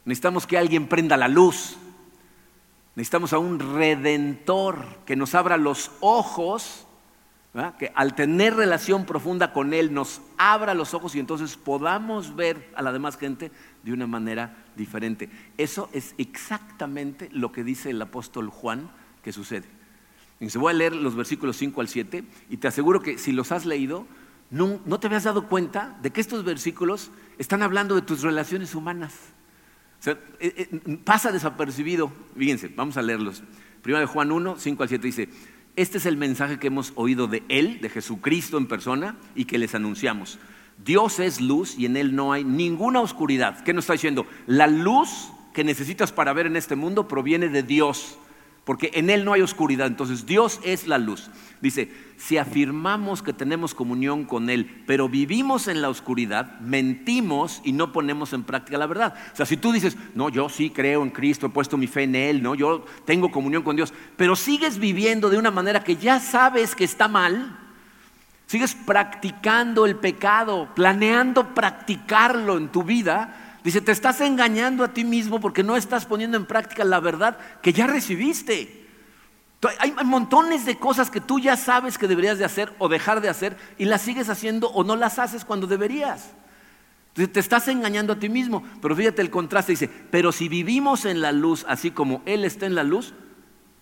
Necesitamos 0.05 0.49
que 0.49 0.59
alguien 0.59 0.89
prenda 0.89 1.17
la 1.17 1.29
luz. 1.29 1.77
Necesitamos 2.97 3.33
a 3.33 3.39
un 3.39 3.61
redentor 3.61 4.85
que 5.07 5.15
nos 5.15 5.37
abra 5.37 5.57
los 5.57 5.93
ojos 6.01 6.89
que 7.79 7.93
al 7.95 8.17
tener 8.17 8.57
relación 8.57 9.05
profunda 9.05 9.53
con 9.53 9.73
Él 9.73 9.95
nos 9.95 10.21
abra 10.39 10.75
los 10.75 10.93
ojos 10.93 11.15
y 11.15 11.21
entonces 11.21 11.57
podamos 11.57 12.35
ver 12.35 12.69
a 12.75 12.83
la 12.83 12.93
demás 12.93 13.17
gente 13.17 13.53
de 13.85 13.93
una 13.93 14.09
manera 14.09 14.57
diferente. 14.77 15.31
Eso 15.57 15.89
es 15.93 16.17
exactamente 16.19 17.29
lo 17.33 17.53
que 17.53 17.63
dice 17.63 17.91
el 17.91 18.03
apóstol 18.03 18.49
Juan 18.49 18.91
que 19.23 19.33
sucede. 19.33 19.67
Se 20.49 20.59
voy 20.59 20.73
a 20.73 20.77
leer 20.77 20.97
los 20.97 21.15
versículos 21.15 21.57
5 21.57 21.81
al 21.81 21.89
7 21.89 22.25
y 22.51 22.57
te 22.57 22.67
aseguro 22.67 23.03
que 23.03 23.19
si 23.19 23.31
los 23.31 23.51
has 23.53 23.67
leído, 23.67 24.05
no, 24.51 24.79
te 24.99 25.07
habías 25.07 25.25
dado 25.25 25.47
cuenta 25.47 25.97
de 26.01 26.11
que 26.11 26.21
estos 26.21 26.45
versículos 26.45 27.11
están 27.39 27.63
hablando 27.63 27.95
de 27.95 28.03
tus 28.03 28.23
relaciones 28.23 28.75
humanas. 28.75 29.15
Eh, 30.07 30.17
eh, 30.41 30.99
pasa 31.05 31.33
desapercibido. 31.33 32.13
Fíjense, 32.37 32.69
vamos 32.69 32.97
a 32.97 33.03
leerlos. 33.03 33.43
Primero 33.83 34.01
de 34.01 34.07
Juan 34.07 34.33
1, 34.33 34.57
5 34.59 34.83
al 34.83 34.89
7 34.89 35.07
dice, 35.07 35.29
este 35.77 35.99
es 35.99 36.07
el 36.07 36.17
mensaje 36.17 36.59
que 36.59 36.67
hemos 36.67 36.93
oído 36.97 37.27
de 37.29 37.43
Él, 37.49 37.81
de 37.81 37.89
Jesucristo 37.89 38.59
en 38.59 38.67
persona, 38.67 39.17
y 39.35 39.45
que 39.45 39.59
les 39.59 39.75
anunciamos. 39.75 40.39
Dios 40.85 41.19
es 41.21 41.41
luz 41.41 41.79
y 41.79 41.87
en 41.87 41.97
Él 41.97 42.15
no 42.15 42.33
hay 42.33 42.45
ninguna 42.45 43.01
oscuridad. 43.01 43.63
¿Qué 43.65 43.73
nos 43.73 43.85
está 43.85 43.95
diciendo? 43.95 44.27
La 44.47 44.67
luz 44.67 45.31
que 45.53 45.65
necesitas 45.65 46.13
para 46.13 46.33
ver 46.33 46.47
en 46.47 46.57
este 46.57 46.77
mundo 46.77 47.09
proviene 47.09 47.49
de 47.49 47.63
Dios 47.63 48.19
porque 48.69 48.91
en 48.93 49.09
Él 49.09 49.25
no 49.25 49.33
hay 49.33 49.41
oscuridad. 49.41 49.87
Entonces 49.87 50.27
Dios 50.27 50.61
es 50.63 50.87
la 50.87 50.99
luz. 50.99 51.31
Dice, 51.63 51.91
si 52.19 52.37
afirmamos 52.37 53.23
que 53.23 53.33
tenemos 53.33 53.73
comunión 53.73 54.27
con 54.27 54.51
Él, 54.51 54.83
pero 54.87 55.09
vivimos 55.09 55.69
en 55.69 55.81
la 55.81 55.89
oscuridad, 55.89 56.61
mentimos 56.61 57.63
y 57.65 57.73
no 57.73 57.93
ponemos 57.93 58.35
en 58.35 58.43
práctica 58.43 58.77
la 58.77 58.87
verdad. 58.87 59.15
O 59.33 59.37
sea, 59.37 59.47
si 59.47 59.57
tú 59.57 59.73
dices, 59.73 59.97
no, 60.15 60.29
yo 60.29 60.51
sí 60.51 60.69
creo 60.69 61.03
en 61.03 61.09
Cristo, 61.09 61.47
he 61.47 61.49
puesto 61.49 61.79
mi 61.79 61.87
fe 61.87 62.03
en 62.03 62.15
Él, 62.15 62.43
no, 62.43 62.55
yo 62.55 62.85
tengo 63.07 63.31
comunión 63.31 63.63
con 63.63 63.75
Dios, 63.75 63.95
pero 64.19 64.37
sigues 64.37 64.79
viviendo 64.79 65.31
de 65.31 65.39
una 65.39 65.51
manera 65.51 65.83
que 65.83 65.97
ya 65.97 66.21
sabes 66.21 66.75
que 66.75 66.85
está 66.85 67.09
mal, 67.09 67.59
sigues 68.45 68.75
practicando 68.75 69.87
el 69.87 69.97
pecado, 69.97 70.69
planeando 70.75 71.55
practicarlo 71.55 72.59
en 72.59 72.69
tu 72.69 72.83
vida, 72.83 73.48
Dice, 73.69 73.83
te 73.83 73.93
estás 73.93 74.23
engañando 74.23 74.83
a 74.83 74.95
ti 74.95 75.05
mismo 75.05 75.41
porque 75.41 75.63
no 75.63 75.77
estás 75.77 76.07
poniendo 76.07 76.39
en 76.39 76.47
práctica 76.47 76.85
la 76.85 77.01
verdad 77.01 77.37
que 77.61 77.75
ya 77.75 77.87
recibiste. 77.87 78.87
Hay 79.79 79.93
montones 80.07 80.65
de 80.65 80.79
cosas 80.79 81.11
que 81.11 81.21
tú 81.21 81.39
ya 81.39 81.55
sabes 81.55 81.99
que 81.99 82.09
deberías 82.09 82.39
de 82.39 82.47
hacer 82.47 82.73
o 82.79 82.89
dejar 82.89 83.21
de 83.21 83.29
hacer 83.29 83.59
y 83.77 83.85
las 83.85 84.01
sigues 84.01 84.31
haciendo 84.31 84.69
o 84.71 84.85
no 84.85 84.97
las 84.97 85.19
haces 85.19 85.45
cuando 85.45 85.67
deberías. 85.67 86.31
Entonces, 87.09 87.31
te 87.31 87.41
estás 87.41 87.69
engañando 87.69 88.15
a 88.15 88.19
ti 88.19 88.31
mismo. 88.31 88.65
Pero 88.81 88.97
fíjate 88.97 89.21
el 89.21 89.29
contraste, 89.29 89.73
dice, 89.73 89.91
pero 90.11 90.33
si 90.33 90.49
vivimos 90.49 91.05
en 91.05 91.21
la 91.21 91.33
luz 91.33 91.67
así 91.69 91.91
como 91.91 92.23
Él 92.25 92.47
está 92.47 92.65
en 92.65 92.75
la 92.75 92.85
luz, 92.85 93.13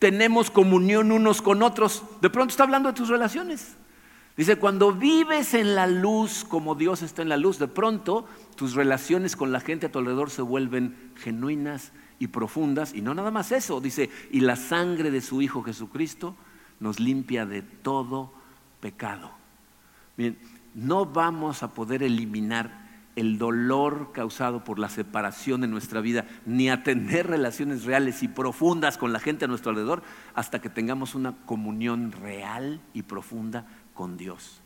tenemos 0.01 0.51
comunión 0.51 1.13
unos 1.13 1.41
con 1.43 1.63
otros. 1.63 2.03
De 2.21 2.29
pronto 2.29 2.51
está 2.51 2.65
hablando 2.65 2.89
de 2.89 2.97
tus 2.97 3.09
relaciones. 3.09 3.77
Dice, 4.37 4.57
cuando 4.57 4.93
vives 4.93 5.55
en 5.55 5.75
la 5.75 5.87
luz 5.87 6.45
como 6.45 6.75
Dios 6.75 7.01
está 7.01 7.23
en 7.23 7.31
la 7.31 7.39
luz, 7.39 7.59
de 7.59 7.69
pronto 7.69 8.27
tus 8.55 8.75
relaciones 8.75 9.35
con 9.35 9.51
la 9.51 9.61
gente 9.61 9.87
a 9.87 9.93
tu 9.93 9.99
alrededor 9.99 10.31
se 10.31 10.43
vuelven 10.43 11.13
genuinas 11.17 11.93
y 12.19 12.27
profundas. 12.27 12.93
Y 12.93 13.01
no 13.01 13.15
nada 13.15 13.31
más 13.31 13.51
eso, 13.51 13.81
dice, 13.81 14.11
y 14.31 14.41
la 14.41 14.57
sangre 14.57 15.11
de 15.11 15.23
su 15.23 15.41
Hijo 15.41 15.63
Jesucristo 15.63 16.37
nos 16.81 17.01
limpia 17.01 17.47
de 17.47 17.63
todo 17.63 18.31
pecado. 18.81 19.31
Bien, 20.19 20.39
no 20.75 21.07
vamos 21.07 21.63
a 21.63 21.73
poder 21.73 22.03
eliminar 22.03 22.85
el 23.17 23.39
dolor 23.39 24.13
causado 24.13 24.63
por 24.65 24.79
la 24.79 24.91
separación 24.91 25.65
en 25.65 25.71
nuestra 25.71 26.03
vida, 26.03 26.27
ni 26.45 26.69
a 26.69 26.83
tener 26.83 27.27
relaciones 27.31 27.85
reales 27.85 28.23
y 28.23 28.29
profundas 28.29 28.99
con 28.99 29.15
la 29.15 29.19
gente 29.19 29.47
a 29.47 29.49
nuestro 29.49 29.71
alrededor, 29.71 30.03
hasta 30.35 30.61
que 30.61 30.69
tengamos 30.69 31.15
una 31.15 31.35
comunión 31.47 32.13
real 32.13 32.83
y 32.93 33.03
profunda 33.03 33.65
con 33.97 34.17
Dios. 34.17 34.61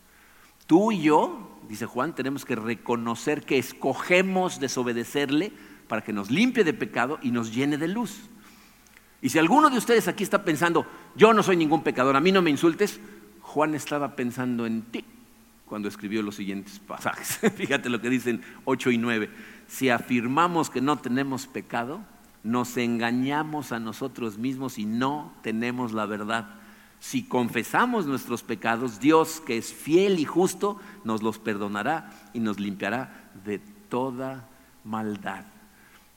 Tú 0.67 0.93
y 0.93 1.01
yo, 1.01 1.59
dice 1.69 1.87
Juan, 1.87 2.15
tenemos 2.15 2.45
que 2.45 2.55
reconocer 2.55 3.45
que 3.45 3.57
escogemos 3.59 4.61
desobedecerle 4.61 5.53
para 5.89 6.03
que 6.03 6.13
nos 6.13 6.31
limpie 6.31 6.63
de 6.63 6.75
pecado 6.75 7.19
y 7.23 7.31
nos 7.31 7.55
llene 7.55 7.79
de 7.79 7.89
luz. 7.89 8.29
Y 9.23 9.31
si 9.31 9.39
alguno 9.39 9.71
de 9.71 9.79
ustedes 9.79 10.07
aquí 10.07 10.23
está 10.23 10.45
pensando, 10.45 10.87
yo 11.17 11.33
no 11.33 11.43
soy 11.43 11.57
ningún 11.57 11.83
pecador, 11.83 12.17
a 12.17 12.21
mí 12.21 12.31
no 12.31 12.43
me 12.43 12.51
insultes, 12.51 13.01
Juan 13.41 13.75
estaba 13.75 14.15
pensando 14.15 14.67
en 14.67 14.83
ti 14.83 15.05
cuando 15.67 15.89
escribió 15.89 16.23
los 16.23 16.37
siguientes 16.37 16.79
pasajes. 16.79 17.39
Fíjate 17.57 17.89
lo 17.89 18.01
que 18.01 18.11
dicen 18.11 18.43
8 18.65 18.91
y 18.91 18.99
9. 18.99 19.31
Si 19.67 19.89
afirmamos 19.89 20.71
que 20.71 20.81
no 20.81 20.99
tenemos 20.99 21.47
pecado, 21.47 22.01
nos 22.43 22.77
engañamos 22.77 23.73
a 23.73 23.81
nosotros 23.81 24.39
mismos 24.39 24.79
y 24.79 24.87
no 24.87 25.35
tenemos 25.43 25.93
la 25.93 26.07
verdad. 26.07 26.60
Si 27.01 27.25
confesamos 27.25 28.07
nuestros 28.07 28.43
pecados, 28.43 29.01
Dios, 29.01 29.41
que 29.41 29.57
es 29.57 29.73
fiel 29.73 30.19
y 30.19 30.27
justo, 30.27 30.79
nos 31.03 31.23
los 31.23 31.39
perdonará 31.39 32.11
y 32.35 32.41
nos 32.41 32.61
limpiará 32.61 33.31
de 33.43 33.59
toda 33.59 34.47
maldad. 34.85 35.45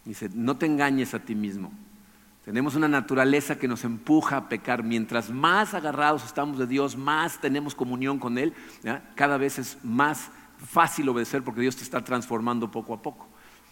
Dice, 0.03 0.29
no 0.33 0.57
te 0.57 0.65
engañes 0.65 1.13
a 1.13 1.19
ti 1.19 1.35
mismo. 1.35 1.71
Tenemos 2.43 2.75
una 2.75 2.89
naturaleza 2.89 3.57
que 3.57 3.69
nos 3.69 3.85
empuja 3.85 4.35
a 4.35 4.49
pecar. 4.49 4.83
Mientras 4.83 5.29
más 5.29 5.73
agarrados 5.73 6.25
estamos 6.25 6.57
de 6.57 6.67
Dios, 6.67 6.97
más 6.97 7.39
tenemos 7.39 7.73
comunión 7.73 8.19
con 8.19 8.37
Él, 8.37 8.53
cada 9.15 9.37
vez 9.37 9.59
es 9.59 9.77
más 9.83 10.29
fácil 10.57 11.07
obedecer 11.07 11.43
porque 11.43 11.61
Dios 11.61 11.77
te 11.77 11.83
está 11.83 12.03
transformando 12.03 12.69
poco 12.69 12.93
a 12.93 13.01
poco. 13.01 13.27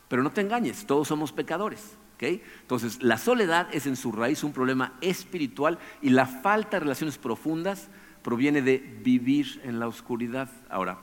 Pero 0.08 0.24
no 0.24 0.32
te 0.32 0.40
engañes, 0.40 0.86
todos 0.86 1.10
somos 1.10 1.34
pecadores. 1.34 1.98
Entonces, 2.22 3.02
la 3.02 3.18
soledad 3.18 3.68
es 3.74 3.88
en 3.88 3.96
su 3.96 4.12
raíz 4.12 4.44
un 4.44 4.54
problema 4.54 4.94
espiritual 5.02 5.80
y 6.02 6.10
la 6.10 6.26
falta 6.26 6.78
de 6.78 6.82
relaciones 6.82 7.18
profundas 7.18 7.90
proviene 8.22 8.62
de 8.62 8.78
vivir 8.78 9.60
en 9.64 9.80
la 9.80 9.88
oscuridad. 9.88 10.50
Ahora, 10.70 11.00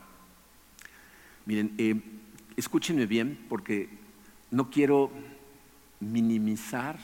miren, 1.45 1.75
eh, 1.79 2.01
escúchenme 2.57 3.07
bien 3.07 3.45
porque 3.49 3.89
no 4.51 4.71
quiero 4.71 5.11
minimizar 6.01 6.99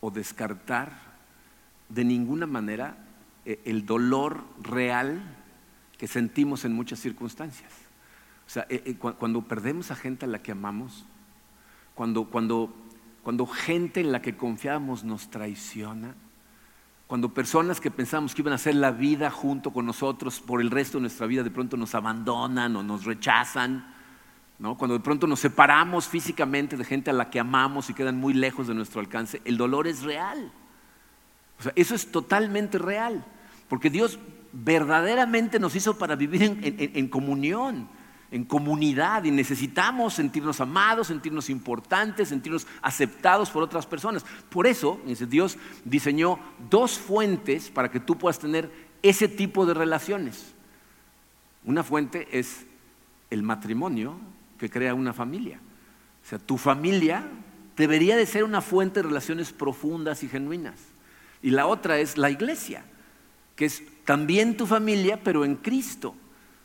o 0.00 0.10
descartar 0.10 0.92
de 1.90 2.04
ninguna 2.04 2.46
manera 2.46 2.96
eh, 3.44 3.60
el 3.66 3.84
dolor 3.84 4.42
real 4.62 5.22
que 5.98 6.08
sentimos 6.08 6.64
en 6.64 6.72
muchas 6.72 6.98
circunstancias. 6.98 7.70
O 8.46 8.50
sea, 8.50 8.66
eh, 8.70 8.96
cuando 8.96 9.42
perdemos 9.42 9.90
a 9.90 9.96
gente 9.96 10.24
a 10.24 10.28
la 10.28 10.42
que 10.42 10.52
amamos, 10.52 11.04
cuando, 11.94 12.24
cuando 12.24 12.74
cuando 13.22 13.46
gente 13.46 14.00
en 14.00 14.12
la 14.12 14.20
que 14.20 14.36
confiamos 14.36 15.04
nos 15.04 15.30
traiciona, 15.30 16.14
cuando 17.06 17.32
personas 17.32 17.80
que 17.80 17.90
pensamos 17.90 18.34
que 18.34 18.42
iban 18.42 18.52
a 18.52 18.56
hacer 18.56 18.74
la 18.74 18.90
vida 18.90 19.30
junto 19.30 19.70
con 19.70 19.86
nosotros 19.86 20.40
por 20.40 20.60
el 20.60 20.70
resto 20.70 20.98
de 20.98 21.02
nuestra 21.02 21.26
vida 21.26 21.42
de 21.42 21.50
pronto 21.50 21.76
nos 21.76 21.94
abandonan 21.94 22.74
o 22.74 22.82
nos 22.82 23.04
rechazan, 23.04 23.94
¿no? 24.58 24.76
cuando 24.76 24.94
de 24.94 25.04
pronto 25.04 25.26
nos 25.26 25.40
separamos 25.40 26.08
físicamente 26.08 26.76
de 26.76 26.84
gente 26.84 27.10
a 27.10 27.12
la 27.12 27.30
que 27.30 27.38
amamos 27.38 27.90
y 27.90 27.94
quedan 27.94 28.18
muy 28.18 28.34
lejos 28.34 28.66
de 28.66 28.74
nuestro 28.74 29.00
alcance, 29.00 29.42
el 29.44 29.56
dolor 29.56 29.86
es 29.86 30.02
real. 30.02 30.52
O 31.58 31.62
sea, 31.62 31.72
eso 31.76 31.94
es 31.94 32.10
totalmente 32.10 32.78
real, 32.78 33.24
porque 33.68 33.90
Dios 33.90 34.18
verdaderamente 34.52 35.60
nos 35.60 35.76
hizo 35.76 35.98
para 35.98 36.16
vivir 36.16 36.42
en, 36.42 36.60
en 36.62 37.08
comunión. 37.08 37.88
En 38.32 38.44
comunidad 38.44 39.24
y 39.24 39.30
necesitamos 39.30 40.14
sentirnos 40.14 40.60
amados, 40.60 41.08
sentirnos 41.08 41.50
importantes, 41.50 42.30
sentirnos 42.30 42.66
aceptados 42.80 43.50
por 43.50 43.62
otras 43.62 43.86
personas. 43.86 44.24
Por 44.48 44.66
eso, 44.66 44.98
Dios 45.28 45.58
diseñó 45.84 46.38
dos 46.70 46.98
fuentes 46.98 47.70
para 47.70 47.90
que 47.90 48.00
tú 48.00 48.16
puedas 48.16 48.38
tener 48.38 48.72
ese 49.02 49.28
tipo 49.28 49.66
de 49.66 49.74
relaciones. 49.74 50.54
Una 51.64 51.84
fuente 51.84 52.26
es 52.32 52.64
el 53.30 53.42
matrimonio 53.42 54.18
que 54.58 54.70
crea 54.70 54.94
una 54.94 55.12
familia. 55.12 55.60
O 56.24 56.28
sea, 56.28 56.38
tu 56.38 56.56
familia 56.56 57.28
debería 57.76 58.16
de 58.16 58.24
ser 58.26 58.44
una 58.44 58.62
fuente 58.62 59.00
de 59.00 59.08
relaciones 59.08 59.52
profundas 59.52 60.22
y 60.22 60.28
genuinas. 60.28 60.80
Y 61.42 61.50
la 61.50 61.66
otra 61.66 61.98
es 61.98 62.16
la 62.16 62.30
iglesia, 62.30 62.84
que 63.56 63.66
es 63.66 63.82
también 64.04 64.56
tu 64.56 64.66
familia, 64.66 65.20
pero 65.22 65.44
en 65.44 65.56
Cristo. 65.56 66.14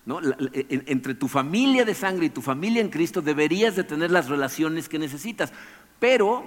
Entre 0.07 1.15
tu 1.15 1.27
familia 1.27 1.83
de 1.83 1.93
sangre 1.93 2.27
y 2.27 2.29
tu 2.29 2.41
familia 2.41 2.81
en 2.81 2.89
Cristo 2.89 3.21
deberías 3.21 3.75
de 3.75 3.83
tener 3.83 4.09
las 4.11 4.29
relaciones 4.29 4.87
que 4.87 4.99
necesitas. 4.99 5.51
Pero, 5.99 6.45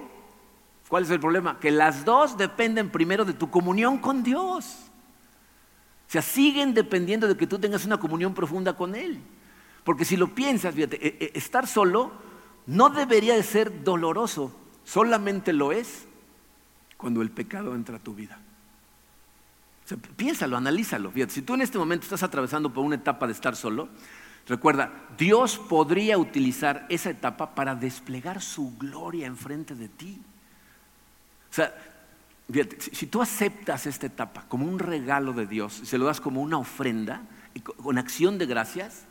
¿cuál 0.88 1.04
es 1.04 1.10
el 1.10 1.20
problema? 1.20 1.58
Que 1.58 1.70
las 1.70 2.04
dos 2.04 2.38
dependen 2.38 2.90
primero 2.90 3.24
de 3.24 3.34
tu 3.34 3.50
comunión 3.50 3.98
con 3.98 4.22
Dios. 4.22 4.90
O 6.08 6.12
sea, 6.12 6.22
siguen 6.22 6.74
dependiendo 6.74 7.28
de 7.28 7.36
que 7.36 7.46
tú 7.46 7.58
tengas 7.58 7.84
una 7.84 8.00
comunión 8.00 8.34
profunda 8.34 8.76
con 8.76 8.94
Él. 8.94 9.20
Porque 9.84 10.04
si 10.04 10.16
lo 10.16 10.34
piensas, 10.34 10.74
fíjate, 10.74 10.96
e, 11.06 11.26
e, 11.26 11.38
estar 11.38 11.66
solo 11.66 12.12
no 12.66 12.90
debería 12.90 13.34
de 13.34 13.42
ser 13.42 13.84
doloroso, 13.84 14.54
solamente 14.84 15.52
lo 15.52 15.72
es 15.72 16.06
cuando 16.96 17.22
el 17.22 17.30
pecado 17.30 17.74
entra 17.74 17.96
a 17.96 18.00
tu 18.00 18.14
vida. 18.14 18.40
Piénsalo, 19.96 20.56
analízalo. 20.56 21.12
Si 21.28 21.42
tú 21.42 21.54
en 21.54 21.62
este 21.62 21.78
momento 21.78 22.04
estás 22.04 22.22
atravesando 22.22 22.72
por 22.72 22.84
una 22.84 22.96
etapa 22.96 23.26
de 23.26 23.32
estar 23.32 23.56
solo, 23.56 23.88
recuerda, 24.46 24.92
Dios 25.16 25.58
podría 25.58 26.18
utilizar 26.18 26.86
esa 26.88 27.10
etapa 27.10 27.54
para 27.54 27.74
desplegar 27.74 28.40
su 28.40 28.76
gloria 28.76 29.26
enfrente 29.26 29.74
de 29.74 29.88
ti. 29.88 30.20
O 31.50 31.54
sea, 31.54 31.74
si 32.78 33.06
tú 33.06 33.22
aceptas 33.22 33.86
esta 33.86 34.06
etapa 34.06 34.44
como 34.48 34.66
un 34.66 34.78
regalo 34.78 35.32
de 35.32 35.46
Dios, 35.46 35.80
y 35.82 35.86
se 35.86 35.98
lo 35.98 36.06
das 36.06 36.20
como 36.20 36.42
una 36.42 36.58
ofrenda, 36.58 37.22
y 37.54 37.60
con 37.60 37.98
acción 37.98 38.38
de 38.38 38.46
gracias, 38.46 39.04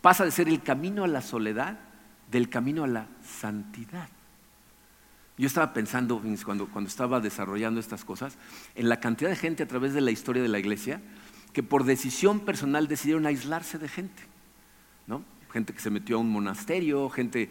pasa 0.00 0.24
de 0.24 0.30
ser 0.30 0.48
el 0.48 0.62
camino 0.62 1.04
a 1.04 1.08
la 1.08 1.22
soledad 1.22 1.78
del 2.30 2.48
camino 2.48 2.84
a 2.84 2.86
la 2.86 3.06
santidad. 3.22 4.08
Yo 5.40 5.46
estaba 5.46 5.72
pensando, 5.72 6.22
cuando, 6.44 6.66
cuando 6.68 6.88
estaba 6.88 7.18
desarrollando 7.18 7.80
estas 7.80 8.04
cosas, 8.04 8.36
en 8.74 8.90
la 8.90 9.00
cantidad 9.00 9.30
de 9.30 9.36
gente 9.36 9.62
a 9.62 9.66
través 9.66 9.94
de 9.94 10.02
la 10.02 10.10
historia 10.10 10.42
de 10.42 10.50
la 10.50 10.58
iglesia 10.58 11.00
que 11.54 11.62
por 11.62 11.84
decisión 11.84 12.40
personal 12.40 12.88
decidieron 12.88 13.24
aislarse 13.24 13.78
de 13.78 13.88
gente. 13.88 14.22
¿no? 15.06 15.24
Gente 15.50 15.72
que 15.72 15.80
se 15.80 15.88
metió 15.88 16.16
a 16.16 16.18
un 16.20 16.28
monasterio, 16.28 17.08
gente, 17.08 17.48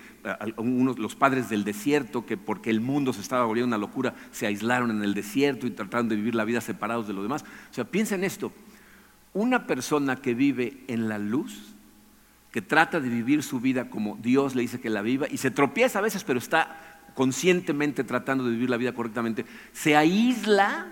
unos, 0.57 0.99
los 0.99 1.15
padres 1.15 1.49
del 1.49 1.63
desierto, 1.63 2.27
que 2.27 2.37
porque 2.37 2.69
el 2.69 2.79
mundo 2.79 3.11
se 3.11 3.21
estaba 3.21 3.45
volviendo 3.45 3.75
una 3.75 3.79
locura, 3.79 4.13
se 4.31 4.45
aislaron 4.45 4.91
en 4.91 5.01
el 5.01 5.15
desierto 5.15 5.65
y 5.65 5.71
trataron 5.71 6.09
de 6.09 6.15
vivir 6.15 6.35
la 6.35 6.45
vida 6.45 6.61
separados 6.61 7.07
de 7.07 7.13
los 7.13 7.23
demás. 7.23 7.43
O 7.71 7.73
sea, 7.73 7.85
piensa 7.85 8.13
en 8.13 8.23
esto. 8.23 8.53
Una 9.33 9.65
persona 9.65 10.17
que 10.17 10.35
vive 10.35 10.83
en 10.87 11.09
la 11.09 11.17
luz 11.17 11.73
que 12.51 12.61
trata 12.61 12.99
de 12.99 13.09
vivir 13.09 13.41
su 13.41 13.59
vida 13.59 13.89
como 13.89 14.15
Dios 14.21 14.53
le 14.53 14.61
dice 14.61 14.79
que 14.79 14.91
la 14.91 15.01
viva 15.01 15.25
y 15.27 15.37
se 15.37 15.49
tropieza 15.49 15.97
a 15.97 16.03
veces, 16.03 16.23
pero 16.23 16.37
está 16.37 16.98
conscientemente 17.19 18.05
tratando 18.05 18.45
de 18.45 18.51
vivir 18.51 18.69
la 18.69 18.77
vida 18.77 18.93
correctamente, 18.93 19.45
se 19.73 19.93
aísla 19.97 20.87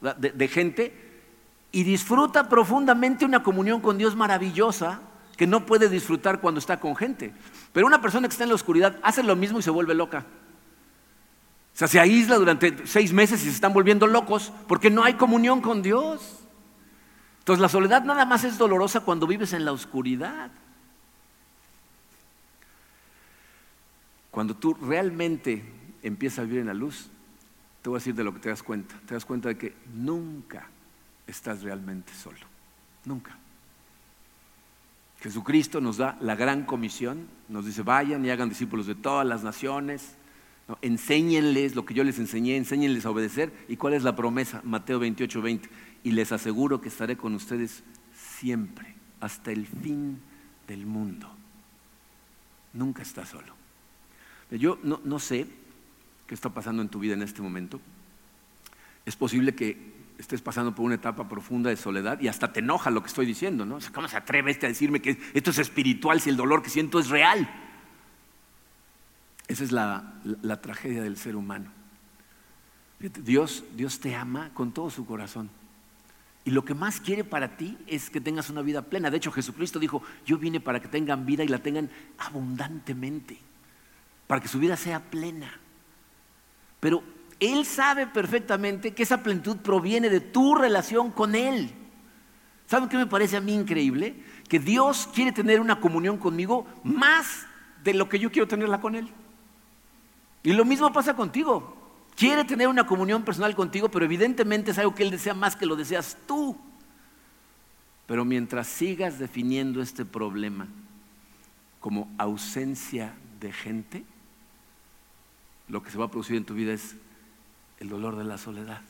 de, 0.00 0.48
gente 0.48 1.28
y 1.70 1.82
disfruta 1.82 2.48
profundamente 2.48 3.26
una 3.26 3.42
comunión 3.42 3.82
con 3.82 3.98
Dios 3.98 4.16
maravillosa 4.16 5.02
que 5.36 5.46
no 5.46 5.66
puede 5.66 5.90
disfrutar 5.90 6.40
cuando 6.40 6.60
está 6.60 6.80
con 6.80 6.96
gente. 6.96 7.34
Pero 7.74 7.86
una 7.86 8.00
persona 8.00 8.26
que 8.26 8.32
está 8.32 8.44
en 8.44 8.48
la 8.48 8.54
oscuridad 8.54 8.98
hace 9.02 9.22
lo 9.22 9.36
mismo 9.36 9.58
y 9.58 9.62
se 9.62 9.68
vuelve 9.68 9.94
loca. 9.94 10.24
O 11.74 11.76
sea, 11.76 11.88
se 11.88 12.00
aísla 12.00 12.36
durante 12.36 12.86
seis 12.86 13.12
meses 13.12 13.42
y 13.42 13.44
se 13.44 13.50
están 13.50 13.74
volviendo 13.74 14.06
locos 14.06 14.54
porque 14.66 14.88
no 14.88 15.04
hay 15.04 15.12
comunión 15.12 15.60
con 15.60 15.82
Dios. 15.82 16.38
Entonces 17.40 17.60
la 17.60 17.68
soledad 17.68 18.02
nada 18.02 18.24
más 18.24 18.44
es 18.44 18.56
dolorosa 18.56 19.00
cuando 19.00 19.26
vives 19.26 19.52
en 19.52 19.66
la 19.66 19.72
oscuridad. 19.72 20.50
Cuando 24.36 24.54
tú 24.54 24.74
realmente 24.74 25.64
empiezas 26.02 26.40
a 26.40 26.42
vivir 26.42 26.58
en 26.58 26.66
la 26.66 26.74
luz, 26.74 27.08
te 27.80 27.88
voy 27.88 27.96
a 27.96 28.00
decir 28.00 28.14
de 28.14 28.22
lo 28.22 28.34
que 28.34 28.40
te 28.40 28.50
das 28.50 28.62
cuenta. 28.62 28.94
Te 29.06 29.14
das 29.14 29.24
cuenta 29.24 29.48
de 29.48 29.56
que 29.56 29.74
nunca 29.94 30.68
estás 31.26 31.62
realmente 31.62 32.12
solo. 32.12 32.40
Nunca. 33.06 33.34
Jesucristo 35.20 35.80
nos 35.80 35.96
da 35.96 36.18
la 36.20 36.36
gran 36.36 36.66
comisión, 36.66 37.26
nos 37.48 37.64
dice, 37.64 37.80
vayan 37.80 38.26
y 38.26 38.28
hagan 38.28 38.50
discípulos 38.50 38.86
de 38.86 38.94
todas 38.94 39.26
las 39.26 39.42
naciones, 39.42 40.16
enséñenles 40.82 41.74
lo 41.74 41.86
que 41.86 41.94
yo 41.94 42.04
les 42.04 42.18
enseñé, 42.18 42.58
enséñenles 42.58 43.06
a 43.06 43.10
obedecer. 43.12 43.54
¿Y 43.68 43.78
cuál 43.78 43.94
es 43.94 44.02
la 44.02 44.16
promesa? 44.16 44.60
Mateo 44.64 44.98
28, 44.98 45.40
20. 45.40 45.70
Y 46.04 46.10
les 46.10 46.30
aseguro 46.30 46.82
que 46.82 46.90
estaré 46.90 47.16
con 47.16 47.34
ustedes 47.34 47.84
siempre, 48.14 48.96
hasta 49.18 49.50
el 49.50 49.66
fin 49.66 50.20
del 50.68 50.84
mundo. 50.84 51.26
Nunca 52.74 53.00
estás 53.00 53.30
solo. 53.30 53.55
Yo 54.50 54.78
no, 54.82 55.18
sé 55.18 55.46
qué 56.26 56.34
está 56.34 56.50
pasando 56.50 56.82
en 56.82 56.88
tu 56.88 57.00
vida 57.00 57.14
en 57.14 57.22
este 57.22 57.42
momento. 57.42 57.80
Es 59.04 59.16
posible 59.16 59.54
que 59.54 59.94
estés 60.18 60.40
pasando 60.40 60.74
por 60.74 60.84
una 60.84 60.94
etapa 60.94 61.28
profunda 61.28 61.68
de 61.70 61.76
soledad 61.76 62.20
y 62.20 62.28
hasta 62.28 62.52
te 62.52 62.60
enoja 62.60 62.90
lo 62.90 63.02
que 63.02 63.08
estoy 63.08 63.26
diciendo, 63.26 63.66
¿no? 63.66 63.78
¿Cómo 63.92 64.08
se 64.08 64.16
atreve 64.16 64.50
este 64.50 64.66
a 64.66 64.68
decirme 64.68 65.02
que 65.02 65.18
esto 65.34 65.50
es 65.50 65.58
espiritual 65.58 66.20
si 66.20 66.30
el 66.30 66.36
dolor 66.36 66.62
que 66.62 66.70
siento 66.70 66.98
es 66.98 67.08
real? 67.08 67.48
Esa 69.48 69.64
es 69.64 69.72
la, 69.72 70.14
la 70.42 70.60
tragedia 70.60 71.02
del 71.02 71.16
ser 71.16 71.36
humano. 71.36 71.70
Dios, 72.98 73.64
Dios 73.76 74.00
te 74.00 74.14
ama 74.14 74.50
con 74.54 74.72
todo 74.72 74.90
su 74.90 75.06
corazón. 75.06 75.50
Y 76.44 76.50
lo 76.50 76.64
que 76.64 76.74
más 76.74 77.00
quiere 77.00 77.24
para 77.24 77.56
ti 77.56 77.76
es 77.88 78.08
que 78.08 78.20
tengas 78.20 78.48
una 78.48 78.62
vida 78.62 78.82
plena. 78.82 79.10
De 79.10 79.16
hecho, 79.16 79.32
Jesucristo 79.32 79.80
dijo, 79.80 80.02
yo 80.24 80.38
vine 80.38 80.60
para 80.60 80.80
que 80.80 80.88
tengan 80.88 81.26
vida 81.26 81.42
y 81.42 81.48
la 81.48 81.58
tengan 81.58 81.90
abundantemente 82.18 83.38
para 84.26 84.40
que 84.40 84.48
su 84.48 84.58
vida 84.58 84.76
sea 84.76 85.00
plena. 85.00 85.60
Pero 86.80 87.02
Él 87.40 87.64
sabe 87.64 88.06
perfectamente 88.06 88.94
que 88.94 89.02
esa 89.02 89.22
plenitud 89.22 89.58
proviene 89.58 90.08
de 90.08 90.20
tu 90.20 90.54
relación 90.54 91.10
con 91.10 91.34
Él. 91.34 91.72
¿Saben 92.66 92.88
qué 92.88 92.96
me 92.96 93.06
parece 93.06 93.36
a 93.36 93.40
mí 93.40 93.54
increíble? 93.54 94.16
Que 94.48 94.58
Dios 94.58 95.08
quiere 95.14 95.32
tener 95.32 95.60
una 95.60 95.80
comunión 95.80 96.18
conmigo 96.18 96.66
más 96.82 97.46
de 97.84 97.94
lo 97.94 98.08
que 98.08 98.18
yo 98.18 98.30
quiero 98.30 98.48
tenerla 98.48 98.80
con 98.80 98.94
Él. 98.94 99.08
Y 100.42 100.52
lo 100.52 100.64
mismo 100.64 100.92
pasa 100.92 101.14
contigo. 101.14 101.74
Quiere 102.16 102.44
tener 102.44 102.68
una 102.68 102.86
comunión 102.86 103.24
personal 103.24 103.54
contigo, 103.54 103.90
pero 103.90 104.04
evidentemente 104.04 104.70
es 104.70 104.78
algo 104.78 104.94
que 104.94 105.02
Él 105.02 105.10
desea 105.10 105.34
más 105.34 105.54
que 105.54 105.66
lo 105.66 105.76
deseas 105.76 106.16
tú. 106.26 106.58
Pero 108.06 108.24
mientras 108.24 108.66
sigas 108.66 109.18
definiendo 109.18 109.82
este 109.82 110.04
problema 110.04 110.66
como 111.80 112.08
ausencia 112.18 113.14
de 113.40 113.52
gente, 113.52 114.04
lo 115.68 115.82
que 115.82 115.90
se 115.90 115.98
va 115.98 116.06
a 116.06 116.10
producir 116.10 116.36
en 116.36 116.44
tu 116.44 116.54
vida 116.54 116.72
es 116.72 116.96
el 117.80 117.88
dolor 117.88 118.16
de 118.16 118.24
la 118.24 118.38
soledad. 118.38 118.82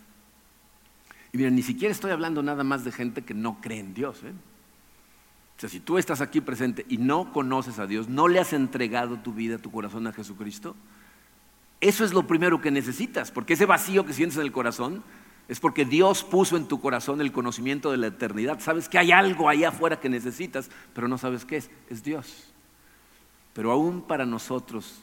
Y 1.33 1.39
mira, 1.39 1.51
ni 1.51 1.63
siquiera 1.63 1.93
estoy 1.93 2.13
hablando 2.13 2.43
nada 2.43 2.65
más 2.65 2.85
de 2.85 2.93
gente 2.93 3.23
que 3.23 3.35
no 3.35 3.61
cree 3.61 3.81
en 3.81 3.95
Dios. 3.95 4.23
¿eh? 4.23 4.33
O 5.57 5.61
sea, 5.61 5.69
si 5.69 5.81
tú 5.81 5.99
estás 5.99 6.21
aquí 6.21 6.41
presente 6.41 6.85
y 6.89 6.99
no 6.99 7.33
conoces 7.33 7.79
a 7.79 7.87
Dios, 7.87 8.09
no 8.09 8.29
le 8.29 8.39
has 8.39 8.53
entregado 8.53 9.19
tu 9.19 9.33
vida, 9.33 9.59
tu 9.59 9.71
corazón 9.71 10.07
a 10.07 10.13
Jesucristo, 10.13 10.77
eso 11.81 12.05
es 12.05 12.13
lo 12.13 12.27
primero 12.27 12.61
que 12.61 12.71
necesitas, 12.71 13.31
porque 13.31 13.55
ese 13.55 13.67
vacío 13.67 14.07
que 14.07 14.13
sientes 14.13 14.39
en 14.39 14.45
el 14.45 14.53
corazón 14.53 15.03
es 15.49 15.61
porque 15.61 15.85
Dios 15.85 16.25
puso 16.25 16.57
en 16.57 16.67
tu 16.67 16.81
corazón 16.81 17.21
el 17.21 17.33
conocimiento 17.33 17.91
de 17.91 17.99
la 17.99 18.09
eternidad. 18.09 18.61
Sabes 18.61 18.89
que 18.89 18.99
hay 18.99 19.13
algo 19.13 19.49
allá 19.49 19.69
afuera 19.69 20.01
que 20.01 20.09
necesitas, 20.09 20.71
pero 20.93 21.07
no 21.07 21.19
sabes 21.19 21.45
qué 21.45 21.59
es, 21.59 21.71
es 21.89 22.03
Dios. 22.03 22.53
Pero 23.53 23.71
aún 23.71 24.03
para 24.03 24.27
nosotros, 24.27 25.01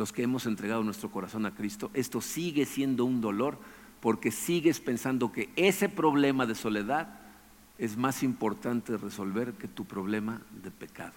los 0.00 0.12
que 0.12 0.22
hemos 0.22 0.46
entregado 0.46 0.82
nuestro 0.82 1.10
corazón 1.10 1.44
a 1.44 1.54
Cristo, 1.54 1.90
esto 1.92 2.22
sigue 2.22 2.64
siendo 2.64 3.04
un 3.04 3.20
dolor 3.20 3.58
porque 4.00 4.30
sigues 4.30 4.80
pensando 4.80 5.30
que 5.30 5.50
ese 5.56 5.90
problema 5.90 6.46
de 6.46 6.54
soledad 6.54 7.20
es 7.76 7.98
más 7.98 8.22
importante 8.22 8.96
resolver 8.96 9.52
que 9.52 9.68
tu 9.68 9.84
problema 9.84 10.40
de 10.62 10.70
pecado. 10.70 11.12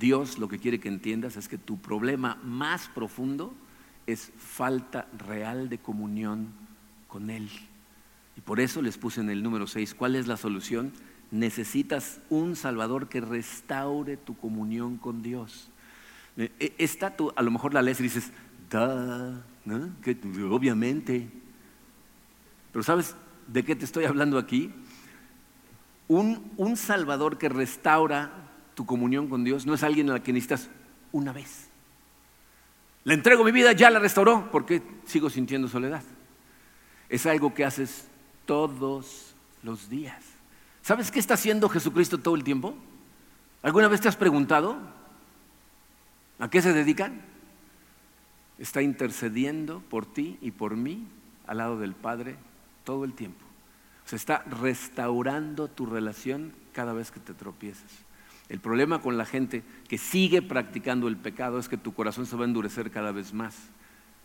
Dios 0.00 0.38
lo 0.38 0.48
que 0.48 0.58
quiere 0.58 0.80
que 0.80 0.88
entiendas 0.88 1.36
es 1.36 1.46
que 1.46 1.56
tu 1.56 1.78
problema 1.78 2.40
más 2.42 2.88
profundo 2.88 3.54
es 4.08 4.32
falta 4.36 5.06
real 5.16 5.68
de 5.68 5.78
comunión 5.78 6.48
con 7.06 7.30
Él. 7.30 7.48
Y 8.36 8.40
por 8.40 8.58
eso 8.58 8.82
les 8.82 8.98
puse 8.98 9.20
en 9.20 9.30
el 9.30 9.44
número 9.44 9.68
6, 9.68 9.94
¿cuál 9.94 10.16
es 10.16 10.26
la 10.26 10.36
solución? 10.36 10.92
Necesitas 11.30 12.20
un 12.30 12.56
Salvador 12.56 13.08
que 13.08 13.20
restaure 13.20 14.16
tu 14.16 14.36
comunión 14.36 14.96
con 14.96 15.22
Dios. 15.22 15.70
Eh, 16.36 16.50
eh, 16.58 16.74
esta 16.78 17.16
tú 17.16 17.32
a 17.36 17.42
lo 17.42 17.50
mejor 17.50 17.74
la 17.74 17.82
lees 17.82 18.00
y 18.00 18.04
dices, 18.04 18.32
obviamente. 20.50 21.28
Pero 22.72 22.82
¿sabes 22.82 23.14
de 23.46 23.64
qué 23.64 23.76
te 23.76 23.84
estoy 23.84 24.04
hablando 24.04 24.38
aquí? 24.38 24.72
Un, 26.08 26.52
un 26.56 26.76
Salvador 26.76 27.38
que 27.38 27.48
restaura 27.48 28.32
tu 28.74 28.84
comunión 28.84 29.28
con 29.28 29.44
Dios 29.44 29.64
no 29.66 29.74
es 29.74 29.82
alguien 29.82 30.10
a 30.10 30.14
la 30.14 30.22
que 30.22 30.32
necesitas 30.32 30.68
una 31.12 31.32
vez. 31.32 31.68
Le 33.04 33.14
entrego 33.14 33.44
mi 33.44 33.52
vida, 33.52 33.72
ya 33.72 33.90
la 33.90 33.98
restauró, 33.98 34.48
porque 34.50 34.82
sigo 35.04 35.30
sintiendo 35.30 35.68
soledad. 35.68 36.02
Es 37.08 37.26
algo 37.26 37.54
que 37.54 37.64
haces 37.64 38.08
todos 38.46 39.34
los 39.62 39.88
días. 39.88 40.24
¿Sabes 40.82 41.10
qué 41.10 41.18
está 41.18 41.34
haciendo 41.34 41.68
Jesucristo 41.68 42.18
todo 42.18 42.34
el 42.34 42.44
tiempo? 42.44 42.74
¿Alguna 43.62 43.88
vez 43.88 44.00
te 44.00 44.08
has 44.08 44.16
preguntado? 44.16 44.76
¿A 46.38 46.50
qué 46.50 46.62
se 46.62 46.72
dedican? 46.72 47.20
Está 48.58 48.82
intercediendo 48.82 49.80
por 49.80 50.06
ti 50.06 50.38
y 50.40 50.50
por 50.50 50.76
mí 50.76 51.06
al 51.46 51.58
lado 51.58 51.78
del 51.78 51.94
Padre 51.94 52.36
todo 52.84 53.04
el 53.04 53.14
tiempo. 53.14 53.44
Se 54.04 54.16
está 54.16 54.42
restaurando 54.42 55.68
tu 55.68 55.86
relación 55.86 56.52
cada 56.72 56.92
vez 56.92 57.10
que 57.10 57.20
te 57.20 57.34
tropiezas. 57.34 57.90
El 58.48 58.60
problema 58.60 59.00
con 59.00 59.16
la 59.16 59.24
gente 59.24 59.62
que 59.88 59.96
sigue 59.96 60.42
practicando 60.42 61.08
el 61.08 61.16
pecado 61.16 61.58
es 61.58 61.68
que 61.68 61.78
tu 61.78 61.94
corazón 61.94 62.26
se 62.26 62.36
va 62.36 62.42
a 62.42 62.48
endurecer 62.48 62.90
cada 62.90 63.10
vez 63.10 63.32
más 63.32 63.56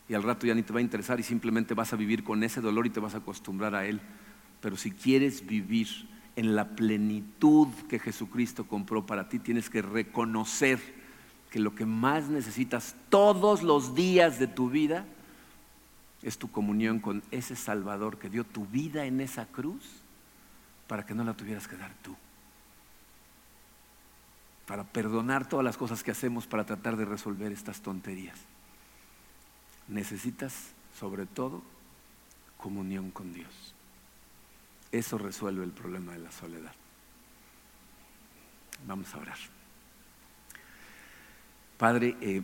y 0.10 0.16
al 0.16 0.24
rato 0.24 0.46
ya 0.46 0.56
ni 0.56 0.64
te 0.64 0.74
va 0.74 0.80
a 0.80 0.84
interesar 0.84 1.20
y 1.20 1.24
simplemente 1.24 1.76
vas 1.76 1.94
a 1.94 1.96
vivir 1.96 2.24
con 2.24 2.44
ese 2.44 2.60
dolor 2.60 2.86
y 2.88 2.90
te 2.90 3.00
vas 3.00 3.14
a 3.14 3.20
acostumbrar 3.20 3.76
a 3.76 3.86
él. 3.86 4.02
Pero 4.60 4.76
si 4.76 4.92
quieres 4.92 5.46
vivir 5.46 5.88
en 6.36 6.56
la 6.56 6.76
plenitud 6.76 7.68
que 7.88 8.00
Jesucristo 8.00 8.68
compró 8.68 9.06
para 9.06 9.30
ti, 9.30 9.40
tienes 9.40 9.70
que 9.70 9.82
reconocer 9.82 10.80
que 11.50 11.60
lo 11.60 11.74
que 11.74 11.86
más 11.86 12.30
necesitas 12.30 12.96
todos 13.10 13.64
los 13.64 13.96
días 13.96 14.40
de 14.40 14.48
tu 14.48 14.70
vida 14.70 15.06
es 16.22 16.38
tu 16.38 16.52
comunión 16.52 17.00
con 17.00 17.24
ese 17.32 17.56
Salvador 17.56 18.20
que 18.20 18.30
dio 18.30 18.44
tu 18.44 18.66
vida 18.66 19.06
en 19.06 19.22
esa 19.22 19.46
cruz 19.46 19.84
para 20.88 21.06
que 21.06 21.14
no 21.14 21.24
la 21.24 21.34
tuvieras 21.34 21.68
que 21.68 21.78
dar 21.78 21.94
tú. 22.02 22.16
Para 24.68 24.84
perdonar 24.84 25.48
todas 25.48 25.64
las 25.64 25.78
cosas 25.78 26.04
que 26.04 26.12
hacemos 26.12 26.46
para 26.46 26.66
tratar 26.66 26.98
de 26.98 27.06
resolver 27.06 27.52
estas 27.52 27.82
tonterías. 27.82 28.38
Necesitas, 29.88 30.74
sobre 31.00 31.26
todo, 31.26 31.64
comunión 32.58 33.10
con 33.10 33.34
Dios. 33.34 33.74
Eso 34.92 35.18
resuelve 35.18 35.64
el 35.64 35.72
problema 35.72 36.12
de 36.14 36.20
la 36.20 36.32
soledad. 36.32 36.74
Vamos 38.86 39.14
a 39.16 39.18
orar. 39.18 39.59
Padre, 41.80 42.18
eh, 42.20 42.44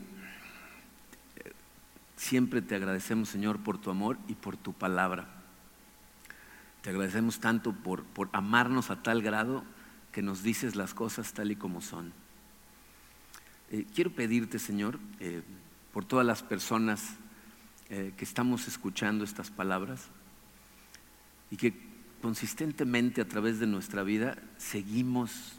Siempre 2.16 2.62
te 2.62 2.74
agradecemos, 2.74 3.28
Señor, 3.28 3.60
por 3.60 3.78
tu 3.78 3.92
amor 3.92 4.18
y 4.30 4.36
por 4.36 4.56
tu 4.56 4.72
palabra. 4.72 5.28
Te 6.82 6.90
agradecemos 6.90 7.42
tanto 7.42 7.74
por, 7.74 8.06
por 8.06 8.30
amarnos 8.32 8.90
a 8.90 9.04
tal 9.04 9.22
grado 9.22 9.66
que 10.14 10.22
nos 10.22 10.42
dices 10.42 10.78
las 10.78 10.94
cosas 10.94 11.34
tal 11.34 11.52
y 11.52 11.58
como 11.58 11.82
son. 11.82 12.14
Eh, 13.70 13.86
quiero 13.94 14.12
pedirte, 14.12 14.58
Señor, 14.58 14.98
eh, 15.20 15.44
por 15.94 16.06
todas 16.06 16.26
las 16.26 16.42
personas 16.42 17.18
que 17.88 18.26
estamos 18.26 18.68
escuchando 18.68 19.24
estas 19.24 19.52
palabras 19.52 20.08
y 21.52 21.58
que 21.58 21.72
consistentemente 22.20 23.22
a 23.22 23.28
través 23.28 23.60
de 23.60 23.68
nuestra 23.68 24.02
vida 24.02 24.40
seguimos 24.58 25.54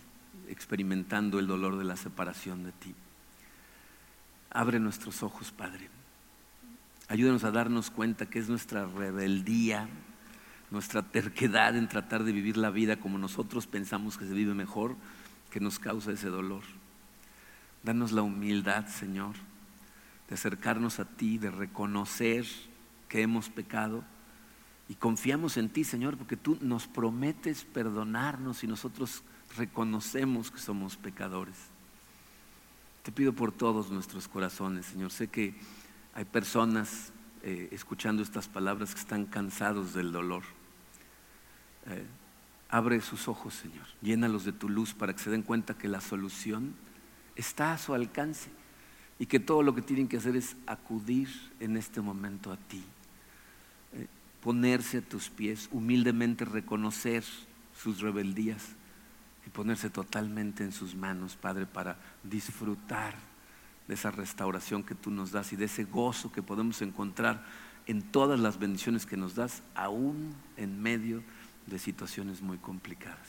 experimentando 0.49 1.39
el 1.39 1.47
dolor 1.47 1.79
de 1.79 1.85
la 1.85 1.97
separación 1.97 2.64
de 2.64 2.72
ti. 2.72 2.95
Abre 4.57 4.80
nuestros 4.80 5.22
ojos, 5.22 5.52
Padre. 5.52 5.90
Ayúdanos 7.09 7.44
a 7.44 7.50
darnos 7.50 7.90
cuenta 7.90 8.24
que 8.24 8.38
es 8.38 8.48
nuestra 8.48 8.86
rebeldía, 8.86 9.86
nuestra 10.70 11.02
terquedad 11.02 11.76
en 11.76 11.88
tratar 11.88 12.24
de 12.24 12.32
vivir 12.32 12.57
la 12.57 12.70
vida 12.70 12.96
como 12.96 13.18
nosotros 13.18 13.66
pensamos 13.66 14.16
que 14.16 14.26
se 14.26 14.32
vive 14.32 14.54
mejor, 14.54 14.96
que 15.50 15.61
nos 15.61 15.78
causa 15.78 16.12
ese 16.12 16.28
dolor. 16.28 16.62
Danos 17.82 18.12
la 18.12 18.22
humildad, 18.22 18.86
Señor, 18.86 19.34
de 20.26 20.36
acercarnos 20.36 21.00
a 21.00 21.04
ti, 21.04 21.36
de 21.36 21.50
reconocer 21.50 22.46
que 23.11 23.20
hemos 23.20 23.50
pecado 23.50 24.04
y 24.88 24.94
confiamos 24.94 25.59
en 25.59 25.68
ti, 25.68 25.84
Señor, 25.84 26.16
porque 26.16 26.38
tú 26.38 26.57
nos 26.62 26.86
prometes 26.86 27.66
perdonarnos 27.66 28.64
y 28.64 28.66
nosotros 28.66 29.22
reconocemos 29.59 30.50
que 30.50 30.61
somos 30.61 30.96
pecadores. 30.96 31.76
Te 33.07 33.12
pido 33.12 33.32
por 33.32 33.52
todos 33.52 33.88
nuestros 33.92 34.26
corazones, 34.26 34.86
Señor. 34.86 35.12
Sé 35.12 35.28
que 35.28 35.54
hay 36.12 36.24
personas 36.24 37.12
eh, 37.44 37.68
escuchando 37.70 38.20
estas 38.20 38.48
palabras 38.48 38.92
que 38.92 39.00
están 39.00 39.26
cansados 39.26 39.94
del 39.94 40.11
dolor. 40.11 40.42
Eh, 41.86 42.04
abre 42.68 43.00
sus 43.00 43.28
ojos, 43.28 43.54
Señor. 43.54 43.86
Llénalos 44.02 44.44
de 44.44 44.50
tu 44.50 44.68
luz 44.68 44.92
para 44.92 45.14
que 45.14 45.22
se 45.22 45.30
den 45.30 45.42
cuenta 45.42 45.78
que 45.78 45.86
la 45.86 46.00
solución 46.00 46.74
está 47.36 47.74
a 47.74 47.78
su 47.78 47.94
alcance 47.94 48.50
y 49.20 49.26
que 49.26 49.38
todo 49.38 49.62
lo 49.62 49.72
que 49.72 49.82
tienen 49.82 50.09
que 50.09 50.16
hacer 50.16 50.34
es 50.34 50.57
acudir 50.66 51.28
en 51.61 51.76
este 51.76 52.00
momento 52.00 52.50
a 52.50 52.57
ti. 52.57 52.82
Eh, 53.92 54.09
ponerse 54.42 54.98
a 54.98 55.02
tus 55.02 55.30
pies, 55.30 55.68
humildemente 55.70 56.44
reconocer 56.44 57.22
sus 57.80 58.00
rebeldías 58.00 58.74
y 59.47 59.51
ponerse 59.51 59.88
totalmente 59.88 60.64
en 60.64 60.72
sus 60.72 60.94
manos, 60.94 61.36
Padre, 61.36 61.66
para 61.66 61.97
disfrutar 62.24 63.14
de 63.86 63.94
esa 63.94 64.11
restauración 64.11 64.82
que 64.82 64.97
tú 64.97 65.11
nos 65.11 65.30
das 65.30 65.53
y 65.53 65.57
de 65.57 65.66
ese 65.66 65.84
gozo 65.84 66.32
que 66.32 66.42
podemos 66.42 66.82
encontrar 66.82 67.44
en 67.86 68.03
todas 68.03 68.40
las 68.40 68.59
bendiciones 68.59 69.07
que 69.07 69.16
nos 69.16 69.36
das, 69.36 69.62
aún 69.76 70.34
en 70.57 70.82
medio 70.82 71.22
de 71.66 71.78
situaciones 71.78 72.42
muy 72.42 72.59
complicadas. 72.59 73.28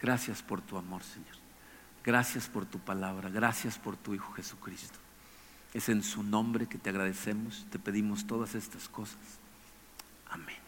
Gracias 0.00 0.42
por 0.42 0.60
tu 0.60 0.76
amor, 0.76 1.02
Señor. 1.04 1.36
Gracias 2.04 2.48
por 2.48 2.66
tu 2.66 2.78
palabra. 2.80 3.28
Gracias 3.28 3.78
por 3.78 3.96
tu 3.96 4.14
Hijo 4.14 4.32
Jesucristo. 4.32 4.98
Es 5.74 5.88
en 5.88 6.02
su 6.02 6.22
nombre 6.22 6.66
que 6.66 6.78
te 6.78 6.90
agradecemos, 6.90 7.66
te 7.70 7.78
pedimos 7.78 8.26
todas 8.26 8.54
estas 8.54 8.88
cosas. 8.88 9.18
Amén. 10.30 10.67